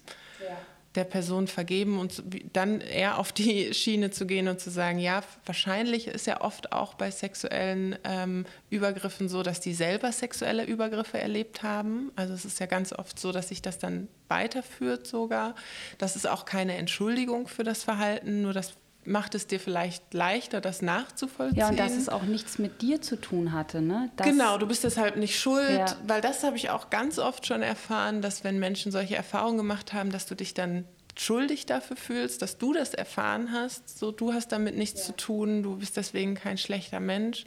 Der 0.98 1.04
Person 1.04 1.46
vergeben 1.46 2.00
und 2.00 2.24
dann 2.52 2.80
eher 2.80 3.18
auf 3.18 3.30
die 3.30 3.72
Schiene 3.72 4.10
zu 4.10 4.26
gehen 4.26 4.48
und 4.48 4.58
zu 4.58 4.68
sagen, 4.68 4.98
ja, 4.98 5.22
wahrscheinlich 5.46 6.08
ist 6.08 6.26
ja 6.26 6.40
oft 6.40 6.72
auch 6.72 6.94
bei 6.94 7.12
sexuellen 7.12 7.96
ähm, 8.02 8.46
Übergriffen 8.68 9.28
so, 9.28 9.44
dass 9.44 9.60
die 9.60 9.74
selber 9.74 10.10
sexuelle 10.10 10.64
Übergriffe 10.64 11.18
erlebt 11.18 11.62
haben. 11.62 12.10
Also 12.16 12.34
es 12.34 12.44
ist 12.44 12.58
ja 12.58 12.66
ganz 12.66 12.92
oft 12.92 13.20
so, 13.20 13.30
dass 13.30 13.48
sich 13.50 13.62
das 13.62 13.78
dann 13.78 14.08
weiterführt 14.26 15.06
sogar. 15.06 15.54
Das 15.98 16.16
ist 16.16 16.26
auch 16.26 16.44
keine 16.44 16.76
Entschuldigung 16.76 17.46
für 17.46 17.62
das 17.62 17.84
Verhalten, 17.84 18.42
nur 18.42 18.52
das 18.52 18.74
macht 19.04 19.34
es 19.34 19.46
dir 19.46 19.58
vielleicht 19.58 20.12
leichter, 20.12 20.60
das 20.60 20.82
nachzuvollziehen. 20.82 21.58
Ja, 21.58 21.68
und 21.68 21.78
dass 21.78 21.96
es 21.96 22.08
auch 22.08 22.24
nichts 22.24 22.58
mit 22.58 22.82
dir 22.82 23.00
zu 23.00 23.16
tun 23.16 23.52
hatte. 23.52 23.80
Ne? 23.80 24.10
Das 24.16 24.26
genau, 24.26 24.58
du 24.58 24.66
bist 24.66 24.84
deshalb 24.84 25.16
nicht 25.16 25.38
schuld, 25.38 25.70
ja. 25.70 25.96
weil 26.06 26.20
das 26.20 26.44
habe 26.44 26.56
ich 26.56 26.70
auch 26.70 26.90
ganz 26.90 27.18
oft 27.18 27.46
schon 27.46 27.62
erfahren, 27.62 28.20
dass 28.20 28.44
wenn 28.44 28.58
Menschen 28.58 28.92
solche 28.92 29.16
Erfahrungen 29.16 29.56
gemacht 29.56 29.92
haben, 29.92 30.10
dass 30.10 30.26
du 30.26 30.34
dich 30.34 30.54
dann 30.54 30.84
schuldig 31.16 31.66
dafür 31.66 31.96
fühlst, 31.96 32.42
dass 32.42 32.58
du 32.58 32.72
das 32.72 32.94
erfahren 32.94 33.50
hast. 33.52 33.98
So, 33.98 34.12
du 34.12 34.32
hast 34.32 34.52
damit 34.52 34.76
nichts 34.76 35.00
ja. 35.00 35.06
zu 35.06 35.16
tun, 35.16 35.62
du 35.62 35.76
bist 35.76 35.96
deswegen 35.96 36.34
kein 36.34 36.58
schlechter 36.58 37.00
Mensch 37.00 37.44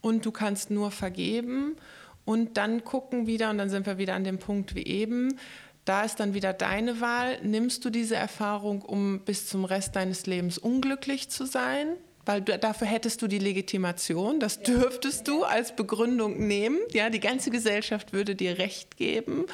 und 0.00 0.24
du 0.24 0.32
kannst 0.32 0.70
nur 0.70 0.90
vergeben 0.90 1.76
und 2.24 2.56
dann 2.56 2.84
gucken 2.84 3.26
wieder, 3.26 3.50
und 3.50 3.58
dann 3.58 3.68
sind 3.68 3.86
wir 3.86 3.98
wieder 3.98 4.14
an 4.14 4.24
dem 4.24 4.38
Punkt 4.38 4.74
wie 4.74 4.84
eben, 4.84 5.38
da 5.84 6.02
ist 6.02 6.16
dann 6.20 6.34
wieder 6.34 6.52
deine 6.52 7.00
Wahl. 7.00 7.38
Nimmst 7.42 7.84
du 7.84 7.90
diese 7.90 8.16
Erfahrung, 8.16 8.82
um 8.82 9.20
bis 9.20 9.46
zum 9.46 9.64
Rest 9.64 9.96
deines 9.96 10.26
Lebens 10.26 10.58
unglücklich 10.58 11.28
zu 11.28 11.46
sein? 11.46 11.88
Weil 12.26 12.40
dafür 12.40 12.86
hättest 12.86 13.20
du 13.20 13.26
die 13.26 13.38
Legitimation, 13.38 14.40
das 14.40 14.62
dürftest 14.62 15.28
du 15.28 15.44
als 15.44 15.76
Begründung 15.76 16.46
nehmen. 16.46 16.78
Ja, 16.92 17.10
die 17.10 17.20
ganze 17.20 17.50
Gesellschaft 17.50 18.14
würde 18.14 18.34
dir 18.34 18.58
Recht 18.58 18.96
geben. 18.96 19.44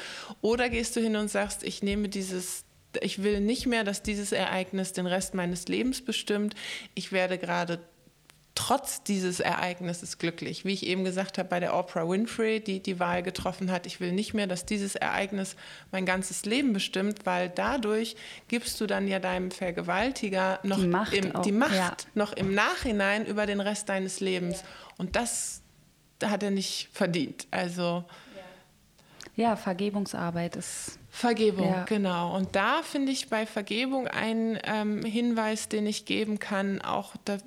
Oder 0.41 0.69
gehst 0.69 0.95
du 0.95 1.01
hin 1.01 1.17
und 1.17 1.29
sagst, 1.29 1.63
ich 1.63 1.83
nehme 1.83 2.07
dieses, 2.07 2.63
ich 3.01 3.23
will 3.23 3.41
nicht 3.41 3.65
mehr, 3.65 3.83
dass 3.83 4.03
dieses 4.03 4.31
Ereignis 4.31 4.93
den 4.93 5.05
Rest 5.05 5.33
meines 5.33 5.67
Lebens 5.67 6.01
bestimmt. 6.01 6.55
Ich 6.95 7.11
werde 7.11 7.37
gerade 7.37 7.79
trotz 8.55 9.03
dieses 9.03 9.39
Ereignisses 9.39 10.17
glücklich. 10.17 10.65
Wie 10.65 10.73
ich 10.73 10.85
eben 10.85 11.03
gesagt 11.03 11.37
habe 11.37 11.47
bei 11.49 11.59
der 11.59 11.75
Oprah 11.75 12.07
Winfrey, 12.07 12.59
die 12.59 12.81
die 12.81 12.99
Wahl 12.99 13.23
getroffen 13.23 13.71
hat, 13.71 13.85
ich 13.85 13.99
will 13.99 14.11
nicht 14.11 14.33
mehr, 14.33 14.47
dass 14.47 14.65
dieses 14.65 14.95
Ereignis 14.95 15.55
mein 15.91 16.05
ganzes 16.05 16.45
Leben 16.45 16.73
bestimmt, 16.73 17.25
weil 17.25 17.49
dadurch 17.49 18.15
gibst 18.47 18.81
du 18.81 18.87
dann 18.87 19.07
ja 19.07 19.19
deinem 19.19 19.51
Vergewaltiger 19.51 20.59
noch 20.63 20.79
die 20.79 20.87
Macht, 20.87 21.13
im, 21.13 21.41
die 21.43 21.51
Macht 21.51 21.75
ja. 21.75 21.95
noch 22.13 22.33
im 22.33 22.53
Nachhinein 22.53 23.25
über 23.25 23.45
den 23.45 23.61
Rest 23.61 23.89
deines 23.89 24.19
Lebens. 24.19 24.63
Und 24.97 25.15
das 25.15 25.61
hat 26.23 26.43
er 26.43 26.51
nicht 26.51 26.89
verdient. 26.91 27.47
Also 27.51 28.03
ja, 29.35 29.55
Vergebungsarbeit 29.55 30.55
ist 30.55 30.99
Vergebung, 31.09 31.67
ja. 31.67 31.83
genau. 31.83 32.35
Und 32.35 32.55
da 32.55 32.81
finde 32.83 33.11
ich 33.11 33.29
bei 33.29 33.45
Vergebung 33.45 34.07
einen 34.07 34.57
ähm, 34.63 35.03
Hinweis, 35.03 35.67
den 35.67 35.85
ich 35.85 36.05
geben 36.05 36.39
kann, 36.39 36.81
auch 36.81 37.15
da, 37.25 37.37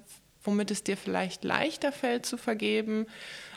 womit 0.44 0.70
es 0.70 0.84
dir 0.84 0.96
vielleicht 0.96 1.42
leichter 1.44 1.90
fällt 1.90 2.26
zu 2.26 2.36
vergeben. 2.36 3.06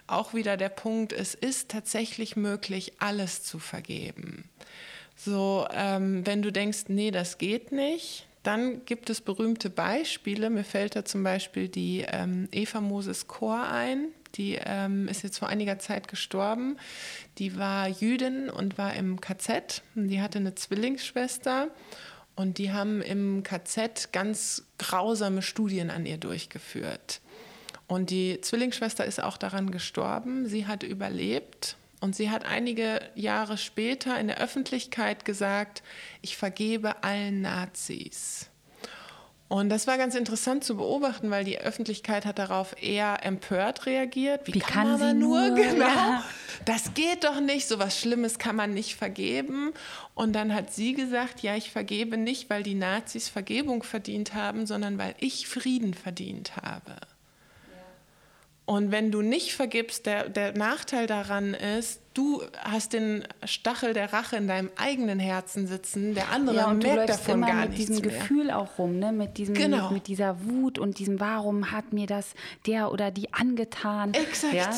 Auch 0.08 0.34
wieder 0.34 0.58
der 0.58 0.70
Punkt, 0.70 1.14
es 1.14 1.36
ist 1.36 1.70
tatsächlich 1.70 2.36
möglich, 2.36 2.94
alles 3.00 3.44
zu 3.44 3.60
vergeben. 3.60 4.50
So, 5.18 5.68
ähm, 5.74 6.26
wenn 6.26 6.42
du 6.42 6.52
denkst, 6.52 6.86
nee, 6.88 7.12
das 7.12 7.38
geht 7.38 7.72
nicht, 7.72 8.28
dann 8.44 8.86
gibt 8.86 9.10
es 9.10 9.20
berühmte 9.20 9.70
Beispiele. 9.70 10.50
Mir 10.50 10.64
fällt 10.64 10.96
da 10.96 11.04
zum 11.04 11.24
Beispiel 11.24 11.68
die 11.68 12.06
ähm, 12.08 12.48
Eva 12.52 12.80
Moses 12.80 13.28
Chor 13.28 13.68
ein. 13.70 14.08
Die 14.36 14.58
ähm, 14.64 15.08
ist 15.10 15.24
jetzt 15.24 15.40
vor 15.40 15.50
einiger 15.50 15.80
Zeit 15.80 16.08
gestorben. 16.08 16.78
Die 17.40 17.58
war 17.58 17.90
Jüdin 17.90 18.50
und 18.50 18.78
war 18.78 18.94
im 18.94 19.20
KZ. 19.20 19.82
Die 19.96 20.22
hatte 20.22 20.40
eine 20.40 20.56
Zwillingsschwester 20.56 21.70
und 22.38 22.60
die 22.60 22.72
haben 22.72 23.02
im 23.02 23.44
KZ 23.44 24.14
ganz 24.14 24.64
grausame 24.78 25.42
Studien 25.42 25.90
an 25.90 26.06
ihr 26.06 26.18
durchgeführt. 26.18 27.20
Und 27.88 28.12
die 28.12 28.40
Zwillingsschwester 28.40 29.04
ist 29.06 29.22
auch 29.22 29.38
daran 29.38 29.72
gestorben. 29.72 30.48
Sie 30.48 30.68
hat 30.68 30.84
überlebt 30.84 31.78
und 32.00 32.16
sie 32.16 32.30
hat 32.30 32.46
einige 32.46 33.02
Jahre 33.16 33.58
später 33.58 34.20
in 34.20 34.28
der 34.28 34.40
Öffentlichkeit 34.40 35.26
gesagt, 35.26 35.82
ich 36.22 36.38
vergebe 36.38 37.04
allen 37.04 37.42
Nazis. 37.42 38.50
Und 39.50 39.70
das 39.70 39.88
war 39.88 39.98
ganz 39.98 40.14
interessant 40.16 40.66
zu 40.66 40.76
beobachten, 40.76 41.32
weil 41.32 41.46
die 41.46 41.60
Öffentlichkeit 41.60 42.26
hat 42.26 42.38
darauf 42.38 42.76
eher 42.82 43.26
empört 43.26 43.86
reagiert. 43.86 44.46
Wie, 44.46 44.56
Wie 44.56 44.60
kann, 44.60 44.98
kann 44.98 45.00
sie 45.00 45.14
nur? 45.14 45.38
Genau. 45.56 45.86
Ja. 45.86 46.24
Das 46.66 46.94
geht 46.94 47.24
doch 47.24 47.40
nicht. 47.40 47.68
So 47.68 47.80
was 47.80 47.98
Schlimmes 47.98 48.40
kann 48.40 48.56
man 48.56 48.74
nicht 48.74 48.96
vergeben. 48.96 49.72
Und 50.16 50.34
dann 50.34 50.54
hat 50.54 50.74
sie 50.74 50.94
gesagt, 50.94 51.42
ja, 51.42 51.56
ich 51.56 51.72
vergebe 51.72 52.18
nicht, 52.18 52.50
weil 52.50 52.64
die 52.64 52.76
Nazis 52.76 53.30
Vergebung 53.30 53.84
verdient 53.84 54.34
haben, 54.34 54.66
sondern 54.66 54.98
weil 54.98 55.16
ich 55.20 55.48
Frieden 55.48 55.94
verdient 55.94 56.58
habe. 56.58 56.98
Und 58.68 58.92
wenn 58.92 59.12
du 59.12 59.22
nicht 59.22 59.56
vergibst, 59.56 60.06
der, 60.06 60.28
der 60.28 60.52
Nachteil 60.52 61.08
daran 61.08 61.54
ist, 61.54 62.02
du 62.14 62.42
hast 62.60 62.92
den 62.92 63.24
Stachel 63.46 63.94
der 63.94 64.12
Rache 64.12 64.36
in 64.36 64.46
deinem 64.46 64.70
eigenen 64.76 65.20
Herzen 65.20 65.68
sitzen, 65.68 66.16
der 66.16 66.34
andere 66.34 66.58
ja, 66.58 66.70
und 66.70 66.84
merkt 66.84 67.10
davon 67.10 67.36
immer 67.36 67.48
gar 67.48 67.68
mit 67.68 67.78
diesem 67.78 67.96
mehr. 67.96 68.10
Gefühl 68.10 68.52
auch 68.52 68.78
rum, 68.78 69.00
ne? 69.00 69.14
mit, 69.14 69.38
diesem, 69.38 69.56
genau. 69.56 69.84
mit, 69.84 69.92
mit, 69.92 70.08
dieser 70.08 70.44
Wut 70.44 70.80
und 70.80 71.00
diesem, 71.00 71.22
warum 71.22 71.72
hat 71.72 71.94
mir 71.94 72.08
das 72.08 72.34
der 72.66 72.92
oder 72.92 73.10
die 73.10 73.34
angetan. 73.34 74.14
Exakt. 74.14 74.54
Ja? 74.54 74.70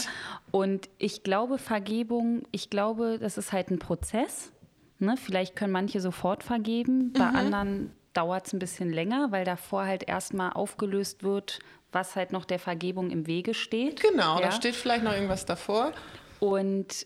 Und 0.52 0.88
ich 1.00 1.24
glaube, 1.24 1.58
Vergebung, 1.58 2.44
ich 2.52 2.70
glaube, 2.70 3.18
das 3.20 3.40
ist 3.40 3.52
halt 3.54 3.72
ein 3.72 3.80
Prozess. 3.80 4.52
Ne? 5.00 5.16
Vielleicht 5.18 5.56
können 5.56 5.74
manche 5.74 6.00
sofort 6.00 6.44
vergeben, 6.44 7.12
bei 7.14 7.26
mhm. 7.26 7.36
anderen 7.36 7.92
dauert 8.14 8.46
es 8.46 8.54
ein 8.54 8.60
bisschen 8.60 8.92
länger, 8.92 9.32
weil 9.32 9.46
davor 9.46 9.86
halt 9.86 10.08
erstmal 10.08 10.52
aufgelöst 10.52 11.24
wird, 11.24 11.60
was 11.92 12.16
halt 12.16 12.32
noch 12.32 12.46
der 12.46 12.60
Vergebung 12.60 13.10
im 13.10 13.28
Wege 13.28 13.54
steht. 13.54 14.02
Genau, 14.02 14.36
ja. 14.36 14.48
da 14.48 14.52
steht 14.52 14.76
vielleicht 14.76 15.04
noch 15.04 15.14
irgendwas 15.14 15.46
davor. 15.46 15.92
Und 16.40 17.06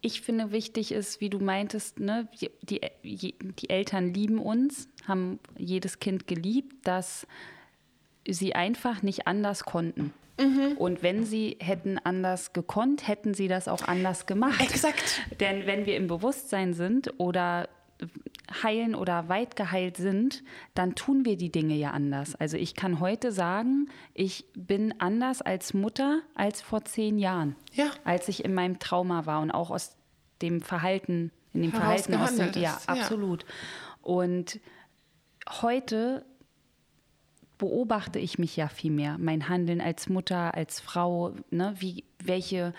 ich 0.00 0.20
finde 0.20 0.52
wichtig 0.52 0.92
ist, 0.92 1.20
wie 1.20 1.30
du 1.30 1.38
meintest, 1.38 2.00
ne, 2.00 2.28
die, 2.40 2.50
die, 3.02 3.34
die 3.40 3.70
Eltern 3.70 4.12
lieben 4.12 4.38
uns, 4.38 4.88
haben 5.06 5.38
jedes 5.56 6.00
Kind 6.00 6.26
geliebt, 6.26 6.86
dass 6.86 7.26
sie 8.26 8.54
einfach 8.54 9.02
nicht 9.02 9.26
anders 9.26 9.64
konnten. 9.64 10.12
Mhm. 10.40 10.76
Und 10.76 11.02
wenn 11.02 11.24
sie 11.24 11.56
hätten 11.60 11.98
anders 11.98 12.52
gekonnt, 12.52 13.06
hätten 13.06 13.34
sie 13.34 13.48
das 13.48 13.68
auch 13.68 13.82
anders 13.82 14.26
gemacht. 14.26 14.60
Exakt. 14.60 15.22
Denn 15.40 15.66
wenn 15.66 15.86
wir 15.86 15.96
im 15.96 16.08
Bewusstsein 16.08 16.74
sind 16.74 17.12
oder 17.18 17.68
heilen 18.62 18.94
oder 18.94 19.28
weit 19.28 19.56
geheilt 19.56 19.96
sind, 19.96 20.42
dann 20.74 20.94
tun 20.94 21.24
wir 21.24 21.36
die 21.36 21.52
Dinge 21.52 21.74
ja 21.74 21.90
anders. 21.90 22.34
Also 22.34 22.56
ich 22.56 22.74
kann 22.74 23.00
heute 23.00 23.32
sagen, 23.32 23.88
ich 24.14 24.46
bin 24.54 24.94
anders 25.00 25.42
als 25.42 25.74
Mutter 25.74 26.20
als 26.34 26.60
vor 26.60 26.84
zehn 26.84 27.18
Jahren, 27.18 27.56
ja. 27.72 27.90
als 28.04 28.28
ich 28.28 28.44
in 28.44 28.54
meinem 28.54 28.78
Trauma 28.78 29.26
war 29.26 29.40
und 29.40 29.50
auch 29.50 29.70
aus 29.70 29.96
dem 30.40 30.60
Verhalten, 30.60 31.30
in 31.52 31.62
dem 31.62 31.72
Verhalten 31.72 32.14
aus 32.14 32.36
dem, 32.36 32.50
ja, 32.54 32.78
absolut. 32.86 33.44
Und 34.00 34.60
heute 35.62 36.24
beobachte 37.58 38.18
ich 38.18 38.38
mich 38.40 38.56
ja 38.56 38.66
viel 38.66 38.90
mehr, 38.90 39.18
mein 39.18 39.48
Handeln 39.48 39.80
als 39.80 40.08
Mutter, 40.08 40.54
als 40.54 40.80
Frau, 40.80 41.32
ne, 41.50 41.74
wie, 41.78 42.04
welche 42.26 42.72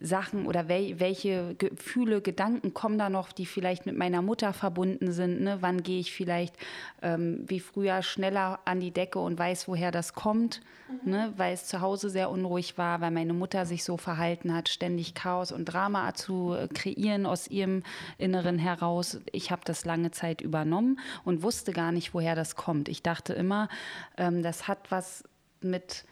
Sachen 0.00 0.46
oder 0.46 0.68
wel, 0.68 1.00
welche 1.00 1.54
Gefühle, 1.56 2.20
Gedanken 2.20 2.74
kommen 2.74 2.98
da 2.98 3.10
noch, 3.10 3.32
die 3.32 3.46
vielleicht 3.46 3.86
mit 3.86 3.96
meiner 3.96 4.22
Mutter 4.22 4.52
verbunden 4.52 5.12
sind. 5.12 5.40
Ne? 5.40 5.58
Wann 5.60 5.82
gehe 5.82 6.00
ich 6.00 6.12
vielleicht 6.12 6.54
ähm, 7.02 7.44
wie 7.46 7.60
früher 7.60 8.02
schneller 8.02 8.60
an 8.64 8.80
die 8.80 8.92
Decke 8.92 9.18
und 9.18 9.38
weiß, 9.38 9.66
woher 9.66 9.90
das 9.90 10.14
kommt, 10.14 10.60
mhm. 11.04 11.10
ne? 11.10 11.32
weil 11.36 11.54
es 11.54 11.66
zu 11.66 11.80
Hause 11.80 12.10
sehr 12.10 12.30
unruhig 12.30 12.78
war, 12.78 13.00
weil 13.00 13.10
meine 13.10 13.32
Mutter 13.32 13.66
sich 13.66 13.82
so 13.82 13.96
verhalten 13.96 14.54
hat, 14.54 14.68
ständig 14.68 15.14
Chaos 15.14 15.50
und 15.50 15.64
Drama 15.64 16.14
zu 16.14 16.54
äh, 16.54 16.68
kreieren 16.68 17.26
aus 17.26 17.48
ihrem 17.48 17.82
Inneren 18.18 18.58
heraus. 18.58 19.20
Ich 19.32 19.50
habe 19.50 19.62
das 19.64 19.84
lange 19.84 20.10
Zeit 20.10 20.40
übernommen 20.40 21.00
und 21.24 21.42
wusste 21.42 21.72
gar 21.72 21.92
nicht, 21.92 22.14
woher 22.14 22.34
das 22.34 22.54
kommt. 22.54 22.88
Ich 22.88 23.02
dachte 23.02 23.32
immer, 23.32 23.68
ähm, 24.16 24.42
das 24.42 24.68
hat 24.68 24.90
was 24.90 25.24
mit, 25.60 26.04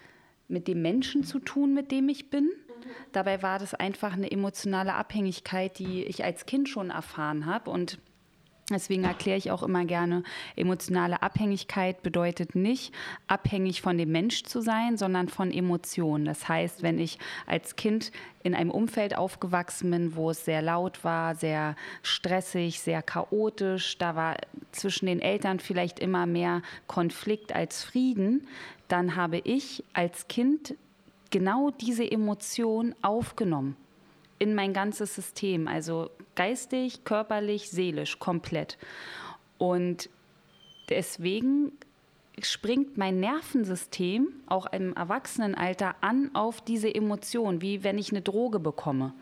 mit 0.49 0.69
dem 0.69 0.83
Menschen 0.83 1.25
zu 1.25 1.39
tun, 1.39 1.75
mit 1.75 1.93
dem 1.93 2.09
ich 2.09 2.31
bin. 2.31 2.51
Dabei 3.13 3.43
war 3.43 3.59
das 3.59 3.75
einfach 3.75 4.13
eine 4.13 4.31
emotionale 4.31 4.95
Abhängigkeit, 4.95 5.79
die 5.79 6.05
ich 6.05 6.25
als 6.25 6.47
Kind 6.47 6.69
schon 6.69 6.91
erfahren 6.91 7.47
habe 7.47 7.71
und 7.71 7.99
Deswegen 8.69 9.05
erkläre 9.05 9.39
ich 9.39 9.53
auch 9.53 9.63
immer 9.63 9.85
gerne, 9.85 10.25
emotionale 10.57 11.23
Abhängigkeit 11.23 12.03
bedeutet 12.03 12.57
nicht, 12.57 12.93
abhängig 13.29 13.81
von 13.81 13.97
dem 13.97 14.11
Mensch 14.11 14.43
zu 14.43 14.61
sein, 14.61 14.97
sondern 14.97 15.29
von 15.29 15.53
Emotionen. 15.53 16.25
Das 16.25 16.49
heißt, 16.49 16.83
wenn 16.83 16.99
ich 16.99 17.21
als 17.47 17.77
Kind 17.77 18.11
in 18.43 18.57
einem 18.57 18.73
Umfeld 18.73 19.17
aufgewachsen 19.17 19.93
bin, 19.93 20.17
wo 20.17 20.31
es 20.31 20.45
sehr 20.45 20.63
laut 20.63 21.05
war, 21.05 21.37
sehr 21.37 21.77
stressig, 22.03 22.81
sehr 22.81 23.03
chaotisch, 23.03 23.99
da 23.99 24.17
war 24.17 24.37
zwischen 24.73 25.07
den 25.07 25.21
Eltern 25.21 25.61
vielleicht 25.61 26.01
immer 26.01 26.27
mehr 26.27 26.63
Konflikt 26.89 27.55
als 27.55 27.85
Frieden, 27.85 28.49
dann 28.89 29.15
habe 29.15 29.39
ich 29.39 29.85
als 29.93 30.27
Kind 30.27 30.75
genau 31.31 31.71
diese 31.71 32.11
Emotion 32.11 32.95
aufgenommen 33.03 33.77
in 34.39 34.55
mein 34.55 34.73
ganzes 34.73 35.15
System, 35.15 35.67
also 35.67 36.11
geistig, 36.35 37.05
körperlich, 37.05 37.71
seelisch, 37.71 38.19
komplett. 38.19 38.77
Und 39.59 40.11
deswegen 40.91 41.73
springt 42.43 42.99
mein 42.99 43.19
Nervensystem 43.19 44.29
auch 44.47 44.67
im 44.67 44.93
Erwachsenenalter 44.95 45.97
an 46.03 46.31
auf 46.35 46.61
diese 46.61 46.95
Emotion, 46.95 47.63
wie 47.63 47.83
wenn 47.83 47.97
ich 47.97 48.11
eine 48.11 48.21
Droge 48.21 48.59
bekomme. 48.61 49.15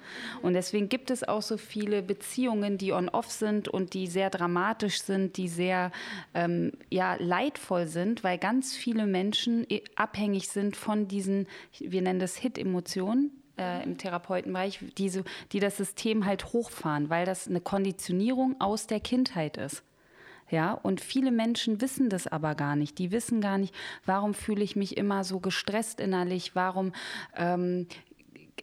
Und 0.43 0.55
deswegen 0.55 0.89
gibt 0.89 1.11
es 1.11 1.23
auch 1.23 1.43
so 1.43 1.57
viele 1.57 2.03
Beziehungen, 2.03 2.77
die 2.77 2.93
on-off 2.93 3.31
sind 3.31 3.69
und 3.69 3.95
die 3.95 4.09
sehr 4.09 4.31
dramatisch 4.31 5.03
sind, 5.03 5.37
die 5.37 5.49
sehr 5.49 5.93
ähm, 6.35 6.73
ja, 6.91 7.15
leidvoll 7.19 7.87
sind, 7.87 8.25
weil 8.25 8.39
ganz 8.39 8.75
viele 8.75 9.07
Menschen 9.07 9.67
abhängig 9.95 10.49
sind 10.49 10.75
von 10.75 11.07
diesen, 11.07 11.47
wir 11.79 12.03
nennen 12.03 12.21
das 12.21 12.37
Hit-Emotionen, 12.37 13.31
äh, 13.57 13.85
im 13.85 13.99
Therapeutenbereich, 13.99 14.81
die, 14.99 15.09
so, 15.09 15.23
die 15.53 15.61
das 15.61 15.77
System 15.77 16.27
halt 16.27 16.53
hochfahren, 16.53 17.11
weil 17.11 17.25
das 17.25 17.47
eine 17.47 17.61
Konditionierung 17.61 18.61
aus 18.61 18.89
der 18.89 18.99
Kindheit 18.99 19.57
ist. 19.57 19.85
Ja, 20.51 20.73
und 20.73 21.01
viele 21.01 21.31
Menschen 21.31 21.81
wissen 21.81 22.11
das 22.11 22.27
aber 22.27 22.55
gar 22.55 22.77
nicht. 22.77 22.99
Die 22.99 23.11
wissen 23.11 23.41
gar 23.41 23.59
nicht, 23.59 23.75
warum 24.05 24.35
fühle 24.35 24.63
ich 24.63 24.77
mich 24.77 24.97
immer 24.97 25.25
so 25.25 25.41
gestresst 25.41 26.01
innerlich, 26.01 26.55
warum 26.55 26.93
ähm, 27.35 27.87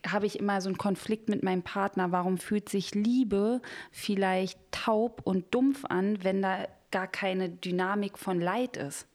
habe 0.08 0.26
ich 0.26 0.40
immer 0.40 0.62
so 0.62 0.70
einen 0.70 0.78
Konflikt 0.78 1.30
mit 1.30 1.44
meinem 1.44 1.64
Partner, 1.64 2.12
warum 2.12 2.38
fühlt 2.38 2.70
sich 2.70 2.96
Liebe 2.96 3.62
vielleicht 3.92 4.60
taub 4.72 5.22
und 5.24 5.54
dumpf 5.54 5.86
an, 5.86 6.24
wenn 6.24 6.42
da 6.42 6.68
gar 6.92 7.08
keine 7.08 7.50
Dynamik 7.50 8.18
von 8.18 8.40
Leid 8.40 8.78
ist. 8.78 9.08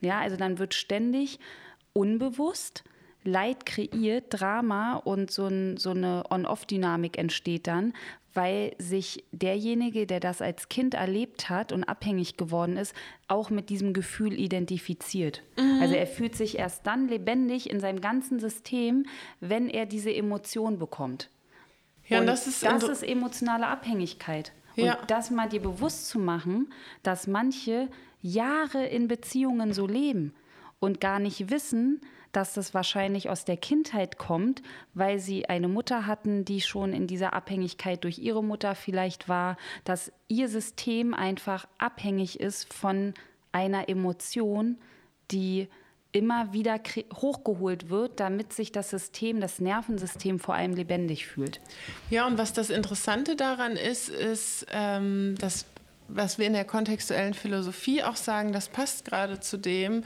Ja, 0.00 0.20
also 0.20 0.36
dann 0.36 0.58
wird 0.58 0.74
ständig 0.74 1.38
unbewusst 1.92 2.84
Leid 3.22 3.66
kreiert, 3.66 4.26
Drama 4.30 4.96
und 4.96 5.30
so, 5.30 5.46
ein, 5.46 5.76
so 5.76 5.90
eine 5.90 6.24
On-Off-Dynamik 6.30 7.18
entsteht 7.18 7.66
dann, 7.66 7.92
weil 8.34 8.74
sich 8.78 9.24
derjenige, 9.32 10.06
der 10.06 10.20
das 10.20 10.40
als 10.40 10.68
Kind 10.68 10.94
erlebt 10.94 11.50
hat 11.50 11.72
und 11.72 11.84
abhängig 11.84 12.36
geworden 12.36 12.76
ist, 12.76 12.94
auch 13.28 13.50
mit 13.50 13.70
diesem 13.70 13.92
Gefühl 13.92 14.38
identifiziert. 14.38 15.42
Mhm. 15.56 15.80
Also 15.80 15.94
er 15.94 16.06
fühlt 16.06 16.36
sich 16.36 16.58
erst 16.58 16.86
dann 16.86 17.08
lebendig 17.08 17.68
in 17.68 17.80
seinem 17.80 18.00
ganzen 18.00 18.38
System, 18.38 19.06
wenn 19.40 19.68
er 19.68 19.86
diese 19.86 20.14
Emotion 20.14 20.78
bekommt. 20.78 21.28
Ja, 22.06 22.20
und, 22.20 22.26
das, 22.26 22.46
ist, 22.46 22.64
das 22.64 22.84
ist 22.84 23.02
emotionale 23.02 23.66
Abhängigkeit. 23.66 24.52
Ja. 24.76 24.98
Und 24.98 25.10
das 25.10 25.30
mal 25.30 25.48
dir 25.48 25.60
bewusst 25.60 26.08
zu 26.08 26.18
machen, 26.18 26.72
dass 27.02 27.26
manche 27.26 27.88
Jahre 28.22 28.86
in 28.86 29.08
Beziehungen 29.08 29.72
so 29.72 29.86
leben 29.86 30.34
und 30.78 31.00
gar 31.00 31.18
nicht 31.18 31.50
wissen, 31.50 32.00
dass 32.32 32.54
das 32.54 32.74
wahrscheinlich 32.74 33.28
aus 33.28 33.44
der 33.44 33.56
Kindheit 33.56 34.18
kommt, 34.18 34.62
weil 34.94 35.18
sie 35.18 35.48
eine 35.48 35.68
Mutter 35.68 36.06
hatten, 36.06 36.44
die 36.44 36.60
schon 36.60 36.92
in 36.92 37.06
dieser 37.06 37.32
Abhängigkeit 37.32 38.04
durch 38.04 38.18
ihre 38.18 38.42
Mutter 38.42 38.74
vielleicht 38.74 39.28
war, 39.28 39.56
dass 39.84 40.12
ihr 40.28 40.48
System 40.48 41.14
einfach 41.14 41.66
abhängig 41.78 42.40
ist 42.40 42.72
von 42.72 43.14
einer 43.52 43.88
Emotion, 43.88 44.78
die 45.30 45.68
immer 46.12 46.52
wieder 46.52 46.80
hochgeholt 47.14 47.88
wird, 47.88 48.18
damit 48.18 48.52
sich 48.52 48.72
das 48.72 48.90
System, 48.90 49.40
das 49.40 49.60
Nervensystem 49.60 50.40
vor 50.40 50.54
allem 50.54 50.74
lebendig 50.74 51.26
fühlt. 51.26 51.60
Ja, 52.10 52.26
und 52.26 52.36
was 52.36 52.52
das 52.52 52.70
Interessante 52.70 53.36
daran 53.36 53.76
ist, 53.76 54.08
ist, 54.08 54.66
ähm, 54.72 55.36
dass 55.38 55.66
was 56.14 56.38
wir 56.38 56.46
in 56.46 56.52
der 56.52 56.64
kontextuellen 56.64 57.34
Philosophie 57.34 58.02
auch 58.02 58.16
sagen, 58.16 58.52
das 58.52 58.68
passt 58.68 59.04
gerade 59.04 59.40
zu 59.40 59.56
dem, 59.56 60.04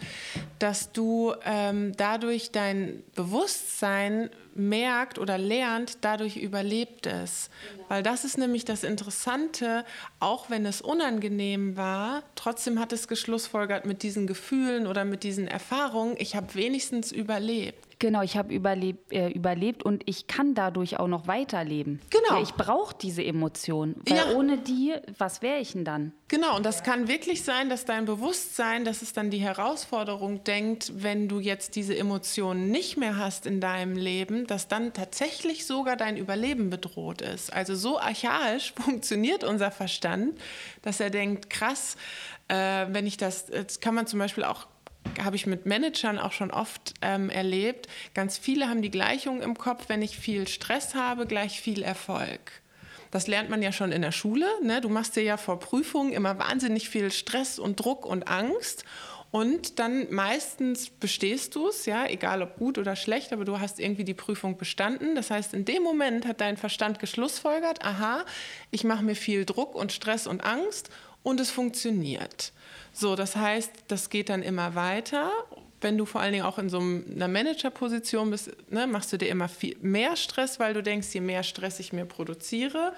dass 0.59 0.93
du 0.93 1.35
ähm, 1.45 1.93
dadurch 1.97 2.53
dein 2.53 3.03
Bewusstsein 3.15 4.31
merkt 4.55 5.19
oder 5.19 5.39
lernt, 5.39 5.99
dadurch 6.03 6.37
überlebt 6.37 7.07
es. 7.07 7.51
Weil 7.89 8.03
das 8.03 8.25
ist 8.25 8.39
nämlich 8.39 8.65
das 8.65 8.85
Interessante, 8.85 9.85
auch 10.21 10.51
wenn 10.51 10.65
es 10.67 10.81
unangenehm 10.81 11.77
war, 11.77 12.23
trotzdem 12.35 12.79
hat 12.79 12.93
es 12.93 13.09
geschlussfolgert 13.09 13.85
mit 13.85 14.03
diesen 14.03 14.27
Gefühlen 14.27 14.87
oder 14.87 15.05
mit 15.05 15.23
diesen 15.23 15.49
Erfahrungen, 15.49 16.15
ich 16.19 16.37
habe 16.37 16.55
wenigstens 16.55 17.13
überlebt. 17.13 17.84
Genau, 18.05 18.21
ich 18.21 18.37
habe 18.37 18.53
überlebt, 18.53 19.15
äh, 19.15 19.31
überlebt 19.31 19.83
und 19.83 20.03
ich 20.05 20.27
kann 20.27 20.55
dadurch 20.55 21.01
auch 21.01 21.09
noch 21.09 21.27
weiterleben. 21.27 22.03
Genau. 22.11 22.43
Ich 22.43 22.53
brauche 22.53 22.95
diese 23.01 23.25
Emotion, 23.25 23.97
weil 24.07 24.19
ja. 24.19 24.33
ohne 24.35 24.59
die, 24.59 24.93
was 25.17 25.41
wäre 25.41 25.59
ich 25.59 25.73
denn 25.73 25.87
dann? 25.87 26.13
Genau, 26.29 26.55
und 26.55 26.67
das 26.67 26.83
kann 26.83 27.09
wirklich 27.09 27.45
sein, 27.45 27.71
dass 27.71 27.87
dein 27.87 28.05
Bewusstsein, 28.05 28.85
dass 28.85 29.01
es 29.01 29.15
dann 29.15 29.31
die 29.31 29.39
Herausforderung 29.39 30.45
denkt, 30.45 30.93
wenn 30.97 31.29
du 31.29 31.41
jetzt 31.41 31.77
diese 31.77 31.97
Emotionen 31.97 32.71
nicht 32.71 32.99
mehr 32.99 33.17
hast 33.17 33.47
in 33.47 33.63
deinem 33.63 33.97
Leben, 33.97 34.47
dass 34.47 34.69
dann 34.69 34.93
tatsächlich 34.93 35.65
sogar 35.65 35.97
dein 35.97 36.19
Überleben 36.19 36.69
bedroht 36.69 37.23
ist. 37.23 37.55
Also 37.55 37.75
so 37.75 37.99
archaisch 37.99 38.75
funktioniert 38.85 39.45
unser 39.45 39.71
Verstand, 39.71 40.39
dass 40.83 41.01
er 41.01 41.09
denkt, 41.09 41.49
krass, 41.49 41.97
äh, 42.49 42.85
wenn 42.91 43.07
ich 43.07 43.17
das, 43.17 43.47
das 43.47 43.81
kann 43.81 43.95
man 43.95 44.07
zum 44.07 44.19
Beispiel 44.19 44.45
auch 44.45 44.67
habe 45.23 45.37
ich 45.37 45.47
mit 45.47 45.67
Managern 45.67 46.19
auch 46.19 46.33
schon 46.33 46.51
oft 46.51 46.95
ähm, 47.03 47.31
erlebt. 47.31 47.89
Ganz 48.15 48.39
viele 48.39 48.69
haben 48.69 48.83
die 48.83 48.91
Gleichung 48.91 49.43
im 49.43 49.57
Kopf, 49.57 49.85
wenn 49.89 50.03
ich 50.03 50.19
viel 50.19 50.49
Stress 50.49 50.95
habe, 50.95 51.27
gleich 51.27 51.61
viel 51.61 51.83
Erfolg. 51.83 52.63
Das 53.11 53.29
lernt 53.29 53.49
man 53.49 53.63
ja 53.63 53.71
schon 53.71 53.93
in 53.93 54.03
der 54.03 54.11
Schule. 54.11 54.47
Ne? 54.63 54.81
Du 54.81 54.89
machst 54.89 55.15
dir 55.15 55.23
ja 55.23 55.37
vor 55.37 55.61
Prüfungen 55.61 56.13
immer 56.13 56.39
wahnsinnig 56.39 56.89
viel 56.89 57.13
Stress 57.13 57.61
und 57.61 57.79
Druck 57.79 58.07
und 58.07 58.29
Angst. 58.29 58.85
Und 59.31 59.81
dann 59.81 60.13
meistens 60.13 60.91
bestehst 60.91 61.57
du 61.57 61.69
es, 61.69 61.87
ja, 61.87 62.07
egal 62.07 62.41
ob 62.43 62.57
gut 62.57 62.79
oder 62.79 62.95
schlecht, 62.95 63.33
aber 63.33 63.45
du 63.45 63.59
hast 63.59 63.81
irgendwie 63.81 64.05
die 64.05 64.15
Prüfung 64.15 64.57
bestanden. 64.57 65.17
Das 65.17 65.31
heißt, 65.31 65.55
in 65.55 65.65
dem 65.65 65.83
Moment 65.83 66.25
hat 66.25 66.41
dein 66.41 66.57
Verstand 66.57 67.01
geschlussfolgert, 67.01 67.85
aha, 67.85 68.25
ich 68.71 68.85
mache 68.85 69.05
mir 69.05 69.17
viel 69.17 69.45
Druck 69.45 69.75
und 69.75 69.91
Stress 69.91 70.29
und 70.29 70.45
Angst 70.45 70.89
und 71.25 71.41
es 71.41 71.51
funktioniert. 71.51 72.53
So, 72.97 73.17
das 73.17 73.35
heißt, 73.35 73.73
das 73.89 74.09
geht 74.09 74.29
dann 74.29 74.43
immer 74.43 74.77
weiter. 74.77 75.31
Wenn 75.81 75.99
du 75.99 76.07
vor 76.07 76.21
allen 76.21 76.33
Dingen 76.33 76.45
auch 76.45 76.59
in 76.59 76.69
so 76.69 76.79
einer 76.79 77.29
Managerposition 77.29 78.31
bist, 78.31 78.53
ne, 78.71 78.87
machst 78.87 79.13
du 79.13 79.19
dir 79.19 79.29
immer 79.29 79.49
viel 79.49 79.77
mehr 79.83 80.17
Stress, 80.17 80.61
weil 80.61 80.73
du 80.75 80.83
denkst, 80.83 81.09
je 81.13 81.21
mehr 81.21 81.43
Stress 81.43 81.81
ich 81.81 81.93
mir 81.93 82.05
produziere, 82.05 82.95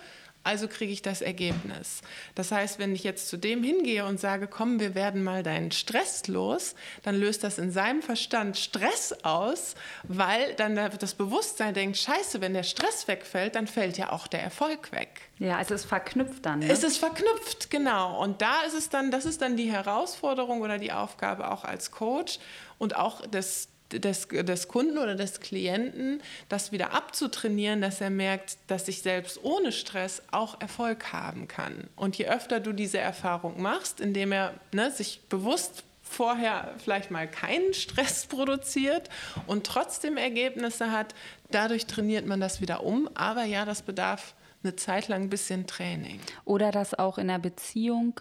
also 0.47 0.69
kriege 0.69 0.93
ich 0.93 1.03
das 1.03 1.23
Ergebnis. 1.23 2.03
Das 2.35 2.53
heißt, 2.53 2.79
wenn 2.79 2.95
ich 2.95 3.03
jetzt 3.05 3.29
zu 3.29 3.37
dem 3.37 3.63
hingehe 3.63 4.05
und 4.05 4.21
sage, 4.21 4.47
komm, 4.47 4.79
wir 4.79 4.95
werden 4.95 5.25
mal 5.25 5.43
deinen 5.43 5.73
Stress 5.73 6.27
los, 6.29 6.75
dann 7.03 7.17
löst 7.17 7.43
das 7.43 7.59
in 7.59 7.73
seinem 7.73 8.01
Verstand 8.01 8.57
Stress 8.57 9.13
aus, 9.25 9.75
weil 10.05 10.55
dann 10.55 10.77
das 10.99 11.15
Bewusstsein 11.15 11.75
denkt, 11.75 11.97
scheiße, 11.97 12.41
wenn 12.41 12.55
der 12.55 12.63
Stress 12.63 13.09
wegfällt, 13.09 13.57
dann 13.57 13.67
fällt 13.67 13.99
ja 13.99 14.13
auch 14.13 14.29
der 14.29 14.43
Erfolg 14.43 14.93
weg. 14.93 15.23
Ja, 15.39 15.57
also 15.57 15.75
es 15.75 15.83
ist 15.83 15.89
verknüpft 15.89 16.47
dann. 16.47 16.61
Ne? 16.61 16.71
Es 16.71 16.85
ist 16.85 16.99
verknüpft, 16.99 17.71
genau. 17.71 18.23
Und 18.23 18.41
da 18.41 18.63
ist 18.63 18.75
es 18.75 18.89
dann, 18.89 19.11
das 19.11 19.25
ist 19.25 19.43
dann 19.43 19.57
die 19.57 19.71
Herausforderung 19.71 20.61
oder 20.61 20.79
die 20.79 20.93
Aufgabe 20.93 21.51
auch 21.51 21.65
als 21.65 21.91
Coach 21.91 22.39
und 22.79 22.97
auch 22.97 23.27
des 23.27 23.69
des, 23.93 24.29
des 24.29 24.69
Kunden 24.69 24.99
oder 24.99 25.15
des 25.15 25.41
Klienten, 25.41 26.23
das 26.49 26.73
wieder 26.73 26.93
abzutrainieren, 26.93 27.81
dass 27.81 28.01
er 28.01 28.11
merkt, 28.11 28.59
dass 28.67 28.89
ich 28.89 29.03
selbst 29.03 29.43
ohne 29.43 29.73
Stress 29.73 30.23
auch 30.31 30.61
Erfolg 30.61 31.13
haben 31.13 31.49
kann. 31.49 31.89
Und 31.97 32.19
je 32.19 32.27
öfter 32.27 32.61
du 32.61 32.73
diese 32.73 32.99
Erfahrung 32.99 33.61
machst, 33.61 34.01
indem 34.01 34.33
er 34.33 34.55
ne, 34.73 34.91
sich 34.91 35.21
bewusst 35.29 35.85
vorher 36.03 36.75
vielleicht 36.79 37.11
mal 37.11 37.29
keinen 37.29 37.75
Stress 37.75 38.27
produziert 38.27 39.09
und 39.47 39.67
trotzdem 39.67 40.17
Ergebnisse 40.17 40.93
hat, 40.93 41.15
dadurch 41.51 41.87
trainiert 41.87 42.27
man 42.27 42.41
das 42.41 42.61
wieder 42.61 42.83
um. 42.85 43.09
Aber 43.15 43.45
ja, 43.45 43.65
das 43.65 43.83
bedarf 43.83 44.35
eine 44.63 44.77
Zeit 44.77 45.09
lang 45.09 45.23
ein 45.23 45.31
bisschen 45.31 45.67
Training. 45.67 46.21
Oder 46.45 46.71
dass 46.71 46.99
auch 46.99 47.19
in 47.19 47.29
der 47.29 47.39
Beziehung 47.39 48.21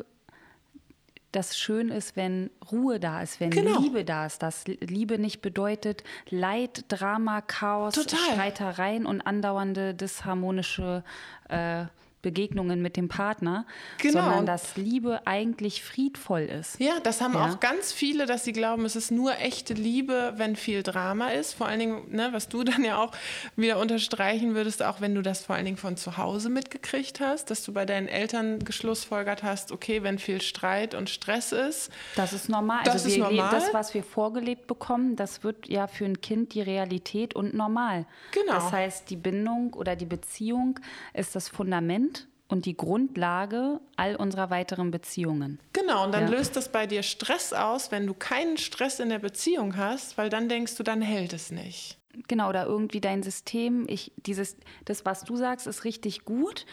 das 1.35 1.57
schön 1.57 1.89
ist, 1.89 2.15
wenn 2.15 2.49
Ruhe 2.71 2.99
da 2.99 3.21
ist, 3.21 3.39
wenn 3.39 3.49
genau. 3.49 3.79
Liebe 3.79 4.05
da 4.05 4.25
ist. 4.25 4.41
Dass 4.41 4.65
Liebe 4.65 5.19
nicht 5.19 5.41
bedeutet 5.41 6.03
Leid, 6.29 6.85
Drama, 6.87 7.41
Chaos, 7.41 7.95
Total. 7.95 8.19
Streitereien 8.31 9.05
und 9.05 9.21
andauernde 9.21 9.93
disharmonische 9.93 11.03
äh, 11.49 11.85
Begegnungen 12.25 12.81
mit 12.81 12.97
dem 12.97 13.07
Partner, 13.07 13.67
genau. 13.99 14.23
sondern 14.23 14.47
dass 14.47 14.77
Liebe 14.77 15.21
eigentlich 15.25 15.83
friedvoll 15.83 16.41
ist. 16.41 16.79
Ja, 16.79 16.99
das 17.03 17.21
haben 17.21 17.35
ja. 17.35 17.45
auch 17.45 17.59
ganz 17.59 17.91
viele, 17.91 18.25
dass 18.25 18.43
sie 18.43 18.51
glauben, 18.51 18.83
es 18.83 18.95
ist 18.95 19.11
nur 19.11 19.37
echte 19.37 19.75
Liebe, 19.75 20.33
wenn 20.37 20.55
viel 20.55 20.81
Drama 20.81 21.29
ist. 21.29 21.53
Vor 21.53 21.67
allen 21.67 21.79
Dingen, 21.79 22.01
ne, 22.09 22.29
was 22.31 22.49
du 22.49 22.63
dann 22.63 22.83
ja 22.83 22.97
auch 22.97 23.11
wieder 23.55 23.77
unterstreichen 23.77 24.55
würdest, 24.55 24.81
auch 24.81 25.01
wenn 25.01 25.13
du 25.13 25.21
das 25.21 25.45
vor 25.45 25.55
allen 25.55 25.65
Dingen 25.65 25.77
von 25.77 25.97
zu 25.97 26.17
Hause 26.17 26.49
mitgekriegt 26.49 27.19
hast, 27.19 27.51
dass 27.51 27.63
du 27.63 27.73
bei 27.73 27.85
deinen 27.85 28.07
Eltern 28.07 28.57
geschlussfolgert 28.57 29.43
hast, 29.43 29.71
okay, 29.71 30.01
wenn 30.01 30.17
viel 30.17 30.41
Streit 30.41 30.95
und 30.95 31.11
Stress 31.11 31.51
ist. 31.51 31.91
Das 32.15 32.33
ist 32.33 32.49
normal. 32.49 32.81
Das 32.85 33.03
also 33.03 33.09
ist 33.09 33.17
normal. 33.19 33.51
Das, 33.51 33.71
was 33.71 33.93
wir 33.93 34.01
vorgelebt 34.01 34.65
bekommen, 34.65 35.15
das 35.15 35.43
wird 35.43 35.69
ja 35.69 35.85
für 35.85 36.05
ein 36.05 36.21
Kind 36.21 36.55
die 36.55 36.61
Realität 36.61 37.35
und 37.35 37.53
normal. 37.53 38.07
Genau. 38.31 38.53
Das 38.53 38.71
heißt, 38.71 39.11
die 39.11 39.15
Bindung 39.15 39.75
oder 39.75 39.95
die 39.95 40.05
Beziehung 40.05 40.79
ist 41.13 41.35
das 41.35 41.49
Fundament 41.49 42.14
und 42.47 42.65
die 42.65 42.77
Grundlage 42.77 43.79
all 43.95 44.15
unserer 44.15 44.49
weiteren 44.49 44.91
Beziehungen. 44.91 45.59
Genau, 45.73 46.05
und 46.05 46.13
dann 46.13 46.25
ja. 46.25 46.29
löst 46.29 46.55
das 46.55 46.71
bei 46.71 46.85
dir 46.85 47.03
Stress 47.03 47.53
aus, 47.53 47.91
wenn 47.91 48.05
du 48.05 48.13
keinen 48.13 48.57
Stress 48.57 48.99
in 48.99 49.09
der 49.09 49.19
Beziehung 49.19 49.75
hast, 49.77 50.17
weil 50.17 50.29
dann 50.29 50.47
denkst 50.49 50.75
du, 50.75 50.83
dann 50.83 51.01
hält 51.01 51.33
es 51.33 51.51
nicht. 51.51 51.97
Genau, 52.27 52.49
oder 52.49 52.65
irgendwie 52.65 53.01
dein 53.01 53.23
System, 53.23 53.85
ich, 53.89 54.11
dieses, 54.17 54.57
das, 54.85 55.05
was 55.05 55.23
du 55.23 55.35
sagst, 55.35 55.67
ist 55.67 55.83
richtig 55.83 56.23
gut. 56.23 56.65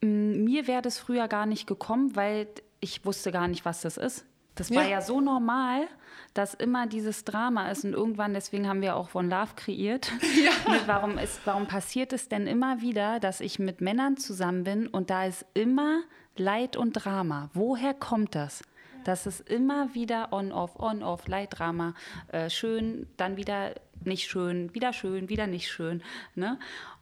Mir 0.00 0.66
wäre 0.66 0.82
das 0.82 0.98
früher 0.98 1.28
gar 1.28 1.46
nicht 1.46 1.66
gekommen, 1.66 2.14
weil 2.14 2.48
ich 2.80 3.04
wusste 3.04 3.32
gar 3.32 3.48
nicht, 3.48 3.64
was 3.64 3.80
das 3.80 3.96
ist. 3.96 4.26
Das 4.58 4.70
war 4.72 4.82
ja, 4.82 4.90
ja 4.90 5.00
so 5.00 5.20
normal, 5.20 5.86
dass 6.34 6.54
immer 6.54 6.86
dieses 6.86 7.24
Drama 7.24 7.70
ist 7.70 7.84
und 7.84 7.94
irgendwann, 7.94 8.34
deswegen 8.34 8.68
haben 8.68 8.82
wir 8.82 8.96
auch 8.96 9.08
von 9.08 9.30
Love 9.30 9.54
kreiert. 9.56 10.12
Ja. 10.38 10.52
warum, 10.86 11.18
ist, 11.18 11.40
warum 11.46 11.66
passiert 11.66 12.12
es 12.12 12.28
denn 12.28 12.46
immer 12.46 12.80
wieder, 12.80 13.18
dass 13.18 13.40
ich 13.40 13.58
mit 13.58 13.80
Männern 13.80 14.16
zusammen 14.16 14.64
bin 14.64 14.86
und 14.86 15.10
da 15.10 15.24
ist 15.24 15.44
immer 15.54 16.02
Leid 16.36 16.76
und 16.76 16.92
Drama? 16.92 17.50
Woher 17.54 17.94
kommt 17.94 18.34
das? 18.34 18.62
Dass 19.04 19.26
es 19.26 19.40
immer 19.40 19.94
wieder 19.94 20.32
on-off, 20.32 20.78
on-off, 20.78 21.26
Leid, 21.26 21.58
Drama, 21.58 21.94
äh, 22.28 22.50
schön, 22.50 23.08
dann 23.16 23.36
wieder 23.36 23.74
nicht 24.04 24.28
schön, 24.28 24.72
wieder 24.74 24.92
schön, 24.92 25.28
wieder 25.28 25.46
nicht 25.46 25.70
schön. 25.70 26.02
Ne? 26.34 26.58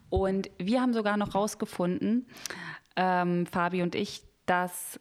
Und 0.08 0.50
wir 0.58 0.80
haben 0.80 0.94
sogar 0.94 1.16
noch 1.16 1.34
rausgefunden, 1.34 2.26
ähm, 2.96 3.46
Fabi 3.46 3.82
und 3.82 3.94
ich, 3.94 4.22
dass 4.46 5.00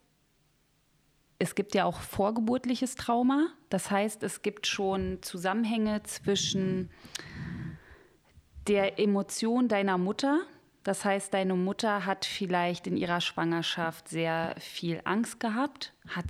es 1.46 1.54
gibt 1.54 1.76
ja 1.76 1.86
auch 1.86 2.00
vorgeburtliches 2.00 2.96
Trauma. 2.96 3.50
Das 3.70 3.92
heißt, 3.92 4.24
es 4.24 4.42
gibt 4.42 4.66
schon 4.66 5.20
Zusammenhänge 5.22 6.02
zwischen 6.02 6.90
der 8.68 9.00
Emotion 9.00 9.68
deiner 9.68 10.00
Mutter. 10.00 10.40
Das 10.84 11.06
heißt, 11.06 11.32
deine 11.36 11.54
Mutter 11.54 12.08
hat 12.08 12.26
vielleicht 12.26 12.88
in 12.88 12.98
ihrer 12.98 13.22
Schwangerschaft 13.22 14.08
sehr 14.08 14.56
viel 14.58 15.02
Angst 15.04 15.40
gehabt. 15.40 15.94
Hat, 16.08 16.26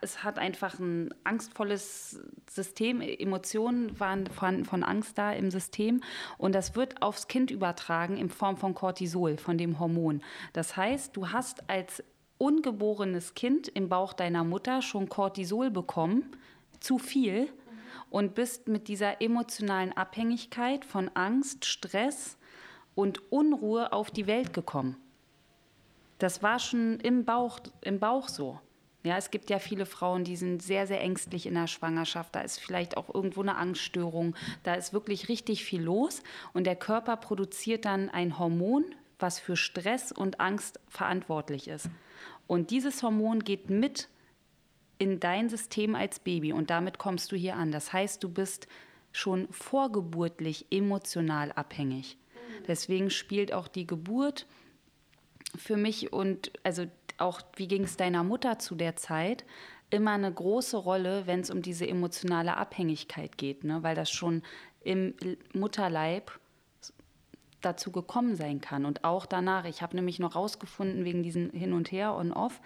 es 0.00 0.24
hat 0.24 0.40
einfach 0.40 0.80
ein 0.80 1.14
angstvolles 1.22 2.20
System. 2.50 3.00
Emotionen 3.00 3.98
waren 4.00 4.26
von, 4.26 4.64
von 4.64 4.82
Angst 4.82 5.18
da 5.18 5.32
im 5.32 5.52
System. 5.52 6.02
Und 6.36 6.56
das 6.56 6.74
wird 6.74 7.00
aufs 7.00 7.28
Kind 7.28 7.52
übertragen 7.52 8.16
in 8.16 8.28
Form 8.28 8.56
von 8.56 8.74
Cortisol, 8.74 9.36
von 9.36 9.56
dem 9.56 9.78
Hormon. 9.78 10.20
Das 10.52 10.76
heißt, 10.76 11.16
du 11.16 11.28
hast 11.30 11.70
als 11.70 12.02
ungeborenes 12.38 13.34
Kind 13.34 13.68
im 13.68 13.88
Bauch 13.88 14.12
deiner 14.12 14.44
Mutter 14.44 14.82
schon 14.82 15.08
Cortisol 15.08 15.70
bekommen, 15.70 16.24
zu 16.80 16.98
viel, 16.98 17.48
und 18.10 18.34
bist 18.34 18.68
mit 18.68 18.88
dieser 18.88 19.20
emotionalen 19.20 19.92
Abhängigkeit 19.92 20.84
von 20.84 21.10
Angst, 21.14 21.66
Stress 21.66 22.38
und 22.94 23.30
Unruhe 23.30 23.92
auf 23.92 24.10
die 24.10 24.26
Welt 24.26 24.52
gekommen. 24.52 24.96
Das 26.18 26.42
war 26.42 26.58
schon 26.58 26.98
im 27.00 27.24
Bauch, 27.24 27.60
im 27.82 28.00
Bauch 28.00 28.28
so. 28.28 28.58
Ja, 29.04 29.16
es 29.16 29.30
gibt 29.30 29.48
ja 29.50 29.60
viele 29.60 29.86
Frauen, 29.86 30.24
die 30.24 30.36
sind 30.36 30.62
sehr, 30.62 30.86
sehr 30.86 31.00
ängstlich 31.00 31.46
in 31.46 31.54
der 31.54 31.68
Schwangerschaft. 31.68 32.34
Da 32.34 32.40
ist 32.40 32.58
vielleicht 32.58 32.96
auch 32.96 33.14
irgendwo 33.14 33.42
eine 33.42 33.56
Angststörung. 33.56 34.34
Da 34.64 34.74
ist 34.74 34.92
wirklich 34.92 35.28
richtig 35.28 35.64
viel 35.64 35.80
los. 35.80 36.22
Und 36.52 36.64
der 36.64 36.74
Körper 36.74 37.16
produziert 37.16 37.84
dann 37.84 38.10
ein 38.10 38.38
Hormon, 38.38 38.84
was 39.20 39.38
für 39.38 39.56
Stress 39.56 40.10
und 40.10 40.40
Angst 40.40 40.80
verantwortlich 40.88 41.68
ist. 41.68 41.88
Und 42.48 42.72
dieses 42.72 43.04
Hormon 43.04 43.44
geht 43.44 43.70
mit 43.70 44.08
in 44.98 45.20
dein 45.20 45.48
System 45.48 45.94
als 45.94 46.18
Baby 46.18 46.52
und 46.52 46.70
damit 46.70 46.98
kommst 46.98 47.30
du 47.30 47.36
hier 47.36 47.54
an. 47.54 47.70
Das 47.70 47.92
heißt, 47.92 48.24
du 48.24 48.28
bist 48.28 48.66
schon 49.12 49.46
vorgeburtlich 49.52 50.66
emotional 50.70 51.52
abhängig. 51.52 52.18
Deswegen 52.66 53.10
spielt 53.10 53.52
auch 53.52 53.68
die 53.68 53.86
Geburt 53.86 54.46
für 55.56 55.76
mich 55.76 56.12
und 56.12 56.52
also 56.64 56.86
auch 57.18 57.40
wie 57.56 57.68
ging 57.68 57.84
es 57.84 57.96
deiner 57.96 58.24
Mutter 58.24 58.58
zu 58.58 58.74
der 58.74 58.96
Zeit 58.96 59.44
immer 59.90 60.12
eine 60.12 60.32
große 60.32 60.76
Rolle, 60.76 61.26
wenn 61.26 61.40
es 61.40 61.50
um 61.50 61.62
diese 61.62 61.86
emotionale 61.86 62.56
Abhängigkeit 62.56 63.38
geht, 63.38 63.64
ne? 63.64 63.82
weil 63.82 63.94
das 63.94 64.10
schon 64.10 64.42
im 64.82 65.14
Mutterleib 65.54 66.38
dazu 67.60 67.90
gekommen 67.92 68.36
sein 68.36 68.60
kann 68.60 68.84
und 68.84 69.04
auch 69.04 69.26
danach. 69.26 69.64
Ich 69.64 69.82
habe 69.82 69.96
nämlich 69.96 70.18
noch 70.18 70.36
rausgefunden 70.36 71.04
wegen 71.04 71.22
diesen 71.22 71.50
Hin 71.50 71.72
und 71.72 71.90
Her 71.90 72.14
und 72.14 72.32
Off, 72.32 72.60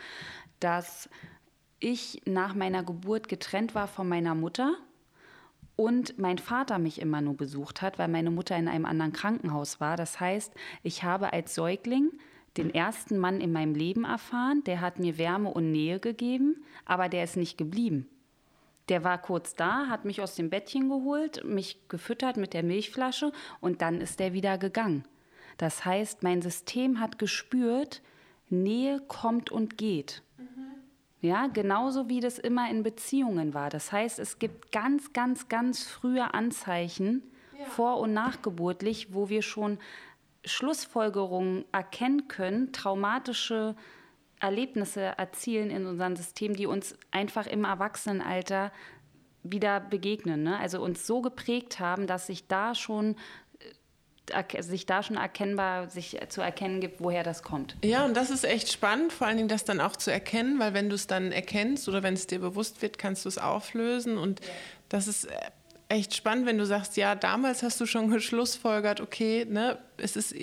dass 0.60 1.08
ich 1.80 2.22
nach 2.26 2.54
meiner 2.54 2.82
Geburt 2.82 3.28
getrennt 3.28 3.74
war 3.74 3.88
von 3.88 4.08
meiner 4.08 4.34
Mutter 4.34 4.76
und 5.76 6.18
mein 6.18 6.38
Vater 6.38 6.78
mich 6.78 7.00
immer 7.00 7.20
nur 7.20 7.36
besucht 7.36 7.82
hat, 7.82 7.98
weil 7.98 8.08
meine 8.08 8.30
Mutter 8.30 8.56
in 8.56 8.68
einem 8.68 8.84
anderen 8.84 9.12
Krankenhaus 9.12 9.80
war. 9.80 9.96
Das 9.96 10.20
heißt, 10.20 10.52
ich 10.82 11.02
habe 11.02 11.32
als 11.32 11.54
Säugling 11.54 12.10
den 12.56 12.72
ersten 12.72 13.18
Mann 13.18 13.40
in 13.40 13.52
meinem 13.52 13.74
Leben 13.74 14.04
erfahren, 14.04 14.62
der 14.64 14.80
hat 14.80 14.98
mir 14.98 15.16
Wärme 15.16 15.48
und 15.48 15.72
Nähe 15.72 15.98
gegeben, 16.00 16.62
aber 16.84 17.08
der 17.08 17.24
ist 17.24 17.36
nicht 17.36 17.56
geblieben. 17.56 18.06
Der 18.92 19.04
war 19.04 19.16
kurz 19.16 19.54
da, 19.54 19.86
hat 19.88 20.04
mich 20.04 20.20
aus 20.20 20.34
dem 20.34 20.50
Bettchen 20.50 20.90
geholt, 20.90 21.44
mich 21.44 21.88
gefüttert 21.88 22.36
mit 22.36 22.52
der 22.52 22.62
Milchflasche 22.62 23.32
und 23.58 23.80
dann 23.80 24.02
ist 24.02 24.20
der 24.20 24.34
wieder 24.34 24.58
gegangen. 24.58 25.06
Das 25.56 25.86
heißt, 25.86 26.22
mein 26.22 26.42
System 26.42 27.00
hat 27.00 27.18
gespürt, 27.18 28.02
Nähe 28.50 29.00
kommt 29.00 29.50
und 29.50 29.78
geht. 29.78 30.22
Ja, 31.22 31.46
genauso 31.46 32.10
wie 32.10 32.20
das 32.20 32.38
immer 32.38 32.68
in 32.68 32.82
Beziehungen 32.82 33.54
war. 33.54 33.70
Das 33.70 33.92
heißt, 33.92 34.18
es 34.18 34.38
gibt 34.38 34.72
ganz, 34.72 35.14
ganz, 35.14 35.48
ganz 35.48 35.84
frühe 35.84 36.34
Anzeichen, 36.34 37.22
ja. 37.58 37.64
vor- 37.64 37.98
und 37.98 38.12
nachgeburtlich, 38.12 39.14
wo 39.14 39.30
wir 39.30 39.40
schon 39.40 39.78
Schlussfolgerungen 40.44 41.64
erkennen 41.72 42.28
können, 42.28 42.72
traumatische 42.72 43.74
Erlebnisse 44.42 45.00
erzielen 45.00 45.70
in 45.70 45.86
unserem 45.86 46.16
System, 46.16 46.56
die 46.56 46.66
uns 46.66 46.96
einfach 47.12 47.46
im 47.46 47.64
Erwachsenenalter 47.64 48.72
wieder 49.44 49.80
begegnen. 49.80 50.42
Ne? 50.42 50.58
Also 50.58 50.82
uns 50.82 51.06
so 51.06 51.22
geprägt 51.22 51.80
haben, 51.80 52.06
dass 52.06 52.26
sich 52.26 52.48
da 52.48 52.74
schon 52.74 53.16
sich 54.60 54.86
da 54.86 55.02
schon 55.02 55.16
erkennbar 55.16 55.90
sich 55.90 56.16
zu 56.28 56.40
erkennen 56.40 56.80
gibt, 56.80 57.00
woher 57.00 57.24
das 57.24 57.42
kommt. 57.42 57.76
Ja, 57.84 58.04
und 58.04 58.16
das 58.16 58.30
ist 58.30 58.44
echt 58.44 58.70
spannend, 58.70 59.12
vor 59.12 59.26
allen 59.26 59.36
Dingen 59.36 59.48
das 59.48 59.64
dann 59.64 59.80
auch 59.80 59.96
zu 59.96 60.12
erkennen, 60.12 60.60
weil 60.60 60.74
wenn 60.74 60.88
du 60.88 60.94
es 60.94 61.08
dann 61.08 61.32
erkennst 61.32 61.88
oder 61.88 62.04
wenn 62.04 62.14
es 62.14 62.28
dir 62.28 62.38
bewusst 62.38 62.82
wird, 62.82 62.98
kannst 62.98 63.24
du 63.24 63.28
es 63.28 63.36
auflösen. 63.36 64.16
Und 64.18 64.40
ja. 64.40 64.46
das 64.88 65.08
ist 65.08 65.28
echt 65.88 66.14
spannend, 66.14 66.46
wenn 66.46 66.56
du 66.56 66.64
sagst, 66.64 66.96
ja, 66.96 67.16
damals 67.16 67.64
hast 67.64 67.80
du 67.80 67.84
schon 67.84 68.10
geschlussfolgert, 68.10 69.00
okay, 69.00 69.44
ne, 69.44 69.78
es 69.98 70.16
ist 70.16 70.34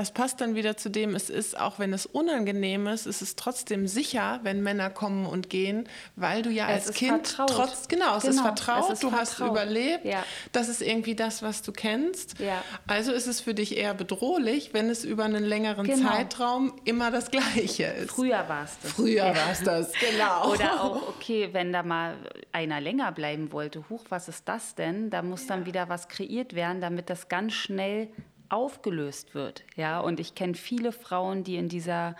das 0.00 0.12
passt 0.12 0.40
dann 0.40 0.54
wieder 0.54 0.78
zu 0.78 0.88
dem, 0.88 1.14
es 1.14 1.28
ist, 1.28 1.60
auch 1.60 1.78
wenn 1.78 1.92
es 1.92 2.06
unangenehm 2.06 2.86
ist, 2.86 3.04
es 3.04 3.20
ist 3.20 3.38
trotzdem 3.38 3.86
sicher, 3.86 4.40
wenn 4.44 4.62
Männer 4.62 4.88
kommen 4.88 5.26
und 5.26 5.50
gehen, 5.50 5.86
weil 6.16 6.40
du 6.40 6.48
ja 6.48 6.70
es 6.70 6.86
als 6.86 6.96
Kind 6.96 7.28
vertraut. 7.28 7.50
trotz, 7.50 7.86
genau, 7.86 8.16
es 8.16 8.22
genau, 8.22 8.34
ist 8.34 8.40
vertraut, 8.40 8.84
es 8.84 8.92
ist 8.94 9.02
du 9.02 9.10
vertraut. 9.10 9.28
hast 9.28 9.40
überlebt, 9.40 10.06
ja. 10.06 10.24
das 10.52 10.70
ist 10.70 10.80
irgendwie 10.80 11.14
das, 11.14 11.42
was 11.42 11.60
du 11.60 11.72
kennst. 11.72 12.38
Ja. 12.38 12.64
Also 12.86 13.12
ist 13.12 13.26
es 13.26 13.42
für 13.42 13.52
dich 13.52 13.76
eher 13.76 13.92
bedrohlich, 13.92 14.72
wenn 14.72 14.88
es 14.88 15.04
über 15.04 15.24
einen 15.24 15.44
längeren 15.44 15.86
genau. 15.86 16.08
Zeitraum 16.08 16.72
immer 16.86 17.10
das 17.10 17.30
Gleiche 17.30 17.84
ist. 17.84 18.12
Früher 18.12 18.48
war 18.48 18.64
es 18.64 18.78
das. 18.82 18.92
Früher 18.92 19.26
ja. 19.26 19.36
war 19.36 19.52
es 19.52 19.62
das, 19.62 19.92
genau. 20.10 20.50
Oder 20.50 20.82
auch, 20.82 21.08
okay, 21.08 21.50
wenn 21.52 21.74
da 21.74 21.82
mal 21.82 22.16
einer 22.52 22.80
länger 22.80 23.12
bleiben 23.12 23.52
wollte, 23.52 23.84
huch, 23.90 24.06
was 24.08 24.28
ist 24.28 24.48
das 24.48 24.74
denn? 24.74 25.10
Da 25.10 25.20
muss 25.20 25.46
dann 25.46 25.66
wieder 25.66 25.90
was 25.90 26.08
kreiert 26.08 26.54
werden, 26.54 26.80
damit 26.80 27.10
das 27.10 27.28
ganz 27.28 27.52
schnell 27.52 28.08
aufgelöst 28.50 29.34
wird. 29.34 29.64
Ja? 29.76 30.00
Und 30.00 30.20
ich 30.20 30.34
kenne 30.34 30.54
viele 30.54 30.92
Frauen, 30.92 31.44
die 31.44 31.56
in 31.56 31.68
dieser 31.68 32.16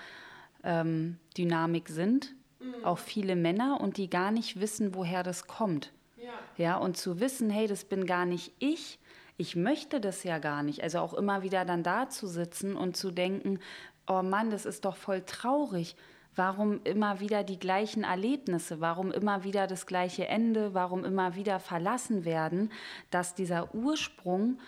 ähm, 0.64 1.18
Dynamik 1.36 1.88
sind, 1.88 2.34
mhm. 2.60 2.84
auch 2.84 2.98
viele 2.98 3.36
Männer 3.36 3.80
und 3.80 3.96
die 3.96 4.08
gar 4.08 4.30
nicht 4.30 4.60
wissen, 4.60 4.94
woher 4.94 5.22
das 5.22 5.46
kommt. 5.46 5.92
Ja. 6.16 6.30
ja. 6.56 6.76
Und 6.76 6.96
zu 6.96 7.20
wissen, 7.20 7.50
hey, 7.50 7.66
das 7.66 7.84
bin 7.84 8.06
gar 8.06 8.26
nicht 8.26 8.52
ich, 8.58 8.98
ich 9.36 9.56
möchte 9.56 10.00
das 10.00 10.22
ja 10.22 10.38
gar 10.38 10.62
nicht. 10.62 10.82
Also 10.82 10.98
auch 10.98 11.14
immer 11.14 11.42
wieder 11.42 11.64
dann 11.64 11.82
da 11.82 12.10
zu 12.10 12.26
sitzen 12.26 12.76
und 12.76 12.96
zu 12.96 13.10
denken, 13.10 13.58
oh 14.06 14.22
Mann, 14.22 14.50
das 14.50 14.66
ist 14.66 14.84
doch 14.84 14.96
voll 14.96 15.22
traurig. 15.22 15.96
Warum 16.36 16.80
immer 16.84 17.20
wieder 17.20 17.42
die 17.42 17.58
gleichen 17.58 18.04
Erlebnisse? 18.04 18.80
Warum 18.80 19.10
immer 19.10 19.42
wieder 19.42 19.66
das 19.66 19.86
gleiche 19.86 20.28
Ende? 20.28 20.74
Warum 20.74 21.04
immer 21.04 21.34
wieder 21.36 21.58
verlassen 21.58 22.24
werden? 22.24 22.70
Dass 23.10 23.34
dieser 23.34 23.74
Ursprung 23.74 24.58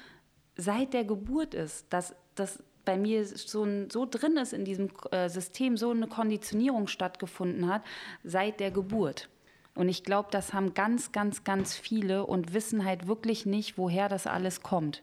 seit 0.57 0.93
der 0.93 1.05
Geburt 1.05 1.55
ist, 1.55 1.87
dass 1.91 2.15
das 2.35 2.63
bei 2.85 2.97
mir 2.97 3.25
so, 3.25 3.67
so 3.91 4.07
drin 4.07 4.37
ist 4.37 4.53
in 4.53 4.65
diesem 4.65 4.91
äh, 5.11 5.29
System, 5.29 5.77
so 5.77 5.91
eine 5.91 6.09
Konditionierung 6.09 6.89
stattgefunden 6.89 7.69
hat, 7.69 7.83
seit 8.25 8.61
der 8.61 8.71
Geburt. 8.71 9.29
Und 9.75 9.89
ich 9.89 10.05
glaube, 10.05 10.29
das 10.31 10.53
haben 10.53 10.75
ganz, 10.75 11.13
ganz, 11.13 11.45
ganz 11.45 11.75
viele 11.75 12.27
und 12.27 12.53
wissen 12.53 12.85
halt 12.85 13.07
wirklich 13.07 13.47
nicht, 13.47 13.79
woher 13.79 14.09
das 14.09 14.27
alles 14.27 14.63
kommt. 14.63 15.03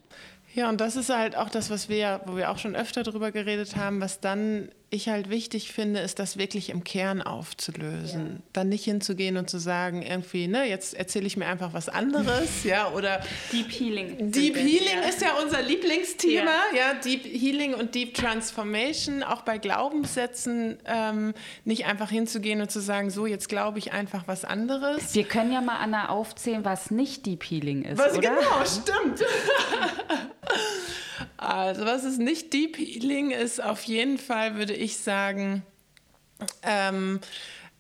Ja, 0.54 0.70
und 0.70 0.80
das 0.80 0.96
ist 0.96 1.10
halt 1.10 1.36
auch 1.36 1.50
das, 1.50 1.70
was 1.70 1.90
wir, 1.90 2.22
wo 2.26 2.36
wir 2.36 2.52
auch 2.52 2.58
schon 2.58 2.76
öfter 2.76 3.04
darüber 3.04 3.32
geredet 3.32 3.76
haben, 3.76 4.02
was 4.02 4.20
dann 4.20 4.70
ich 4.92 5.10
halt 5.10 5.30
wichtig 5.30 5.72
finde, 5.72 6.00
ist 6.00 6.20
das 6.20 6.38
wirklich 6.38 6.70
im 6.70 6.84
Kern 6.84 7.22
aufzulösen. 7.22 8.26
Ja. 8.26 8.44
Dann 8.54 8.70
nicht 8.70 8.84
hinzugehen 8.84 9.38
und 9.38 9.50
zu 9.50 9.60
sagen, 9.60 10.02
irgendwie, 10.02 10.48
ne, 10.48 10.68
jetzt 10.68 10.94
erzähle 10.94 11.28
ich 11.28 11.38
mir 11.38 11.46
einfach 11.48 11.74
was 11.74 11.90
anderes, 11.90 12.64
ja, 12.64 12.92
oder 12.92 13.22
Deep 13.52 13.72
Healing. 13.72 14.32
Deep 14.32 14.56
Healing 14.56 15.02
ja. 15.02 15.10
ist 15.10 15.22
ja 15.22 15.34
unser 15.44 15.62
Lieblingsthema, 15.62 16.52
ja. 16.74 16.78
ja. 16.78 16.94
Deep 16.96 17.24
Healing 17.26 17.76
und 17.76 17.94
Deep 17.94 18.16
Transformation, 18.16 19.24
auch 19.24 19.44
bei 19.44 19.58
Glaubenssätzen 19.60 20.80
ähm, 20.86 21.34
nicht 21.66 21.86
einfach 21.86 22.10
hinzugehen 22.10 22.62
und 22.62 22.72
zu 22.72 22.80
sagen, 22.80 23.12
so, 23.12 23.26
jetzt 23.26 23.48
glaube 23.48 23.80
ich 23.80 23.94
einfach 23.94 24.28
was 24.28 24.44
anderes. 24.44 25.14
Wir 25.14 25.24
können 25.24 25.52
ja 25.52 25.62
mal 25.62 25.78
Anna 25.78 26.10
aufzählen, 26.10 26.66
was 26.66 26.90
nicht 26.90 27.26
Deep 27.26 27.44
Healing 27.44 27.84
ist, 27.84 28.00
was, 28.00 28.18
oder? 28.18 28.30
Genau, 28.30 28.66
stimmt. 28.66 29.24
Also 31.38 31.86
was 31.86 32.04
ist 32.04 32.20
nicht 32.20 32.54
Deep 32.54 32.78
Healing 32.78 33.32
ist, 33.32 33.62
auf 33.62 33.84
jeden 33.84 34.18
Fall 34.18 34.56
würde 34.56 34.74
ich 34.74 34.98
sagen, 34.98 35.64
ähm, 36.64 37.20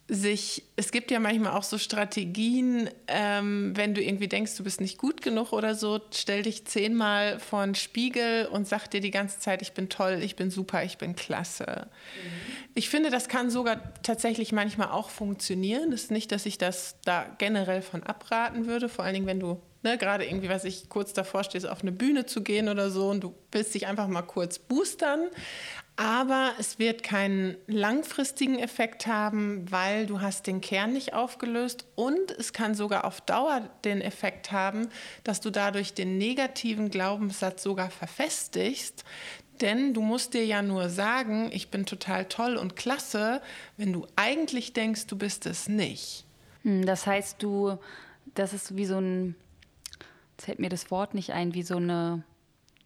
sich, 0.10 0.64
es 0.76 0.91
gibt 0.91 1.12
ja 1.12 1.20
manchmal 1.20 1.53
auch 1.53 1.64
so 1.64 1.78
Strategien, 1.78 2.89
ähm, 3.07 3.74
wenn 3.76 3.93
du 3.93 4.01
irgendwie 4.01 4.28
denkst, 4.28 4.57
du 4.57 4.64
bist 4.64 4.82
nicht 4.82 4.97
gut 4.97 5.22
genug 5.22 5.53
oder 5.53 5.76
so, 5.76 6.01
stell 6.12 6.41
dich 6.41 6.66
zehnmal 6.66 7.39
vor 7.39 7.64
den 7.64 7.76
Spiegel 7.76 8.47
und 8.47 8.68
sag 8.68 8.88
dir 8.88 9.01
die 9.01 9.12
ganze 9.12 9.39
Zeit, 9.39 9.62
ich 9.62 9.74
bin 9.74 9.88
toll, 9.88 10.20
ich 10.24 10.36
bin 10.36 10.49
super, 10.49 10.84
ich 10.84 10.97
bin 10.97 11.16
klasse. 11.16 11.88
Mhm. 11.88 12.53
Ich 12.74 12.89
finde, 12.89 13.12
das 13.12 13.30
kann 13.30 13.51
sogar 13.51 13.93
tatsächlich 14.01 14.51
manchmal 14.51 14.89
auch 14.89 15.10
funktionieren. 15.10 15.91
Das 15.91 16.03
ist 16.03 16.12
nicht, 16.12 16.32
dass 16.32 16.45
ich 16.47 16.57
das 16.57 16.95
da 17.05 17.26
generell 17.38 17.84
von 17.84 18.01
abraten 18.01 18.66
würde, 18.66 18.89
vor 18.89 19.05
allen 19.05 19.14
Dingen, 19.14 19.28
wenn 19.28 19.39
du 19.39 19.62
ne, 19.84 19.97
gerade 19.97 20.26
irgendwie, 20.26 20.49
was 20.49 20.66
ich 20.66 20.89
kurz 20.89 21.14
davor 21.14 21.43
stehst, 21.43 21.68
auf 21.68 21.82
eine 21.82 21.91
Bühne 21.91 22.26
zu 22.26 22.41
gehen 22.41 22.70
oder 22.70 22.89
so 22.89 23.10
und 23.10 23.24
du 23.24 23.36
willst 23.51 23.74
dich 23.76 23.88
einfach 23.88 24.07
mal 24.07 24.22
kurz 24.22 24.60
boostern. 24.60 25.28
Aber 26.00 26.54
es 26.58 26.80
wird 26.80 27.04
keinen 27.04 27.58
langfristigen 27.68 28.58
Effekt 28.58 29.06
haben, 29.06 29.70
weil 29.70 30.06
du 30.06 30.22
hast 30.22 30.47
den 30.47 30.62
Kern 30.62 30.93
nicht 30.93 31.14
aufgelöst 31.14 31.86
und 31.95 32.32
es 32.32 32.54
kann 32.54 32.74
sogar 32.74 33.04
auf 33.04 33.20
Dauer 33.20 33.70
den 33.84 34.00
Effekt 34.00 34.54
haben, 34.54 34.88
dass 35.26 35.41
du 35.41 35.50
dadurch 35.50 35.93
den 35.93 36.18
negativen 36.18 36.89
Glaubenssatz 36.89 37.64
sogar 37.64 37.89
verfestigst. 37.89 39.04
Denn 39.60 39.93
du 39.93 40.02
musst 40.02 40.36
dir 40.36 40.45
ja 40.45 40.62
nur 40.62 40.88
sagen, 40.88 41.50
ich 41.52 41.70
bin 41.70 41.86
total 41.86 42.24
toll 42.30 42.56
und 42.56 42.78
klasse, 42.78 43.41
wenn 43.76 43.91
du 43.91 44.08
eigentlich 44.16 44.72
denkst, 44.72 45.08
du 45.08 45.18
bist 45.18 45.45
es 45.47 45.68
nicht. 45.68 46.24
Hm, 46.64 46.86
das 46.86 47.08
heißt, 47.08 47.43
du, 47.43 47.78
das 48.36 48.54
ist 48.54 48.78
wie 48.78 48.86
so 48.86 49.00
ein, 49.00 49.36
jetzt 50.38 50.45
fällt 50.45 50.60
mir 50.60 50.70
das 50.70 50.91
Wort 50.91 51.14
nicht 51.14 51.32
ein, 51.32 51.54
wie 51.54 51.64
so 51.64 51.76
eine, 51.76 52.24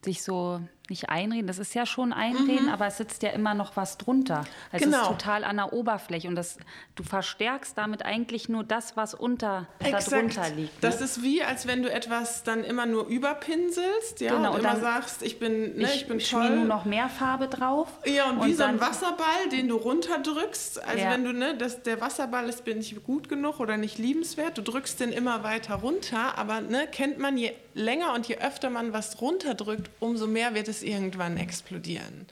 sich 0.04 0.24
so 0.24 0.62
nicht 0.90 1.10
einreden, 1.10 1.48
das 1.48 1.60
ist 1.60 1.74
ja 1.74 1.86
schon 1.86 2.12
einreden, 2.12 2.66
mhm. 2.66 2.72
aber 2.72 2.88
es 2.88 2.98
sitzt 2.98 3.24
ja 3.24 3.30
immer 3.30 3.54
noch 3.54 3.78
was 3.78 3.98
drunter. 3.98 4.44
Es 4.72 4.82
genau. 4.82 5.04
ist 5.04 5.08
total 5.08 5.46
an 5.46 5.56
der 5.56 5.72
Oberfläche 5.72 6.28
und 6.28 6.36
das, 6.36 6.58
du 6.96 7.04
verstärkst 7.04 7.78
damit 7.78 8.04
eigentlich 8.04 8.50
nur 8.50 8.66
das, 8.66 8.98
was 8.98 9.14
unter 9.14 9.68
darunter 9.80 10.50
liegt. 10.50 10.74
Ne? 10.74 10.80
Das 10.82 11.00
ist 11.00 11.24
wie, 11.24 11.42
als 11.42 11.68
wenn 11.68 11.84
du 11.84 11.92
etwas 11.92 12.44
dann 12.44 12.66
immer 12.66 12.86
nur 12.86 13.08
überpinselst, 13.08 14.20
ja, 14.20 14.36
genau, 14.36 14.52
und, 14.52 14.60
und 14.60 14.66
immer 14.66 14.80
sagst, 14.80 15.24
ich 15.24 15.40
bin, 15.40 15.78
ne, 15.78 15.84
ich, 15.84 16.02
ich 16.02 16.08
bin 16.08 16.20
toll. 16.20 16.50
nur 16.50 16.66
noch 16.66 16.84
mehr 16.84 17.08
Farbe 17.08 17.48
drauf. 17.48 17.88
Ja, 18.06 18.30
und, 18.30 18.40
und 18.40 18.48
wie 18.48 18.54
so 18.54 18.64
ein 18.64 18.82
Wasserball, 18.82 19.50
den 19.52 19.70
du 19.70 19.78
runterdrückst, 19.78 20.84
also 20.84 21.04
ja. 21.04 21.12
wenn 21.12 21.24
du, 21.24 21.32
ne, 21.32 21.56
das, 21.56 21.84
der 21.84 22.02
Wasserball 22.02 22.50
ist 22.50 22.66
bin 22.66 22.80
nicht 22.80 23.04
gut 23.04 23.30
genug 23.30 23.60
oder 23.60 23.78
nicht 23.78 23.98
liebenswert, 23.98 24.58
du 24.58 24.62
drückst 24.62 25.00
den 25.00 25.12
immer 25.12 25.44
weiter 25.44 25.76
runter, 25.76 26.38
aber 26.38 26.62
ne, 26.62 26.88
kennt 26.92 27.20
man, 27.20 27.38
je 27.38 27.54
länger 27.74 28.14
und 28.14 28.28
je 28.28 28.38
öfter 28.38 28.70
man 28.70 28.94
was 28.94 29.20
runterdrückt, 29.22 29.90
umso 30.00 30.28
mehr 30.28 30.54
wird 30.54 30.68
es 30.68 30.73
es 30.74 30.84
irgendwann 30.84 31.38
explodieren. 31.38 32.28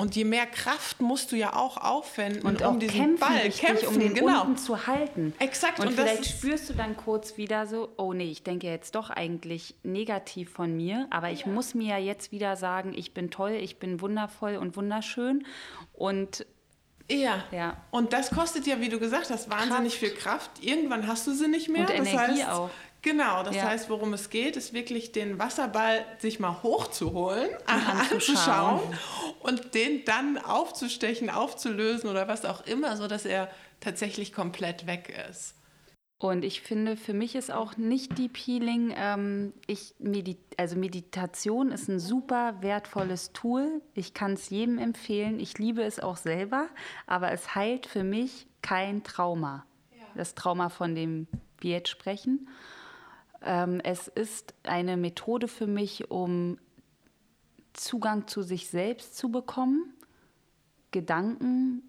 Und 0.00 0.14
je 0.14 0.22
mehr 0.22 0.46
Kraft 0.46 1.00
musst 1.00 1.32
du 1.32 1.36
ja 1.36 1.56
auch 1.56 1.76
aufwenden, 1.76 2.46
und 2.46 2.62
um 2.62 2.78
diesen 2.78 3.00
kämpfen, 3.00 3.18
Ball 3.18 3.50
kämpfen, 3.50 3.88
um 3.88 3.98
den 3.98 4.14
genau. 4.14 4.42
unten 4.42 4.56
zu 4.56 4.86
halten. 4.86 5.34
Exakt. 5.40 5.80
Und, 5.80 5.88
und 5.88 5.94
vielleicht 5.94 6.24
spürst 6.24 6.70
du 6.70 6.74
dann 6.74 6.96
kurz 6.96 7.36
wieder 7.36 7.66
so, 7.66 7.88
oh 7.96 8.12
nee, 8.12 8.30
ich 8.30 8.44
denke 8.44 8.68
jetzt 8.68 8.94
doch 8.94 9.10
eigentlich 9.10 9.74
negativ 9.82 10.52
von 10.52 10.76
mir, 10.76 11.08
aber 11.10 11.32
ich 11.32 11.40
ja. 11.40 11.48
muss 11.48 11.74
mir 11.74 11.98
ja 11.98 11.98
jetzt 11.98 12.30
wieder 12.30 12.54
sagen, 12.54 12.92
ich 12.94 13.12
bin 13.12 13.32
toll, 13.32 13.58
ich 13.60 13.80
bin 13.80 14.00
wundervoll 14.00 14.54
und 14.54 14.76
wunderschön. 14.76 15.44
Und 15.94 16.46
ja. 17.10 17.42
ja. 17.50 17.76
Und 17.90 18.12
das 18.12 18.30
kostet 18.30 18.68
ja, 18.68 18.80
wie 18.80 18.90
du 18.90 19.00
gesagt 19.00 19.30
hast, 19.30 19.50
wahnsinnig 19.50 19.98
Kraft. 19.98 19.98
viel 19.98 20.10
Kraft. 20.10 20.50
Irgendwann 20.60 21.08
hast 21.08 21.26
du 21.26 21.32
sie 21.32 21.48
nicht 21.48 21.68
mehr. 21.68 21.80
Und 21.80 21.90
das 21.90 22.06
Energie 22.06 22.42
heißt, 22.44 22.50
auch. 22.50 22.70
Genau, 23.02 23.42
das 23.44 23.54
ja. 23.54 23.62
heißt, 23.62 23.90
worum 23.90 24.12
es 24.12 24.28
geht, 24.28 24.56
ist 24.56 24.72
wirklich 24.72 25.12
den 25.12 25.38
Wasserball 25.38 26.04
sich 26.18 26.40
mal 26.40 26.62
hochzuholen, 26.62 27.48
anzuschauen 27.66 28.80
und 29.40 29.74
den 29.74 30.04
dann 30.04 30.36
aufzustechen, 30.38 31.30
aufzulösen 31.30 32.10
oder 32.10 32.26
was 32.26 32.44
auch 32.44 32.66
immer, 32.66 32.96
sodass 32.96 33.24
er 33.24 33.48
tatsächlich 33.80 34.32
komplett 34.32 34.86
weg 34.86 35.14
ist. 35.30 35.54
Und 36.20 36.44
ich 36.44 36.62
finde, 36.62 36.96
für 36.96 37.14
mich 37.14 37.36
ist 37.36 37.52
auch 37.52 37.76
nicht 37.76 38.18
Deep 38.18 38.36
Healing, 38.36 38.92
ähm, 38.96 39.52
ich 39.68 39.94
medit 40.00 40.38
also 40.56 40.76
Meditation 40.76 41.70
ist 41.70 41.88
ein 41.88 42.00
super 42.00 42.56
wertvolles 42.60 43.32
Tool. 43.32 43.80
Ich 43.94 44.14
kann 44.14 44.32
es 44.32 44.50
jedem 44.50 44.78
empfehlen. 44.78 45.38
Ich 45.38 45.58
liebe 45.58 45.84
es 45.84 46.00
auch 46.00 46.16
selber, 46.16 46.66
aber 47.06 47.30
es 47.30 47.54
heilt 47.54 47.86
für 47.86 48.02
mich 48.02 48.48
kein 48.62 49.04
Trauma. 49.04 49.64
Ja. 49.96 50.06
Das 50.16 50.34
Trauma, 50.34 50.70
von 50.70 50.96
dem 50.96 51.28
wir 51.60 51.70
jetzt 51.70 51.90
sprechen. 51.90 52.48
Ähm, 53.48 53.80
es 53.82 54.08
ist 54.08 54.52
eine 54.62 54.98
Methode 54.98 55.48
für 55.48 55.66
mich, 55.66 56.10
um 56.10 56.58
Zugang 57.72 58.28
zu 58.28 58.42
sich 58.42 58.68
selbst 58.68 59.16
zu 59.16 59.30
bekommen, 59.30 59.94
Gedanken 60.90 61.82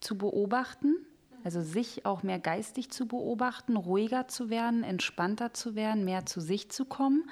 zu 0.00 0.18
beobachten, 0.18 0.94
also 1.42 1.62
sich 1.62 2.04
auch 2.04 2.22
mehr 2.22 2.38
geistig 2.38 2.90
zu 2.90 3.08
beobachten, 3.08 3.76
ruhiger 3.76 4.28
zu 4.28 4.50
werden, 4.50 4.84
entspannter 4.84 5.54
zu 5.54 5.74
werden, 5.74 6.04
mehr 6.04 6.26
zu 6.26 6.40
sich 6.40 6.70
zu 6.70 6.84
kommen. 6.84 7.30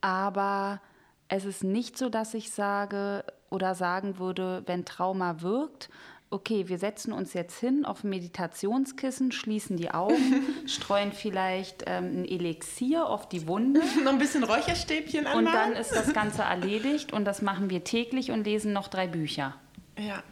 Aber 0.00 0.80
es 1.28 1.44
ist 1.44 1.62
nicht 1.62 1.96
so, 1.96 2.08
dass 2.08 2.34
ich 2.34 2.50
sage 2.50 3.24
oder 3.48 3.76
sagen 3.76 4.18
würde, 4.18 4.64
wenn 4.66 4.84
Trauma 4.84 5.40
wirkt, 5.40 5.88
okay, 6.30 6.68
wir 6.68 6.78
setzen 6.78 7.12
uns 7.12 7.32
jetzt 7.32 7.58
hin 7.58 7.84
auf 7.84 8.04
ein 8.04 8.10
Meditationskissen, 8.10 9.32
schließen 9.32 9.76
die 9.76 9.90
Augen, 9.90 10.44
streuen 10.66 11.12
vielleicht 11.12 11.84
ähm, 11.86 12.22
ein 12.22 12.24
Elixier 12.24 13.06
auf 13.06 13.28
die 13.28 13.46
Wunde. 13.46 13.80
noch 14.04 14.12
ein 14.12 14.18
bisschen 14.18 14.44
Räucherstäbchen 14.44 15.26
anmachen. 15.26 15.46
Und 15.46 15.52
dann 15.52 15.72
ist 15.72 15.92
das 15.92 16.12
Ganze 16.12 16.42
erledigt 16.42 17.12
und 17.12 17.24
das 17.24 17.42
machen 17.42 17.70
wir 17.70 17.84
täglich 17.84 18.30
und 18.30 18.44
lesen 18.44 18.72
noch 18.72 18.88
drei 18.88 19.06
Bücher. 19.06 19.56
Ja. 19.98 20.22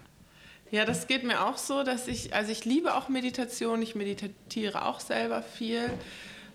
Ja, 0.71 0.85
das 0.85 1.07
geht 1.07 1.23
mir 1.23 1.47
auch 1.47 1.59
so, 1.59 1.85
dass 1.85 2.09
ich, 2.09 2.35
also 2.35 2.51
ich 2.51 2.65
liebe 2.65 2.97
auch 2.97 3.09
Meditation, 3.09 3.81
ich 3.83 3.95
meditiere 3.95 4.85
auch 4.85 4.99
selber 4.99 5.43
viel. 5.43 5.91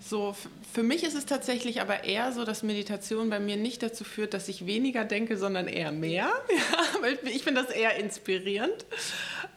So, 0.03 0.35
für 0.73 0.83
mich 0.83 1.03
ist 1.03 1.13
es 1.13 1.27
tatsächlich 1.27 1.79
aber 1.79 2.03
eher 2.03 2.31
so, 2.31 2.43
dass 2.43 2.63
Meditation 2.63 3.29
bei 3.29 3.39
mir 3.39 3.55
nicht 3.55 3.83
dazu 3.83 4.03
führt, 4.03 4.33
dass 4.33 4.47
ich 4.47 4.65
weniger 4.65 5.05
denke, 5.05 5.37
sondern 5.37 5.67
eher 5.67 5.91
mehr. 5.91 6.31
Ja, 7.01 7.07
ich 7.23 7.43
finde 7.43 7.63
das 7.63 7.71
eher 7.71 7.95
inspirierend. 7.95 8.85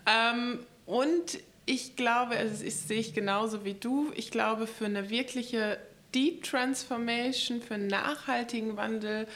Ähm, 0.07 0.61
und 0.87 1.39
ich 1.67 1.97
glaube, 1.97 2.37
also 2.37 2.65
ich 2.65 2.77
sehe 2.77 3.01
ich 3.01 3.15
genauso 3.15 3.65
wie 3.65 3.75
du, 3.75 4.13
ich 4.15 4.31
glaube, 4.31 4.67
für 4.67 4.87
eine 4.87 5.11
wirkliche 5.11 5.79
Deep 6.15 6.45
Transformation, 6.45 7.61
für 7.61 7.75
einen 7.75 7.87
nachhaltigen 7.87 8.77
Wandel 8.77 9.27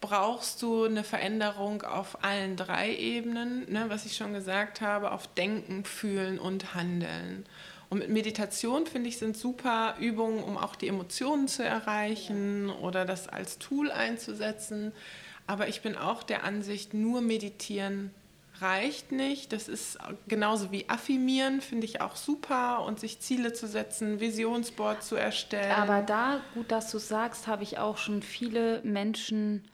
brauchst 0.00 0.62
du 0.62 0.84
eine 0.84 1.02
Veränderung 1.02 1.82
auf 1.82 2.22
allen 2.22 2.56
drei 2.56 2.94
Ebenen, 2.94 3.70
ne, 3.70 3.86
was 3.88 4.06
ich 4.06 4.16
schon 4.16 4.32
gesagt 4.32 4.80
habe, 4.80 5.10
auf 5.10 5.26
Denken, 5.34 5.84
Fühlen 5.84 6.38
und 6.38 6.74
Handeln. 6.74 7.44
Und 7.90 8.00
mit 8.00 8.10
Meditation, 8.10 8.86
finde 8.86 9.08
ich, 9.08 9.18
sind 9.18 9.36
super 9.36 9.94
Übungen, 9.98 10.42
um 10.42 10.58
auch 10.58 10.76
die 10.76 10.88
Emotionen 10.88 11.48
zu 11.48 11.64
erreichen 11.64 12.68
oder 12.70 13.04
das 13.04 13.28
als 13.28 13.58
Tool 13.58 13.90
einzusetzen. 13.90 14.92
Aber 15.46 15.68
ich 15.68 15.80
bin 15.80 15.96
auch 15.96 16.22
der 16.22 16.44
Ansicht, 16.44 16.92
nur 16.92 17.22
meditieren 17.22 18.10
reicht 18.60 19.12
nicht. 19.12 19.52
Das 19.52 19.68
ist 19.68 19.98
genauso 20.26 20.72
wie 20.72 20.88
affirmieren, 20.88 21.60
finde 21.60 21.86
ich 21.86 22.00
auch 22.00 22.16
super 22.16 22.84
und 22.84 23.00
sich 23.00 23.20
Ziele 23.20 23.52
zu 23.52 23.66
setzen, 23.66 24.20
Visionsboard 24.20 25.02
zu 25.02 25.16
erstellen. 25.16 25.72
Aber 25.72 26.02
da, 26.02 26.40
gut, 26.54 26.70
dass 26.70 26.90
du 26.90 26.98
sagst, 26.98 27.46
habe 27.46 27.62
ich 27.62 27.78
auch 27.78 27.96
schon 27.96 28.22
viele 28.22 28.82
Menschen 28.82 29.64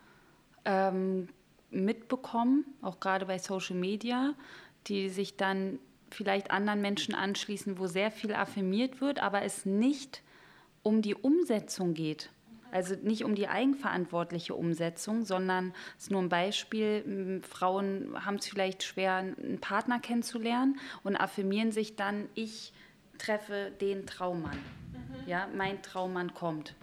ähm, 0.65 1.29
mitbekommen, 1.71 2.65
auch 2.83 3.01
gerade 3.01 3.27
bei 3.27 3.39
Social 3.39 3.77
Media, 3.77 4.35
die 4.87 5.09
sich 5.09 5.37
dann 5.37 5.79
vielleicht 6.15 6.51
anderen 6.51 6.81
Menschen 6.81 7.15
anschließen, 7.15 7.79
wo 7.79 7.87
sehr 7.87 8.11
viel 8.11 8.33
affirmiert 8.33 9.01
wird, 9.01 9.21
aber 9.21 9.43
es 9.43 9.67
nicht 9.67 10.23
um 10.83 11.03
die 11.03 11.15
Umsetzung 11.15 11.95
geht. 11.95 12.31
Also 12.71 12.97
nicht 12.97 13.25
um 13.25 13.37
die 13.37 13.47
eigenverantwortliche 13.47 14.55
Umsetzung, 14.55 15.25
sondern 15.25 15.73
es 15.97 16.05
ist 16.05 16.11
nur 16.11 16.23
ein 16.23 16.29
Beispiel. 16.29 17.41
Frauen 17.49 18.25
haben 18.25 18.37
es 18.37 18.49
vielleicht 18.49 18.83
schwer, 18.83 19.15
einen 19.15 19.61
Partner 19.61 20.01
kennenzulernen 20.01 20.81
und 21.05 21.15
affirmieren 21.17 21.71
sich 21.71 21.95
dann, 21.95 22.29
ich 22.35 22.73
treffe 23.17 23.71
den 23.81 24.07
Traummann. 24.07 24.59
Mhm. 24.59 25.29
Ja, 25.29 25.49
mein 25.57 25.83
Traummann 25.83 26.35
kommt. 26.35 26.75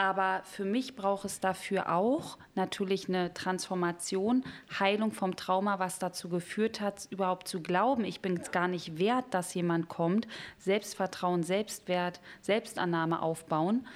Aber 0.00 0.40
für 0.44 0.64
mich 0.64 0.96
braucht 0.96 1.26
es 1.26 1.40
dafür 1.40 1.94
auch 1.94 2.38
natürlich 2.54 3.10
eine 3.10 3.34
Transformation, 3.34 4.44
Heilung 4.78 5.12
vom 5.12 5.36
Trauma, 5.36 5.78
was 5.78 5.98
dazu 5.98 6.30
geführt 6.30 6.80
hat, 6.80 7.06
überhaupt 7.10 7.46
zu 7.46 7.60
glauben, 7.60 8.06
ich 8.06 8.20
bin 8.20 8.38
es 8.38 8.50
gar 8.50 8.66
nicht 8.66 8.98
wert, 8.98 9.26
dass 9.32 9.52
jemand 9.52 9.90
kommt. 9.90 10.26
Selbstvertrauen, 10.56 11.42
Selbstwert, 11.42 12.20
Selbstannahme 12.40 13.20
aufbauen 13.20 13.86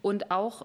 und 0.00 0.30
auch 0.30 0.64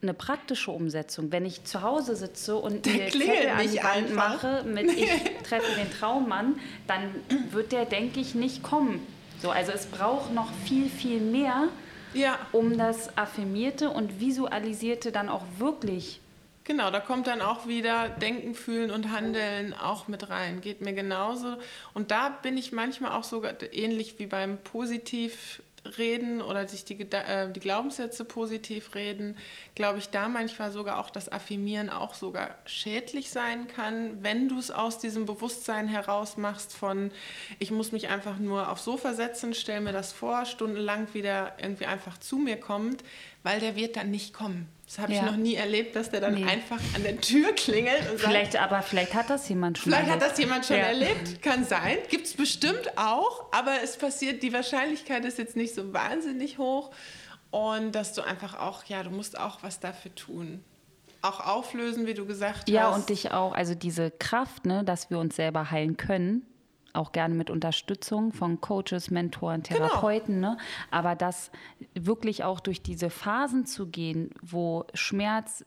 eine 0.00 0.14
praktische 0.14 0.70
Umsetzung. 0.70 1.30
Wenn 1.32 1.44
ich 1.44 1.64
zu 1.64 1.82
Hause 1.82 2.16
sitze 2.16 2.56
und 2.56 2.86
der 2.86 3.10
Zettel 3.10 3.50
an 3.50 3.70
die 3.70 3.76
Wand 3.76 4.14
mache 4.14 4.64
mit 4.64 4.90
ich 4.96 5.10
treffe 5.42 5.78
den 5.78 5.92
Traummann, 5.92 6.58
dann 6.86 7.14
wird 7.50 7.72
der, 7.72 7.84
denke 7.84 8.20
ich, 8.20 8.34
nicht 8.34 8.62
kommen. 8.62 9.06
So, 9.42 9.50
also 9.50 9.72
es 9.72 9.84
braucht 9.84 10.32
noch 10.32 10.50
viel, 10.64 10.88
viel 10.88 11.20
mehr, 11.20 11.68
ja. 12.14 12.38
um 12.52 12.76
das 12.76 13.16
Affirmierte 13.16 13.90
und 13.90 14.20
Visualisierte 14.20 15.12
dann 15.12 15.28
auch 15.28 15.44
wirklich 15.58 16.20
Genau, 16.64 16.90
da 16.92 17.00
kommt 17.00 17.26
dann 17.26 17.40
auch 17.40 17.66
wieder 17.66 18.08
Denken, 18.08 18.54
Fühlen 18.54 18.92
und 18.92 19.10
Handeln 19.10 19.74
auch 19.74 20.06
mit 20.06 20.30
rein. 20.30 20.60
Geht 20.60 20.82
mir 20.82 20.92
genauso. 20.92 21.56
Und 21.94 22.12
da 22.12 22.28
bin 22.28 22.56
ich 22.56 22.70
manchmal 22.70 23.10
auch 23.10 23.24
sogar 23.24 23.54
ähnlich 23.72 24.20
wie 24.20 24.26
beim 24.26 24.56
Positiv 24.58 25.62
reden 25.98 26.42
oder 26.42 26.66
sich 26.68 26.84
die, 26.84 27.00
äh, 27.00 27.50
die 27.50 27.60
Glaubenssätze 27.60 28.24
positiv 28.24 28.94
reden, 28.94 29.36
glaube 29.74 29.98
ich, 29.98 30.10
da 30.10 30.28
manchmal 30.28 30.72
sogar 30.72 30.98
auch 30.98 31.10
das 31.10 31.30
Affirmieren 31.30 31.90
auch 31.90 32.14
sogar 32.14 32.56
schädlich 32.64 33.30
sein 33.30 33.68
kann, 33.68 34.22
wenn 34.22 34.48
du 34.48 34.58
es 34.58 34.70
aus 34.70 34.98
diesem 34.98 35.26
Bewusstsein 35.26 35.88
heraus 35.88 36.36
machst 36.36 36.72
von, 36.74 37.10
ich 37.58 37.70
muss 37.70 37.92
mich 37.92 38.08
einfach 38.08 38.38
nur 38.38 38.70
aufs 38.70 38.84
Sofa 38.84 39.14
setzen, 39.14 39.54
stell 39.54 39.80
mir 39.80 39.92
das 39.92 40.12
vor, 40.12 40.44
stundenlang 40.44 41.08
wieder 41.14 41.54
irgendwie 41.58 41.86
einfach 41.86 42.18
zu 42.18 42.36
mir 42.36 42.56
kommt, 42.56 43.02
weil 43.42 43.60
der 43.60 43.76
wird 43.76 43.96
dann 43.96 44.10
nicht 44.10 44.34
kommen. 44.34 44.68
Das 44.90 44.98
habe 44.98 45.12
ich 45.12 45.22
noch 45.22 45.36
nie 45.36 45.54
erlebt, 45.54 45.94
dass 45.94 46.10
der 46.10 46.20
dann 46.20 46.34
nee. 46.34 46.44
einfach 46.44 46.80
an 46.96 47.04
der 47.04 47.20
Tür 47.20 47.52
klingelt 47.52 48.00
und 48.10 48.18
sagt. 48.18 48.22
Vielleicht, 48.22 48.52
sagt. 48.54 48.64
Aber 48.64 48.82
vielleicht 48.82 49.14
hat 49.14 49.30
das 49.30 49.48
jemand 49.48 49.78
schon 49.78 49.92
vielleicht 49.92 50.08
erlebt. 50.08 50.24
Hat 50.24 50.30
das 50.32 50.38
jemand 50.38 50.66
schon 50.66 50.76
ja. 50.78 50.82
erlebt, 50.82 51.42
kann 51.42 51.64
sein. 51.64 51.98
Gibt 52.08 52.26
es 52.26 52.34
bestimmt 52.34 52.98
auch, 52.98 53.52
aber 53.52 53.84
es 53.84 53.96
passiert, 53.96 54.42
die 54.42 54.52
Wahrscheinlichkeit 54.52 55.24
ist 55.24 55.38
jetzt 55.38 55.54
nicht 55.54 55.76
so 55.76 55.92
wahnsinnig 55.92 56.58
hoch. 56.58 56.90
Und 57.52 57.92
dass 57.92 58.14
du 58.14 58.22
einfach 58.22 58.58
auch, 58.58 58.82
ja, 58.86 59.04
du 59.04 59.10
musst 59.10 59.38
auch 59.38 59.62
was 59.62 59.78
dafür 59.78 60.12
tun 60.16 60.64
auch 61.22 61.46
auflösen, 61.46 62.06
wie 62.06 62.14
du 62.14 62.24
gesagt 62.24 62.68
ja, 62.70 62.80
hast. 62.80 62.90
Ja, 62.90 62.94
und 62.96 63.08
dich 63.10 63.30
auch, 63.30 63.52
also 63.52 63.74
diese 63.74 64.10
Kraft, 64.10 64.64
ne, 64.64 64.84
dass 64.84 65.10
wir 65.10 65.18
uns 65.18 65.36
selber 65.36 65.70
heilen 65.70 65.98
können, 65.98 66.46
auch 66.92 67.12
gerne 67.12 67.34
mit 67.34 67.50
Unterstützung 67.50 68.32
von 68.32 68.60
Coaches, 68.60 69.10
Mentoren, 69.10 69.62
genau. 69.62 69.88
Therapeuten, 69.88 70.36
genau. 70.36 70.52
ne? 70.52 70.58
aber 70.90 71.14
das 71.14 71.50
wirklich 71.94 72.44
auch 72.44 72.60
durch 72.60 72.82
diese 72.82 73.10
Phasen 73.10 73.66
zu 73.66 73.86
gehen, 73.86 74.30
wo 74.42 74.86
Schmerz 74.94 75.64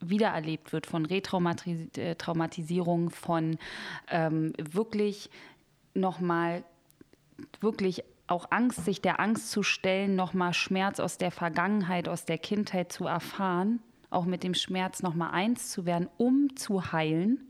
wiedererlebt 0.00 0.72
wird 0.72 0.86
von 0.86 1.06
Retraumatisierung, 1.06 3.10
von 3.10 3.58
ähm, 4.08 4.52
wirklich 4.58 5.30
nochmal, 5.94 6.64
wirklich 7.60 8.04
auch 8.28 8.46
Angst, 8.50 8.84
sich 8.84 9.00
der 9.00 9.20
Angst 9.20 9.50
zu 9.50 9.62
stellen, 9.62 10.14
nochmal 10.14 10.52
Schmerz 10.54 11.00
aus 11.00 11.18
der 11.18 11.30
Vergangenheit, 11.30 12.08
aus 12.08 12.26
der 12.26 12.38
Kindheit 12.38 12.92
zu 12.92 13.06
erfahren 13.06 13.80
auch 14.10 14.24
mit 14.24 14.42
dem 14.42 14.54
Schmerz 14.54 15.02
nochmal 15.02 15.32
eins 15.32 15.70
zu 15.70 15.84
werden, 15.84 16.08
um 16.16 16.56
zu 16.56 16.92
heilen. 16.92 17.47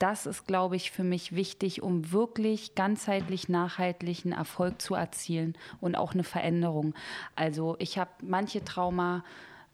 Das 0.00 0.24
ist, 0.24 0.46
glaube 0.46 0.76
ich, 0.76 0.90
für 0.90 1.04
mich 1.04 1.36
wichtig, 1.36 1.82
um 1.82 2.10
wirklich 2.10 2.74
ganzheitlich 2.74 3.50
nachhaltigen 3.50 4.32
Erfolg 4.32 4.80
zu 4.80 4.94
erzielen 4.94 5.58
und 5.82 5.94
auch 5.94 6.14
eine 6.14 6.24
Veränderung. 6.24 6.94
Also 7.36 7.76
ich 7.78 7.98
habe 7.98 8.10
manche 8.22 8.64
Trauma 8.64 9.22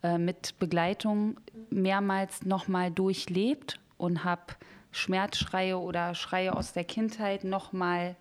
äh, 0.03 0.19
mit 0.19 0.59
Begleitung 0.59 1.39
mehrmals 1.71 2.45
nochmal 2.45 2.91
durchlebt 2.91 3.79
und 3.99 4.25
habe 4.25 4.55
Schmerzschreie 4.91 5.79
oder 5.79 6.17
Schreie 6.17 6.57
aus 6.57 6.73
der 6.73 6.83
Kindheit 6.83 7.45
nochmal 7.45 8.17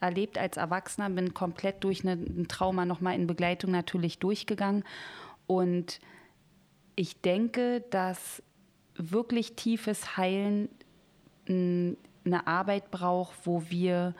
erlebt 0.00 0.36
als 0.36 0.58
Erwachsener, 0.58 1.08
bin 1.08 1.32
komplett 1.32 1.82
durch 1.82 2.02
eine, 2.02 2.12
ein 2.12 2.48
Trauma 2.48 2.84
nochmal 2.84 3.14
in 3.14 3.26
Begleitung 3.26 3.70
natürlich 3.70 4.18
durchgegangen 4.18 4.84
und 5.46 5.98
ich 6.94 7.22
denke, 7.22 7.84
dass 7.88 8.42
wirklich 8.96 9.56
tiefes 9.56 10.18
Heilen 10.18 10.68
eine 11.48 12.46
Arbeit 12.46 12.90
braucht, 12.90 13.34
wo 13.44 13.62
wir 13.68 14.14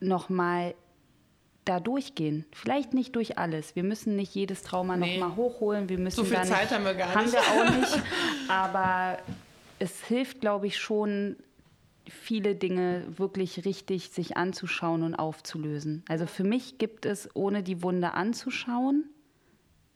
nochmal 0.00 0.74
da 1.64 1.80
durchgehen. 1.80 2.44
Vielleicht 2.52 2.92
nicht 2.92 3.16
durch 3.16 3.38
alles. 3.38 3.74
Wir 3.74 3.84
müssen 3.84 4.16
nicht 4.16 4.34
jedes 4.34 4.62
Trauma 4.62 4.96
nee. 4.96 5.18
nochmal 5.18 5.36
hochholen. 5.36 5.88
Wir 5.88 5.98
müssen 5.98 6.16
so 6.16 6.24
viel 6.24 6.42
Zeit 6.42 6.62
nicht, 6.62 6.72
haben 6.72 6.84
wir 6.84 6.94
gar 6.94 7.06
nicht. 7.06 7.16
Haben 7.16 7.32
wir 7.32 7.40
auch 7.40 7.78
nicht. 7.78 8.02
Aber 8.48 9.18
es 9.78 10.04
hilft, 10.04 10.40
glaube 10.40 10.66
ich, 10.66 10.78
schon, 10.78 11.36
viele 12.08 12.54
Dinge 12.54 13.04
wirklich 13.16 13.64
richtig 13.64 14.10
sich 14.10 14.36
anzuschauen 14.36 15.02
und 15.02 15.14
aufzulösen. 15.14 16.04
Also 16.08 16.26
für 16.26 16.44
mich 16.44 16.78
gibt 16.78 17.06
es, 17.06 17.28
ohne 17.34 17.62
die 17.62 17.82
Wunde 17.82 18.12
anzuschauen, 18.12 19.04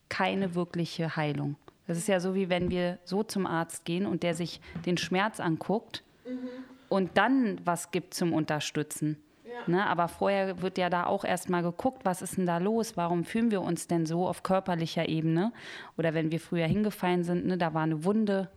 keine 0.09 0.55
wirkliche 0.55 1.17
Heilung. 1.17 1.57
Das 1.89 1.97
ist 1.97 2.07
ja 2.07 2.21
so, 2.21 2.35
wie 2.35 2.49
wenn 2.49 2.71
wir 2.71 2.99
so 3.03 3.25
zum 3.25 3.47
Arzt 3.47 3.85
gehen 3.85 4.07
und 4.07 4.23
der 4.23 4.35
sich 4.35 4.61
den 4.87 4.99
Schmerz 4.99 5.41
anguckt 5.41 6.05
mhm. 6.25 6.49
und 6.89 7.17
dann 7.17 7.61
was 7.65 7.91
gibt 7.91 8.15
zum 8.15 8.33
Unterstützen. 8.33 9.17
Ja. 9.45 9.73
Ne? 9.75 9.87
Aber 9.87 10.09
vorher 10.09 10.61
wird 10.61 10.77
ja 10.77 10.91
da 10.91 11.07
auch 11.07 11.25
erstmal 11.25 11.63
geguckt, 11.63 12.05
was 12.05 12.21
ist 12.21 12.37
denn 12.37 12.45
da 12.45 12.59
los? 12.59 12.97
Warum 12.97 13.25
fühlen 13.25 13.51
wir 13.51 13.63
uns 13.63 13.87
denn 13.87 14.05
so 14.05 14.29
auf 14.29 14.43
körperlicher 14.43 15.09
Ebene? 15.09 15.53
Oder 15.97 16.13
wenn 16.13 16.31
wir 16.31 16.41
früher 16.41 16.67
hingefallen 16.67 17.25
sind, 17.25 17.47
ne, 17.47 17.57
da 17.57 17.73
war 17.73 17.83
eine 17.83 18.05
Wunde. 18.05 18.51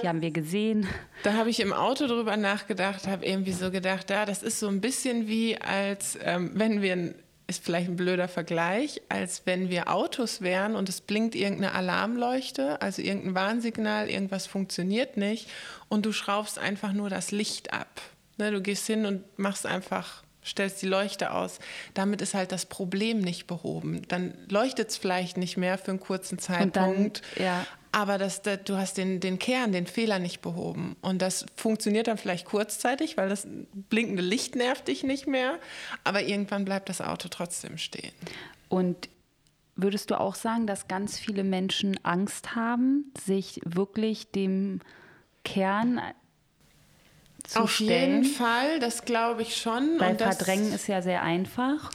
Die 0.00 0.08
haben 0.08 0.22
wir 0.22 0.30
gesehen. 0.30 0.86
Da 1.22 1.34
habe 1.34 1.50
ich 1.50 1.60
im 1.60 1.72
Auto 1.72 2.06
drüber 2.06 2.38
nachgedacht, 2.38 3.06
habe 3.06 3.26
irgendwie 3.26 3.52
so 3.52 3.70
gedacht, 3.70 4.08
ja, 4.08 4.24
das 4.24 4.42
ist 4.42 4.58
so 4.58 4.68
ein 4.68 4.80
bisschen 4.80 5.26
wie, 5.26 5.60
als 5.60 6.18
ähm, 6.22 6.52
wenn 6.54 6.80
wir 6.80 6.92
ein 6.94 7.14
ist 7.52 7.64
vielleicht 7.64 7.88
ein 7.88 7.96
blöder 7.96 8.28
Vergleich, 8.28 9.02
als 9.08 9.42
wenn 9.44 9.68
wir 9.68 9.92
Autos 9.92 10.40
wären 10.40 10.74
und 10.74 10.88
es 10.88 11.02
blinkt 11.02 11.34
irgendeine 11.34 11.74
Alarmleuchte, 11.74 12.80
also 12.80 13.02
irgendein 13.02 13.34
Warnsignal, 13.34 14.08
irgendwas 14.08 14.46
funktioniert 14.46 15.16
nicht 15.18 15.48
und 15.88 16.06
du 16.06 16.12
schraubst 16.12 16.58
einfach 16.58 16.92
nur 16.92 17.10
das 17.10 17.30
Licht 17.30 17.72
ab. 17.72 18.00
Ne, 18.38 18.50
du 18.50 18.62
gehst 18.62 18.86
hin 18.86 19.04
und 19.04 19.22
machst 19.38 19.66
einfach, 19.66 20.22
stellst 20.42 20.80
die 20.80 20.86
Leuchte 20.86 21.32
aus. 21.32 21.58
Damit 21.92 22.22
ist 22.22 22.32
halt 22.32 22.52
das 22.52 22.64
Problem 22.64 23.20
nicht 23.20 23.46
behoben. 23.46 24.00
Dann 24.08 24.32
leuchtet 24.48 24.88
es 24.88 24.96
vielleicht 24.96 25.36
nicht 25.36 25.58
mehr 25.58 25.76
für 25.76 25.90
einen 25.90 26.00
kurzen 26.00 26.38
Zeitpunkt. 26.38 27.22
Dann, 27.36 27.44
ja 27.44 27.66
aber 27.92 28.16
das, 28.16 28.42
das, 28.42 28.60
du 28.64 28.76
hast 28.78 28.96
den, 28.96 29.20
den 29.20 29.38
Kern, 29.38 29.70
den 29.72 29.86
Fehler 29.86 30.18
nicht 30.18 30.40
behoben. 30.40 30.96
Und 31.02 31.20
das 31.20 31.46
funktioniert 31.56 32.08
dann 32.08 32.16
vielleicht 32.18 32.46
kurzzeitig, 32.46 33.16
weil 33.18 33.28
das 33.28 33.46
blinkende 33.72 34.22
Licht 34.22 34.56
nervt 34.56 34.88
dich 34.88 35.04
nicht 35.04 35.26
mehr, 35.26 35.58
aber 36.02 36.22
irgendwann 36.22 36.64
bleibt 36.64 36.88
das 36.88 37.02
Auto 37.02 37.28
trotzdem 37.28 37.76
stehen. 37.76 38.12
Und 38.68 39.10
würdest 39.76 40.10
du 40.10 40.18
auch 40.18 40.34
sagen, 40.34 40.66
dass 40.66 40.88
ganz 40.88 41.18
viele 41.18 41.44
Menschen 41.44 41.98
Angst 42.02 42.54
haben, 42.54 43.12
sich 43.26 43.60
wirklich 43.64 44.30
dem 44.30 44.80
Kern 45.44 46.00
zu 47.44 47.60
Auf 47.60 47.74
stellen? 47.74 48.22
jeden 48.22 48.24
Fall, 48.24 48.80
das 48.80 49.04
glaube 49.04 49.42
ich 49.42 49.56
schon. 49.56 49.98
Weil 49.98 50.16
Verdrängen 50.16 50.72
ist 50.72 50.86
ja 50.86 51.02
sehr 51.02 51.22
einfach. 51.22 51.90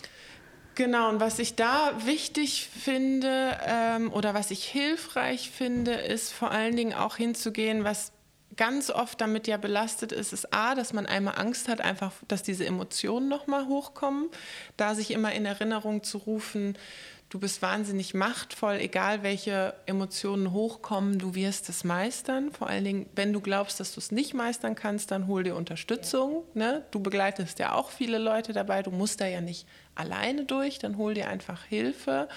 Genau, 0.77 1.09
und 1.09 1.19
was 1.19 1.39
ich 1.39 1.55
da 1.55 1.91
wichtig 2.05 2.69
finde 2.69 3.57
ähm, 3.65 4.13
oder 4.13 4.35
was 4.35 4.51
ich 4.51 4.63
hilfreich 4.63 5.49
finde, 5.49 5.93
ist 5.93 6.31
vor 6.31 6.51
allen 6.51 6.75
Dingen 6.75 6.93
auch 6.93 7.15
hinzugehen, 7.15 7.83
was 7.83 8.11
ganz 8.57 8.91
oft 8.91 9.19
damit 9.19 9.47
ja 9.47 9.57
belastet 9.57 10.11
ist, 10.11 10.33
ist 10.33 10.53
A, 10.53 10.75
dass 10.75 10.93
man 10.93 11.07
einmal 11.07 11.33
Angst 11.39 11.67
hat, 11.67 11.81
einfach, 11.81 12.11
dass 12.27 12.43
diese 12.43 12.67
Emotionen 12.67 13.27
nochmal 13.27 13.65
hochkommen, 13.65 14.29
da 14.77 14.93
sich 14.93 15.09
immer 15.09 15.31
in 15.31 15.45
Erinnerung 15.47 16.03
zu 16.03 16.19
rufen, 16.19 16.77
du 17.29 17.39
bist 17.39 17.63
wahnsinnig 17.63 18.13
machtvoll, 18.13 18.75
egal 18.75 19.23
welche 19.23 19.73
Emotionen 19.87 20.51
hochkommen, 20.51 21.17
du 21.17 21.33
wirst 21.33 21.69
es 21.69 21.83
meistern. 21.85 22.51
Vor 22.51 22.67
allen 22.67 22.83
Dingen, 22.83 23.09
wenn 23.15 23.33
du 23.33 23.41
glaubst, 23.41 23.79
dass 23.79 23.93
du 23.93 23.99
es 23.99 24.11
nicht 24.11 24.35
meistern 24.35 24.75
kannst, 24.75 25.09
dann 25.09 25.25
hol 25.27 25.43
dir 25.43 25.55
Unterstützung. 25.55 26.43
Ne? 26.53 26.85
Du 26.91 26.99
begleitest 26.99 27.59
ja 27.59 27.73
auch 27.73 27.89
viele 27.89 28.19
Leute 28.19 28.53
dabei, 28.53 28.83
du 28.83 28.91
musst 28.91 29.21
da 29.21 29.25
ja 29.25 29.41
nicht 29.41 29.67
alleine 29.99 30.45
durch, 30.45 30.79
dann 30.79 30.97
hol 30.97 31.13
dir 31.13 31.27
einfach 31.29 31.63
Hilfe. 31.65 32.27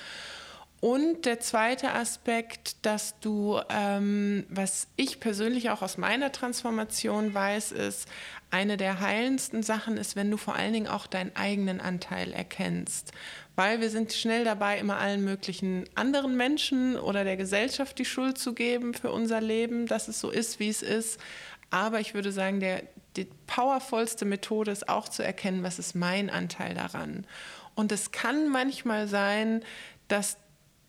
Und 0.80 1.26
der 1.26 1.40
zweite 1.40 1.92
Aspekt, 1.92 2.86
dass 2.86 3.20
du, 3.20 3.60
ähm, 3.68 4.46
was 4.48 4.88
ich 4.96 5.20
persönlich 5.20 5.68
auch 5.68 5.82
aus 5.82 5.98
meiner 5.98 6.32
Transformation 6.32 7.34
weiß, 7.34 7.72
ist, 7.72 8.08
eine 8.50 8.78
der 8.78 9.00
heilendsten 9.00 9.62
Sachen 9.62 9.98
ist, 9.98 10.16
wenn 10.16 10.30
du 10.30 10.38
vor 10.38 10.56
allen 10.56 10.72
Dingen 10.72 10.88
auch 10.88 11.06
deinen 11.06 11.36
eigenen 11.36 11.82
Anteil 11.82 12.32
erkennst. 12.32 13.12
Weil 13.56 13.82
wir 13.82 13.90
sind 13.90 14.14
schnell 14.14 14.44
dabei, 14.44 14.78
immer 14.78 14.96
allen 14.96 15.22
möglichen 15.22 15.84
anderen 15.96 16.38
Menschen 16.38 16.96
oder 16.96 17.24
der 17.24 17.36
Gesellschaft 17.36 17.98
die 17.98 18.06
Schuld 18.06 18.38
zu 18.38 18.54
geben 18.54 18.94
für 18.94 19.12
unser 19.12 19.42
Leben, 19.42 19.86
dass 19.86 20.08
es 20.08 20.18
so 20.18 20.30
ist, 20.30 20.60
wie 20.60 20.70
es 20.70 20.80
ist. 20.80 21.20
Aber 21.68 22.00
ich 22.00 22.14
würde 22.14 22.32
sagen, 22.32 22.58
der, 22.58 22.84
die 23.16 23.28
powervollste 23.46 24.24
Methode 24.24 24.70
ist 24.70 24.88
auch 24.88 25.08
zu 25.08 25.22
erkennen, 25.22 25.62
was 25.62 25.78
ist 25.78 25.94
mein 25.94 26.30
Anteil 26.30 26.74
daran. 26.74 27.26
Und 27.74 27.92
es 27.92 28.12
kann 28.12 28.48
manchmal 28.48 29.08
sein, 29.08 29.64
dass 30.08 30.36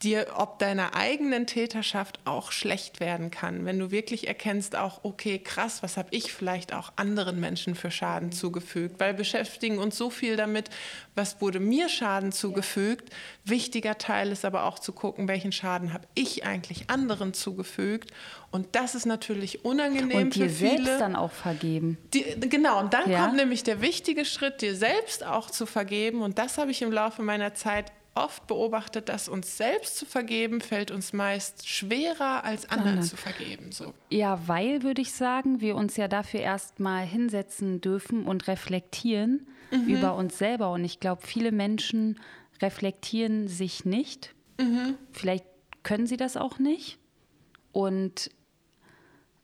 dir 0.03 0.27
ob 0.35 0.59
deiner 0.59 0.95
eigenen 0.95 1.45
Täterschaft 1.45 2.19
auch 2.25 2.51
schlecht 2.51 2.99
werden 2.99 3.31
kann, 3.31 3.65
wenn 3.65 3.77
du 3.77 3.91
wirklich 3.91 4.27
erkennst 4.27 4.75
auch, 4.75 5.03
okay, 5.03 5.39
krass, 5.39 5.83
was 5.83 5.97
habe 5.97 6.09
ich 6.11 6.33
vielleicht 6.33 6.73
auch 6.73 6.91
anderen 6.95 7.39
Menschen 7.39 7.75
für 7.75 7.91
Schaden 7.91 8.31
zugefügt, 8.31 8.99
weil 8.99 9.13
wir 9.13 9.17
beschäftigen 9.17 9.77
uns 9.77 9.97
so 9.97 10.09
viel 10.09 10.35
damit, 10.35 10.69
was 11.15 11.41
wurde 11.41 11.59
mir 11.59 11.89
Schaden 11.89 12.31
zugefügt. 12.31 13.09
Wichtiger 13.45 13.97
Teil 13.97 14.31
ist 14.31 14.45
aber 14.45 14.65
auch 14.65 14.79
zu 14.79 14.91
gucken, 14.91 15.27
welchen 15.27 15.51
Schaden 15.51 15.93
habe 15.93 16.07
ich 16.15 16.45
eigentlich 16.45 16.89
anderen 16.89 17.33
zugefügt 17.33 18.11
und 18.49 18.75
das 18.75 18.95
ist 18.95 19.05
natürlich 19.05 19.63
unangenehm 19.63 20.17
und 20.17 20.35
dir 20.35 20.49
für 20.49 20.55
viele. 20.55 20.85
selbst 20.85 21.01
dann 21.01 21.15
auch 21.15 21.31
vergeben. 21.31 21.97
Die, 22.13 22.25
genau, 22.39 22.79
und 22.79 22.93
dann 22.93 23.09
ja. 23.09 23.23
kommt 23.23 23.35
nämlich 23.35 23.63
der 23.63 23.81
wichtige 23.81 24.25
Schritt, 24.25 24.61
dir 24.61 24.75
selbst 24.75 25.25
auch 25.25 25.51
zu 25.51 25.65
vergeben 25.65 26.21
und 26.21 26.39
das 26.39 26.57
habe 26.57 26.71
ich 26.71 26.81
im 26.81 26.91
Laufe 26.91 27.21
meiner 27.21 27.53
Zeit 27.53 27.91
oft 28.13 28.45
beobachtet, 28.47 29.09
dass 29.09 29.29
uns 29.29 29.57
selbst 29.57 29.95
zu 29.97 30.05
vergeben 30.05 30.59
fällt 30.59 30.91
uns 30.91 31.13
meist 31.13 31.67
schwerer 31.67 32.43
als 32.43 32.69
anderen 32.69 32.99
Aha. 32.99 33.05
zu 33.05 33.15
vergeben. 33.15 33.71
So. 33.71 33.93
Ja, 34.09 34.47
weil 34.47 34.83
würde 34.83 35.01
ich 35.01 35.13
sagen, 35.13 35.61
wir 35.61 35.75
uns 35.75 35.95
ja 35.95 36.07
dafür 36.07 36.41
erstmal 36.41 37.05
hinsetzen 37.05 37.79
dürfen 37.79 38.25
und 38.25 38.47
reflektieren 38.47 39.47
mhm. 39.71 39.87
über 39.87 40.15
uns 40.15 40.37
selber. 40.37 40.71
Und 40.71 40.83
ich 40.83 40.99
glaube, 40.99 41.25
viele 41.25 41.51
Menschen 41.51 42.19
reflektieren 42.61 43.47
sich 43.47 43.85
nicht. 43.85 44.35
Mhm. 44.59 44.95
Vielleicht 45.11 45.45
können 45.83 46.05
sie 46.05 46.17
das 46.17 46.35
auch 46.35 46.59
nicht. 46.59 46.99
Und 47.71 48.29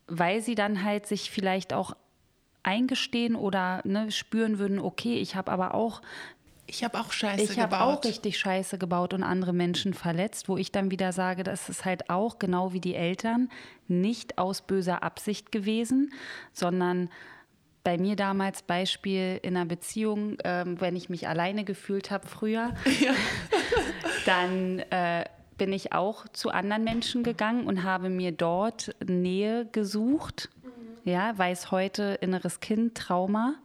weil 0.07 0.41
sie 0.41 0.55
dann 0.55 0.83
halt 0.83 1.05
sich 1.05 1.31
vielleicht 1.31 1.73
auch 1.73 1.95
eingestehen 2.63 3.35
oder 3.35 3.81
ne, 3.85 4.11
spüren 4.11 4.59
würden, 4.59 4.79
okay, 4.79 5.19
ich 5.19 5.35
habe 5.35 5.51
aber 5.51 5.73
auch 5.73 6.01
Ich 6.67 6.83
habe 6.83 6.99
auch 6.99 7.11
Scheiße 7.11 7.43
ich 7.43 7.49
gebaut. 7.49 7.67
Ich 7.71 7.71
habe 7.71 7.83
auch 7.83 8.03
richtig 8.03 8.37
Scheiße 8.37 8.77
gebaut 8.77 9.13
und 9.13 9.23
andere 9.23 9.53
Menschen 9.53 9.93
verletzt, 9.93 10.49
wo 10.49 10.57
ich 10.57 10.71
dann 10.71 10.91
wieder 10.91 11.13
sage, 11.13 11.43
das 11.43 11.69
ist 11.69 11.85
halt 11.85 12.09
auch 12.09 12.39
genau 12.39 12.73
wie 12.73 12.81
die 12.81 12.95
Eltern 12.95 13.49
nicht 13.87 14.37
aus 14.37 14.61
böser 14.61 15.01
Absicht 15.01 15.51
gewesen, 15.51 16.13
sondern 16.51 17.09
bei 17.85 17.97
mir 17.97 18.17
damals 18.17 18.63
Beispiel 18.63 19.39
in 19.43 19.55
einer 19.55 19.65
Beziehung, 19.65 20.37
ähm, 20.43 20.81
wenn 20.81 20.97
ich 20.97 21.07
mich 21.07 21.29
alleine 21.29 21.63
gefühlt 21.63 22.11
habe 22.11 22.27
früher, 22.27 22.73
ja. 22.99 23.13
dann 24.25 24.79
äh, 24.89 25.23
bin 25.57 25.71
ich 25.71 25.93
auch 25.93 26.27
zu 26.27 26.49
anderen 26.49 26.83
Menschen 26.83 27.23
gegangen 27.23 27.65
und 27.65 27.83
habe 27.83 28.09
mir 28.09 28.33
dort 28.33 28.93
Nähe 29.05 29.67
gesucht. 29.71 30.49
Mhm. 30.63 31.09
Ja, 31.09 31.37
weiß 31.37 31.71
heute 31.71 32.17
inneres 32.19 32.59
Kind, 32.59 32.95
Trauma. 32.95 33.55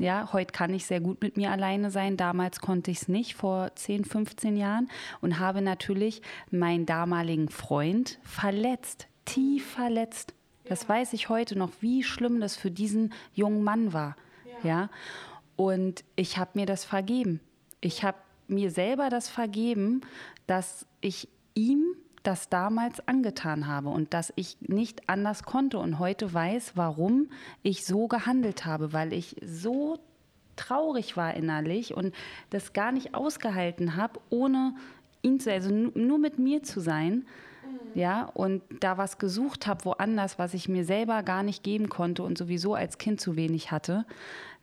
Ja, 0.00 0.30
heute 0.32 0.52
kann 0.52 0.72
ich 0.72 0.86
sehr 0.86 1.00
gut 1.00 1.20
mit 1.20 1.36
mir 1.36 1.50
alleine 1.50 1.90
sein. 1.90 2.16
Damals 2.16 2.60
konnte 2.60 2.90
ich 2.90 3.02
es 3.02 3.08
nicht, 3.08 3.34
vor 3.34 3.70
10, 3.74 4.06
15 4.06 4.56
Jahren. 4.56 4.90
Und 5.20 5.38
habe 5.38 5.60
natürlich 5.60 6.22
meinen 6.50 6.86
damaligen 6.86 7.50
Freund 7.50 8.18
verletzt, 8.22 9.08
tief 9.26 9.72
verletzt. 9.72 10.32
Das 10.64 10.88
weiß 10.88 11.12
ich 11.12 11.28
heute 11.28 11.58
noch, 11.58 11.70
wie 11.80 12.02
schlimm 12.02 12.40
das 12.40 12.56
für 12.56 12.70
diesen 12.70 13.12
jungen 13.34 13.62
Mann 13.62 13.92
war. 13.92 14.16
Ja. 14.64 14.70
ja? 14.70 14.90
Und 15.56 16.02
ich 16.16 16.38
habe 16.38 16.52
mir 16.54 16.64
das 16.64 16.86
vergeben. 16.86 17.40
Ich 17.82 18.02
habe 18.02 18.16
mir 18.48 18.70
selber 18.70 19.10
das 19.10 19.28
vergeben, 19.28 20.00
dass 20.46 20.86
ich 21.02 21.28
ihm 21.54 21.84
das 22.22 22.48
damals 22.48 23.06
angetan 23.08 23.66
habe 23.66 23.88
und 23.88 24.12
dass 24.12 24.32
ich 24.36 24.56
nicht 24.60 25.08
anders 25.08 25.42
konnte 25.44 25.78
und 25.78 25.98
heute 25.98 26.32
weiß, 26.32 26.72
warum 26.74 27.30
ich 27.62 27.84
so 27.86 28.08
gehandelt 28.08 28.66
habe, 28.66 28.92
weil 28.92 29.12
ich 29.12 29.36
so 29.44 29.98
traurig 30.56 31.16
war 31.16 31.34
innerlich 31.34 31.94
und 31.94 32.14
das 32.50 32.72
gar 32.72 32.92
nicht 32.92 33.14
ausgehalten 33.14 33.96
habe, 33.96 34.20
ohne 34.28 34.74
ihn 35.22 35.40
zu, 35.40 35.50
also 35.50 35.70
nur 35.70 36.18
mit 36.18 36.38
mir 36.38 36.62
zu 36.62 36.80
sein 36.80 37.24
ja, 37.94 38.24
und 38.34 38.62
da 38.80 38.98
was 38.98 39.18
gesucht 39.18 39.66
habe 39.66 39.84
woanders, 39.84 40.38
was 40.38 40.54
ich 40.54 40.68
mir 40.68 40.84
selber 40.84 41.22
gar 41.22 41.42
nicht 41.42 41.62
geben 41.62 41.88
konnte 41.88 42.22
und 42.22 42.38
sowieso 42.38 42.74
als 42.74 42.98
Kind 42.98 43.20
zu 43.20 43.36
wenig 43.36 43.70
hatte, 43.70 44.04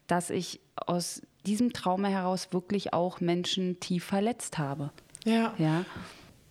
dass 0.08 0.30
ich 0.30 0.62
aus 0.76 1.22
diesem 1.46 1.74
Trauma 1.74 2.08
heraus 2.08 2.54
wirklich 2.54 2.94
auch 2.94 3.20
Menschen 3.20 3.80
tief 3.80 4.06
verletzt 4.06 4.58
habe. 4.58 4.92
Ja. 5.26 5.54
ja. 5.58 5.86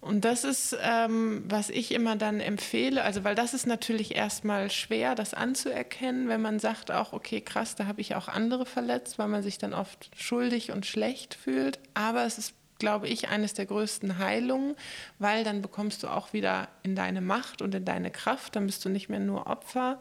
Und 0.06 0.24
das 0.24 0.44
ist, 0.44 0.76
ähm, 0.80 1.42
was 1.48 1.68
ich 1.68 1.92
immer 1.92 2.14
dann 2.14 2.38
empfehle, 2.38 3.02
also 3.02 3.24
weil 3.24 3.34
das 3.34 3.54
ist 3.54 3.66
natürlich 3.66 4.14
erstmal 4.14 4.70
schwer, 4.70 5.16
das 5.16 5.34
anzuerkennen, 5.34 6.28
wenn 6.28 6.40
man 6.40 6.60
sagt 6.60 6.92
auch, 6.92 7.12
okay, 7.12 7.40
krass, 7.40 7.74
da 7.74 7.86
habe 7.86 8.00
ich 8.00 8.14
auch 8.14 8.28
andere 8.28 8.66
verletzt, 8.66 9.18
weil 9.18 9.26
man 9.26 9.42
sich 9.42 9.58
dann 9.58 9.74
oft 9.74 10.10
schuldig 10.16 10.70
und 10.70 10.86
schlecht 10.86 11.34
fühlt. 11.34 11.80
Aber 11.94 12.24
es 12.24 12.38
ist 12.38 12.54
glaube 12.78 13.08
ich, 13.08 13.28
eines 13.28 13.54
der 13.54 13.66
größten 13.66 14.18
Heilungen, 14.18 14.76
weil 15.18 15.44
dann 15.44 15.62
bekommst 15.62 16.02
du 16.02 16.08
auch 16.08 16.34
wieder 16.34 16.68
in 16.82 16.94
deine 16.94 17.22
Macht 17.22 17.62
und 17.62 17.74
in 17.74 17.86
deine 17.86 18.10
Kraft, 18.10 18.54
dann 18.54 18.66
bist 18.66 18.84
du 18.84 18.90
nicht 18.90 19.08
mehr 19.08 19.18
nur 19.18 19.46
Opfer. 19.46 19.98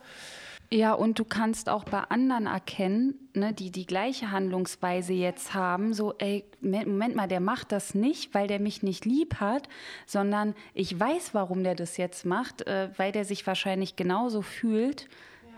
Ja, 0.72 0.94
und 0.94 1.20
du 1.20 1.26
kannst 1.26 1.70
auch 1.70 1.84
bei 1.84 2.00
anderen 2.00 2.48
erkennen, 2.48 3.30
ne, 3.34 3.54
die 3.54 3.72
die 3.72 3.86
gleiche 3.86 4.32
Handlungsweise 4.32 5.14
jetzt 5.14 5.54
haben, 5.54 5.94
so, 5.94 6.14
ey, 6.18 6.44
Moment 6.62 7.16
mal, 7.16 7.28
der 7.28 7.40
macht 7.40 7.72
das 7.72 7.94
nicht, 7.94 8.34
weil 8.34 8.48
der 8.48 8.60
mich 8.60 8.84
nicht 8.84 9.06
lieb 9.06 9.36
hat, 9.40 9.70
sondern 10.06 10.56
ich 10.74 11.00
weiß, 11.00 11.34
warum 11.34 11.64
der 11.64 11.76
das 11.76 11.98
jetzt 11.98 12.26
macht, 12.26 12.66
äh, 12.68 12.90
weil 12.98 13.12
der 13.12 13.26
sich 13.26 13.46
wahrscheinlich 13.46 13.96
genauso 13.96 14.42
fühlt 14.42 15.08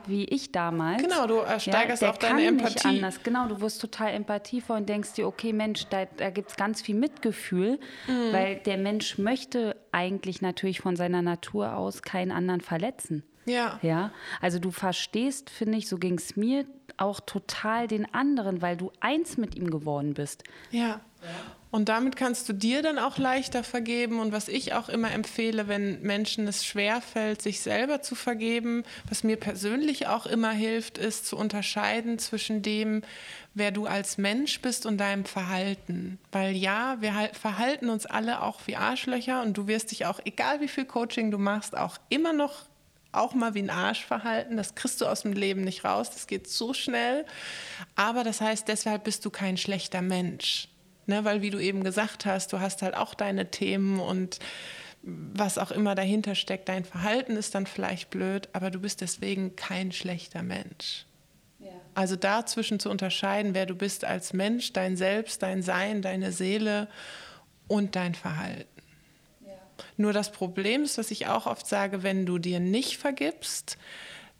wie 0.07 0.25
ich 0.25 0.51
damals. 0.51 1.01
Genau, 1.01 1.27
du 1.27 1.41
steigerst 1.59 2.01
ja, 2.01 2.11
auch 2.11 2.17
deine 2.17 2.45
Empathie. 2.45 2.73
Nicht 2.73 2.85
anders. 2.85 3.23
Genau, 3.23 3.47
du 3.47 3.61
wirst 3.61 3.81
total 3.81 4.13
empathievoll 4.13 4.77
und 4.77 4.89
denkst 4.89 5.13
dir, 5.13 5.27
okay, 5.27 5.53
Mensch, 5.53 5.85
da, 5.89 6.05
da 6.05 6.29
gibt 6.29 6.51
es 6.51 6.55
ganz 6.55 6.81
viel 6.81 6.95
Mitgefühl, 6.95 7.79
mhm. 8.07 8.31
weil 8.33 8.55
der 8.57 8.77
Mensch 8.77 9.17
möchte 9.17 9.75
eigentlich 9.91 10.41
natürlich 10.41 10.79
von 10.79 10.95
seiner 10.95 11.21
Natur 11.21 11.75
aus 11.75 12.01
keinen 12.01 12.31
anderen 12.31 12.61
verletzen. 12.61 13.23
Ja. 13.47 13.79
Ja. 13.81 14.11
Also 14.41 14.59
du 14.59 14.71
verstehst, 14.71 15.49
finde 15.49 15.77
ich, 15.77 15.87
so 15.87 15.97
ging 15.97 16.17
es 16.17 16.35
mir 16.35 16.65
auch 16.97 17.19
total 17.19 17.87
den 17.87 18.13
anderen, 18.13 18.61
weil 18.61 18.77
du 18.77 18.91
eins 18.99 19.37
mit 19.37 19.55
ihm 19.55 19.71
geworden 19.71 20.13
bist. 20.13 20.43
Ja. 20.71 21.01
Und 21.69 21.89
damit 21.89 22.15
kannst 22.15 22.47
du 22.47 22.53
dir 22.53 22.81
dann 22.81 22.97
auch 22.97 23.17
leichter 23.17 23.63
vergeben. 23.63 24.19
Und 24.19 24.31
was 24.31 24.47
ich 24.47 24.73
auch 24.73 24.87
immer 24.87 25.11
empfehle, 25.11 25.67
wenn 25.67 26.01
Menschen 26.01 26.47
es 26.47 26.65
schwerfällt, 26.65 27.41
sich 27.41 27.59
selber 27.61 28.01
zu 28.01 28.15
vergeben, 28.15 28.83
was 29.09 29.23
mir 29.23 29.37
persönlich 29.37 30.07
auch 30.07 30.25
immer 30.25 30.51
hilft, 30.51 30.97
ist 30.97 31.25
zu 31.25 31.35
unterscheiden 31.35 32.19
zwischen 32.19 32.61
dem, 32.61 33.01
wer 33.53 33.71
du 33.71 33.85
als 33.85 34.17
Mensch 34.17 34.61
bist 34.61 34.85
und 34.85 34.97
deinem 34.97 35.25
Verhalten. 35.25 36.19
Weil 36.31 36.55
ja, 36.55 36.97
wir 37.01 37.31
verhalten 37.33 37.89
uns 37.89 38.05
alle 38.05 38.41
auch 38.41 38.61
wie 38.65 38.77
Arschlöcher 38.77 39.41
und 39.41 39.57
du 39.57 39.67
wirst 39.67 39.91
dich 39.91 40.05
auch, 40.05 40.19
egal 40.23 40.61
wie 40.61 40.69
viel 40.69 40.85
Coaching 40.85 41.31
du 41.31 41.37
machst, 41.37 41.77
auch 41.77 41.97
immer 42.09 42.33
noch 42.33 42.65
auch 43.11 43.33
mal 43.33 43.53
wie 43.53 43.61
ein 43.61 43.69
Arsch 43.69 44.05
verhalten. 44.05 44.57
Das 44.57 44.75
kriegst 44.75 45.01
du 45.01 45.05
aus 45.05 45.21
dem 45.21 45.33
Leben 45.33 45.63
nicht 45.63 45.83
raus. 45.85 46.09
Das 46.11 46.27
geht 46.27 46.47
so 46.47 46.73
schnell. 46.73 47.25
Aber 47.95 48.23
das 48.23 48.41
heißt, 48.41 48.67
deshalb 48.67 49.03
bist 49.03 49.25
du 49.25 49.29
kein 49.29 49.57
schlechter 49.57 50.01
Mensch. 50.01 50.69
Ne, 51.05 51.23
weil, 51.23 51.41
wie 51.41 51.51
du 51.51 51.59
eben 51.59 51.85
gesagt 51.85 52.25
hast, 52.25 52.51
du 52.51 52.59
hast 52.59 52.81
halt 52.81 52.95
auch 52.95 53.13
deine 53.13 53.49
Themen 53.49 53.99
und 53.99 54.39
was 55.01 55.57
auch 55.57 55.71
immer 55.71 55.95
dahinter 55.95 56.35
steckt. 56.35 56.67
Dein 56.67 56.83
Verhalten 56.83 57.37
ist 57.37 57.55
dann 57.55 57.65
vielleicht 57.65 58.09
blöd, 58.09 58.49
aber 58.51 58.71
du 58.71 58.79
bist 58.79 58.99
deswegen 58.99 59.55
kein 59.55 59.93
schlechter 59.93 60.43
Mensch. 60.43 61.05
Ja. 61.59 61.71
Also 61.95 62.17
dazwischen 62.17 62.79
zu 62.79 62.89
unterscheiden, 62.89 63.53
wer 63.53 63.65
du 63.65 63.75
bist 63.75 64.03
als 64.03 64.33
Mensch, 64.33 64.73
dein 64.73 64.97
Selbst, 64.97 65.41
dein 65.43 65.63
Sein, 65.63 66.01
deine 66.01 66.33
Seele 66.33 66.89
und 67.67 67.95
dein 67.95 68.13
Verhalten. 68.13 68.76
Nur 69.95 70.13
das 70.13 70.31
Problem 70.31 70.83
ist, 70.83 70.97
was 70.97 71.11
ich 71.11 71.27
auch 71.27 71.45
oft 71.45 71.67
sage, 71.67 72.03
wenn 72.03 72.25
du 72.25 72.37
dir 72.37 72.59
nicht 72.59 72.97
vergibst, 72.97 73.77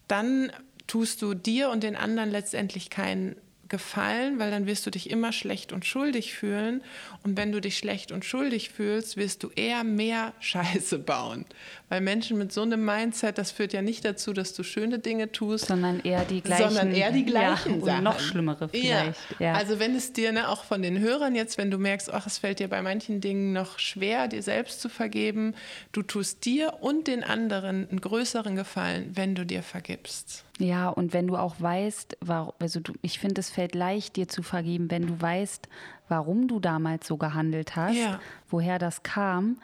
dann 0.08 0.52
tust 0.88 1.22
du 1.22 1.34
dir 1.34 1.70
und 1.70 1.84
den 1.84 1.96
anderen 1.96 2.32
letztendlich 2.32 2.90
keinen 2.90 3.36
gefallen, 3.70 4.40
weil 4.40 4.52
dann 4.52 4.66
wirst 4.66 4.86
du 4.86 4.92
dich 4.92 5.10
immer 5.10 5.32
schlecht 5.32 5.74
und 5.74 5.86
schuldig 5.86 6.34
fühlen. 6.34 6.82
Und 7.24 7.38
wenn 7.38 7.52
du 7.52 7.62
dich 7.62 7.78
schlecht 7.78 8.12
und 8.12 8.26
schuldig 8.26 8.70
fühlst, 8.70 9.18
wirst 9.18 9.44
du 9.44 9.50
eher 9.56 9.84
mehr 9.84 10.34
Scheiße 10.40 11.00
bauen. 11.00 11.46
Weil 11.90 12.02
Menschen 12.02 12.38
mit 12.38 12.52
so 12.52 12.64
einem 12.64 12.84
Mindset, 12.84 13.38
das 13.38 13.52
führt 13.52 13.74
ja 13.74 13.82
nicht 13.82 14.04
dazu, 14.04 14.34
dass 14.34 14.54
du 14.54 14.64
schöne 14.64 15.00
Dinge 15.00 15.32
tust, 15.32 15.68
sondern 15.68 16.02
eher 16.02 16.26
die 16.26 16.42
gleichen, 16.42 16.70
sondern 16.70 16.92
eher 16.94 17.12
die 17.12 17.26
gleichen 17.26 17.80
ja, 17.80 17.86
Sachen. 17.86 18.04
noch 18.04 18.20
schlimmere 18.20 18.70
vielleicht. 18.70 19.20
Ja. 19.40 19.48
ja. 19.48 19.54
Also 19.54 19.80
wenn 19.80 19.96
es 19.96 20.12
dir 20.12 20.32
ne, 20.32 20.50
auch 20.50 20.66
von 20.66 20.82
den 20.82 21.00
Hörern 21.00 21.36
jetzt, 21.36 21.58
wenn 21.58 21.72
du 21.72 21.78
merkst, 21.78 22.14
ach, 22.14 22.28
es 22.28 22.40
fällt 22.40 22.60
dir 22.60 22.68
bei 22.68 22.82
manchen 22.82 23.22
Dingen 23.22 23.54
noch 23.54 23.80
schwer, 23.80 24.28
dir 24.28 24.44
selbst 24.44 24.82
zu 24.82 24.90
vergeben, 24.90 25.56
du 25.92 26.02
tust 26.02 26.44
dir 26.46 26.74
und 26.82 27.08
den 27.08 27.24
anderen 27.24 27.88
einen 27.90 28.02
größeren 28.02 28.56
Gefallen, 28.56 29.12
wenn 29.14 29.36
du 29.36 29.46
dir 29.46 29.64
vergibst. 29.64 30.44
Ja, 30.58 30.90
und 30.90 31.14
wenn 31.14 31.28
du 31.28 31.38
auch 31.38 31.56
weißt, 31.60 32.18
warum, 32.22 32.54
also 32.60 32.80
du, 32.80 32.94
ich 33.02 33.20
finde, 33.20 33.40
es 33.40 33.50
fällt 33.50 33.76
leicht, 33.76 34.16
dir 34.16 34.28
zu 34.28 34.42
vergeben, 34.42 34.90
wenn 34.90 35.06
du 35.06 35.22
weißt, 35.22 35.70
warum 36.10 36.48
du 36.48 36.60
damals 36.60 37.08
so 37.08 37.18
gehandelt 37.18 37.76
hast, 37.76 37.96
ja. 37.96 38.20
woher 38.50 38.80
das 38.80 39.04
kam 39.04 39.58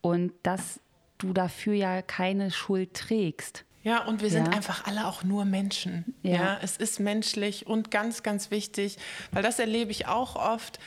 und 0.00 0.32
dass 0.44 0.80
du 1.18 1.32
dafür 1.32 1.74
ja 1.74 2.02
keine 2.02 2.50
Schuld 2.50 2.94
trägst. 2.94 3.65
Ja, 3.86 4.02
und 4.02 4.20
wir 4.20 4.30
sind 4.30 4.48
ja. 4.48 4.52
einfach 4.52 4.84
alle 4.86 5.06
auch 5.06 5.22
nur 5.22 5.44
Menschen. 5.44 6.16
Ja. 6.24 6.32
ja. 6.32 6.58
es 6.60 6.76
ist 6.76 6.98
menschlich 6.98 7.68
und 7.68 7.92
ganz, 7.92 8.24
ganz 8.24 8.50
wichtig, 8.50 8.96
weil 9.30 9.44
das 9.44 9.60
erlebe 9.60 9.92
ich 9.92 10.08
auch 10.08 10.34
oft, 10.34 10.80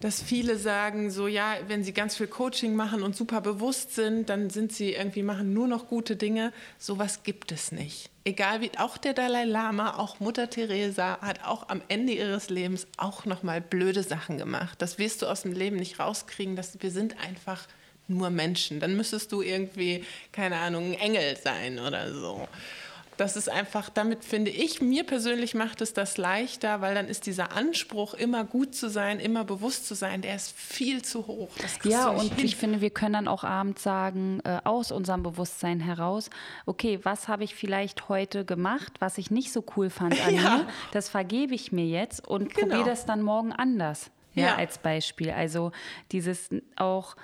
dass 0.00 0.22
viele 0.22 0.56
sagen, 0.56 1.10
so 1.10 1.26
ja, 1.26 1.56
wenn 1.68 1.84
sie 1.84 1.92
ganz 1.92 2.16
viel 2.16 2.28
Coaching 2.28 2.74
machen 2.74 3.02
und 3.02 3.14
super 3.14 3.42
bewusst 3.42 3.94
sind, 3.94 4.30
dann 4.30 4.48
sind 4.48 4.72
sie 4.72 4.94
irgendwie 4.94 5.22
machen 5.22 5.52
nur 5.52 5.68
noch 5.68 5.86
gute 5.86 6.16
Dinge. 6.16 6.50
Sowas 6.78 7.24
gibt 7.24 7.52
es 7.52 7.72
nicht. 7.72 8.08
Egal 8.24 8.62
wie, 8.62 8.70
auch 8.78 8.96
der 8.96 9.12
Dalai 9.12 9.44
Lama, 9.44 9.98
auch 9.98 10.18
Mutter 10.20 10.48
Teresa 10.48 11.18
hat 11.20 11.44
auch 11.44 11.68
am 11.68 11.82
Ende 11.88 12.14
ihres 12.14 12.48
Lebens 12.48 12.86
auch 12.96 13.26
noch 13.26 13.42
mal 13.42 13.60
blöde 13.60 14.02
Sachen 14.02 14.38
gemacht. 14.38 14.80
Das 14.80 14.96
wirst 14.96 15.20
du 15.20 15.26
aus 15.26 15.42
dem 15.42 15.52
Leben 15.52 15.76
nicht 15.76 15.98
rauskriegen. 15.98 16.56
Dass 16.56 16.80
wir 16.80 16.90
sind 16.90 17.20
einfach 17.22 17.68
nur 18.08 18.30
Menschen. 18.30 18.80
Dann 18.80 18.96
müsstest 18.96 19.32
du 19.32 19.42
irgendwie, 19.42 20.04
keine 20.32 20.56
Ahnung, 20.56 20.92
ein 20.92 20.94
Engel 20.94 21.36
sein 21.36 21.78
oder 21.78 22.12
so. 22.12 22.48
Das 23.16 23.34
ist 23.36 23.48
einfach, 23.48 23.88
damit 23.88 24.24
finde 24.24 24.50
ich, 24.50 24.82
mir 24.82 25.04
persönlich 25.04 25.54
macht 25.54 25.80
es 25.80 25.94
das 25.94 26.18
leichter, 26.18 26.82
weil 26.82 26.94
dann 26.94 27.08
ist 27.08 27.24
dieser 27.26 27.52
Anspruch, 27.52 28.12
immer 28.12 28.44
gut 28.44 28.74
zu 28.74 28.90
sein, 28.90 29.20
immer 29.20 29.44
bewusst 29.44 29.86
zu 29.86 29.94
sein, 29.94 30.20
der 30.20 30.36
ist 30.36 30.52
viel 30.52 31.02
zu 31.02 31.26
hoch. 31.26 31.48
ja, 31.84 32.08
und 32.08 32.34
hin. 32.34 32.44
ich 32.44 32.56
finde, 32.56 32.82
wir 32.82 32.90
können 32.90 33.14
dann 33.14 33.28
auch 33.28 33.42
abends 33.42 33.82
sagen, 33.82 34.40
äh, 34.44 34.58
aus 34.64 34.92
unserem 34.92 35.22
Bewusstsein 35.22 35.80
heraus, 35.80 36.28
okay, 36.66 37.00
was 37.04 37.26
habe 37.26 37.44
ich 37.44 37.54
vielleicht 37.54 38.10
heute 38.10 38.44
gemacht, 38.44 38.92
was 38.98 39.16
ich 39.16 39.30
nicht 39.30 39.50
so 39.50 39.64
cool 39.76 39.88
fand 39.88 40.20
an 40.26 40.34
ja. 40.34 40.56
mir, 40.58 40.68
das 40.92 41.08
vergebe 41.08 41.54
ich 41.54 41.72
mir 41.72 41.86
jetzt 41.86 42.26
und 42.26 42.54
genau. 42.54 42.68
probiere 42.68 42.90
das 42.90 43.06
dann 43.06 43.22
morgen 43.22 43.52
anders. 43.52 44.10
Ja, 44.34 44.48
ja, 44.48 44.56
als 44.56 44.76
Beispiel. 44.76 45.30
Also 45.30 45.72
dieses 46.12 46.50
auch 46.76 47.16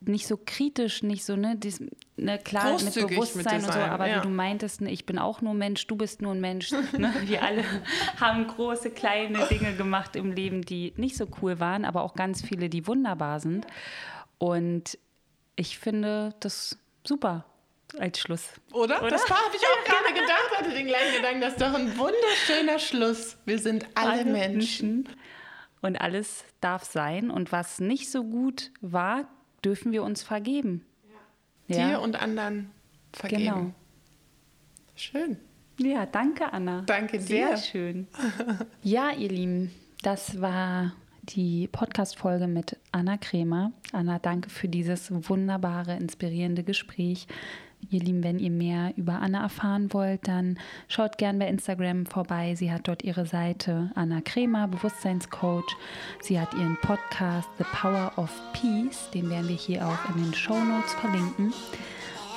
nicht 0.00 0.26
so 0.26 0.38
kritisch, 0.44 1.02
nicht 1.02 1.24
so, 1.24 1.36
ne, 1.36 1.56
dies, 1.56 1.82
ne, 2.16 2.38
klar 2.38 2.82
mit 2.82 2.94
Bewusstsein 2.94 3.60
mit 3.60 3.66
und 3.66 3.72
so, 3.72 3.78
aber 3.78 4.06
ja. 4.06 4.16
wie 4.18 4.22
du 4.22 4.28
meintest, 4.28 4.80
ne, 4.80 4.90
ich 4.90 5.04
bin 5.04 5.18
auch 5.18 5.42
nur 5.42 5.54
Mensch, 5.54 5.86
du 5.86 5.96
bist 5.96 6.22
nur 6.22 6.32
ein 6.32 6.40
Mensch. 6.40 6.70
Ne? 6.72 7.14
Wir 7.24 7.42
alle 7.42 7.64
haben 8.18 8.46
große, 8.46 8.90
kleine 8.90 9.46
Dinge 9.46 9.74
gemacht 9.74 10.16
im 10.16 10.32
Leben, 10.32 10.62
die 10.62 10.92
nicht 10.96 11.16
so 11.16 11.26
cool 11.42 11.60
waren, 11.60 11.84
aber 11.84 12.02
auch 12.02 12.14
ganz 12.14 12.42
viele, 12.42 12.68
die 12.68 12.86
wunderbar 12.86 13.40
sind. 13.40 13.66
Und 14.38 14.98
ich 15.56 15.78
finde 15.78 16.34
das 16.40 16.78
super 17.06 17.44
als 17.98 18.20
Schluss. 18.20 18.48
Oder? 18.72 19.02
Oder? 19.02 19.10
Das 19.10 19.28
habe 19.28 19.54
ich 19.54 19.62
auch 19.62 19.84
gerade 19.84 20.14
gedacht, 20.14 20.58
hatte 20.58 20.70
den 20.70 20.86
gleichen 20.86 21.16
Gedanken. 21.16 21.40
Das 21.40 21.52
ist 21.54 21.60
doch 21.60 21.74
ein 21.74 21.98
wunderschöner 21.98 22.78
Schluss. 22.78 23.36
Wir 23.44 23.58
sind 23.58 23.86
alle, 23.94 24.12
alle 24.12 24.24
Menschen. 24.24 25.08
Und 25.82 26.00
alles 26.00 26.44
darf 26.60 26.84
sein. 26.84 27.30
Und 27.30 27.52
was 27.52 27.80
nicht 27.80 28.10
so 28.10 28.24
gut 28.24 28.70
war, 28.80 29.28
dürfen 29.64 29.92
wir 29.92 30.02
uns 30.02 30.22
vergeben. 30.22 30.84
Ja. 31.68 31.90
Dir 31.92 32.00
und 32.00 32.20
anderen 32.20 32.70
vergeben. 33.12 33.44
Genau. 33.44 33.70
Schön. 34.96 35.36
Ja, 35.78 36.04
danke, 36.04 36.52
Anna. 36.52 36.82
Danke 36.82 37.18
dir. 37.18 37.24
Sehr 37.24 37.56
schön. 37.56 38.06
ja, 38.82 39.12
ihr 39.12 39.30
Lieben, 39.30 39.70
das 40.02 40.40
war 40.40 40.92
die 41.22 41.68
Podcast-Folge 41.68 42.46
mit 42.46 42.76
Anna 42.92 43.16
Kremer. 43.16 43.72
Anna, 43.92 44.18
danke 44.18 44.50
für 44.50 44.68
dieses 44.68 45.10
wunderbare, 45.28 45.96
inspirierende 45.96 46.64
Gespräch. 46.64 47.26
Ihr 47.88 48.00
Lieben, 48.00 48.22
wenn 48.22 48.38
ihr 48.38 48.50
mehr 48.50 48.92
über 48.96 49.14
Anna 49.20 49.42
erfahren 49.42 49.92
wollt, 49.92 50.28
dann 50.28 50.58
schaut 50.88 51.18
gern 51.18 51.38
bei 51.38 51.48
Instagram 51.48 52.06
vorbei. 52.06 52.54
Sie 52.54 52.70
hat 52.70 52.86
dort 52.86 53.02
ihre 53.02 53.26
Seite 53.26 53.90
Anna 53.94 54.20
Kremer, 54.20 54.68
Bewusstseinscoach. 54.68 55.76
Sie 56.20 56.38
hat 56.38 56.52
ihren 56.54 56.76
Podcast 56.82 57.48
The 57.58 57.64
Power 57.72 58.12
of 58.16 58.30
Peace, 58.52 59.10
den 59.14 59.30
werden 59.30 59.48
wir 59.48 59.56
hier 59.56 59.86
auch 59.86 60.14
in 60.14 60.22
den 60.22 60.34
Show 60.34 60.62
Notes 60.62 60.92
verlinken. 60.94 61.52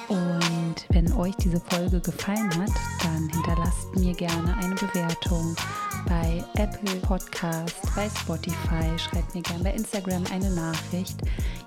Und 0.07 0.85
wenn 0.89 1.11
euch 1.13 1.35
diese 1.35 1.59
Folge 1.59 1.99
gefallen 1.99 2.49
hat, 2.57 2.71
dann 3.03 3.29
hinterlasst 3.29 3.95
mir 3.95 4.13
gerne 4.13 4.55
eine 4.57 4.75
Bewertung 4.75 5.55
bei 6.07 6.43
Apple 6.55 6.95
Podcast, 7.01 7.75
bei 7.95 8.09
Spotify. 8.09 8.97
Schreibt 8.97 9.33
mir 9.35 9.41
gerne 9.41 9.63
bei 9.63 9.71
Instagram 9.71 10.23
eine 10.31 10.49
Nachricht. 10.51 11.21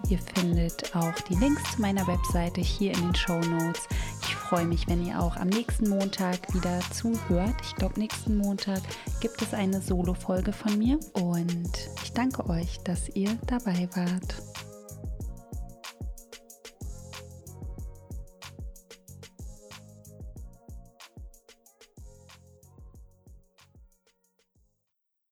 Ihr 0.09 0.19
findet 0.35 0.95
auch 0.95 1.15
die 1.29 1.35
Links 1.35 1.63
zu 1.75 1.81
meiner 1.81 2.07
Webseite 2.07 2.61
hier 2.61 2.93
in 2.93 3.01
den 3.01 3.15
Show 3.15 3.39
Notes. 3.41 3.89
Ich 4.23 4.35
freue 4.35 4.65
mich, 4.65 4.87
wenn 4.89 5.05
ihr 5.05 5.21
auch 5.21 5.37
am 5.37 5.49
nächsten 5.49 5.89
Montag 5.89 6.39
wieder 6.55 6.81
zuhört. 6.93 7.55
Ich 7.63 7.75
glaube, 7.77 7.99
nächsten 7.99 8.37
Montag 8.37 8.83
gibt 9.21 9.41
es 9.43 9.53
eine 9.55 9.81
Solo-Folge 9.81 10.53
von 10.53 10.79
mir. 10.79 10.99
Und 11.13 11.91
ich 12.03 12.13
danke 12.13 12.49
euch, 12.49 12.79
dass 12.85 13.09
ihr 13.11 13.37
dabei 13.47 13.89
wart. 13.95 14.37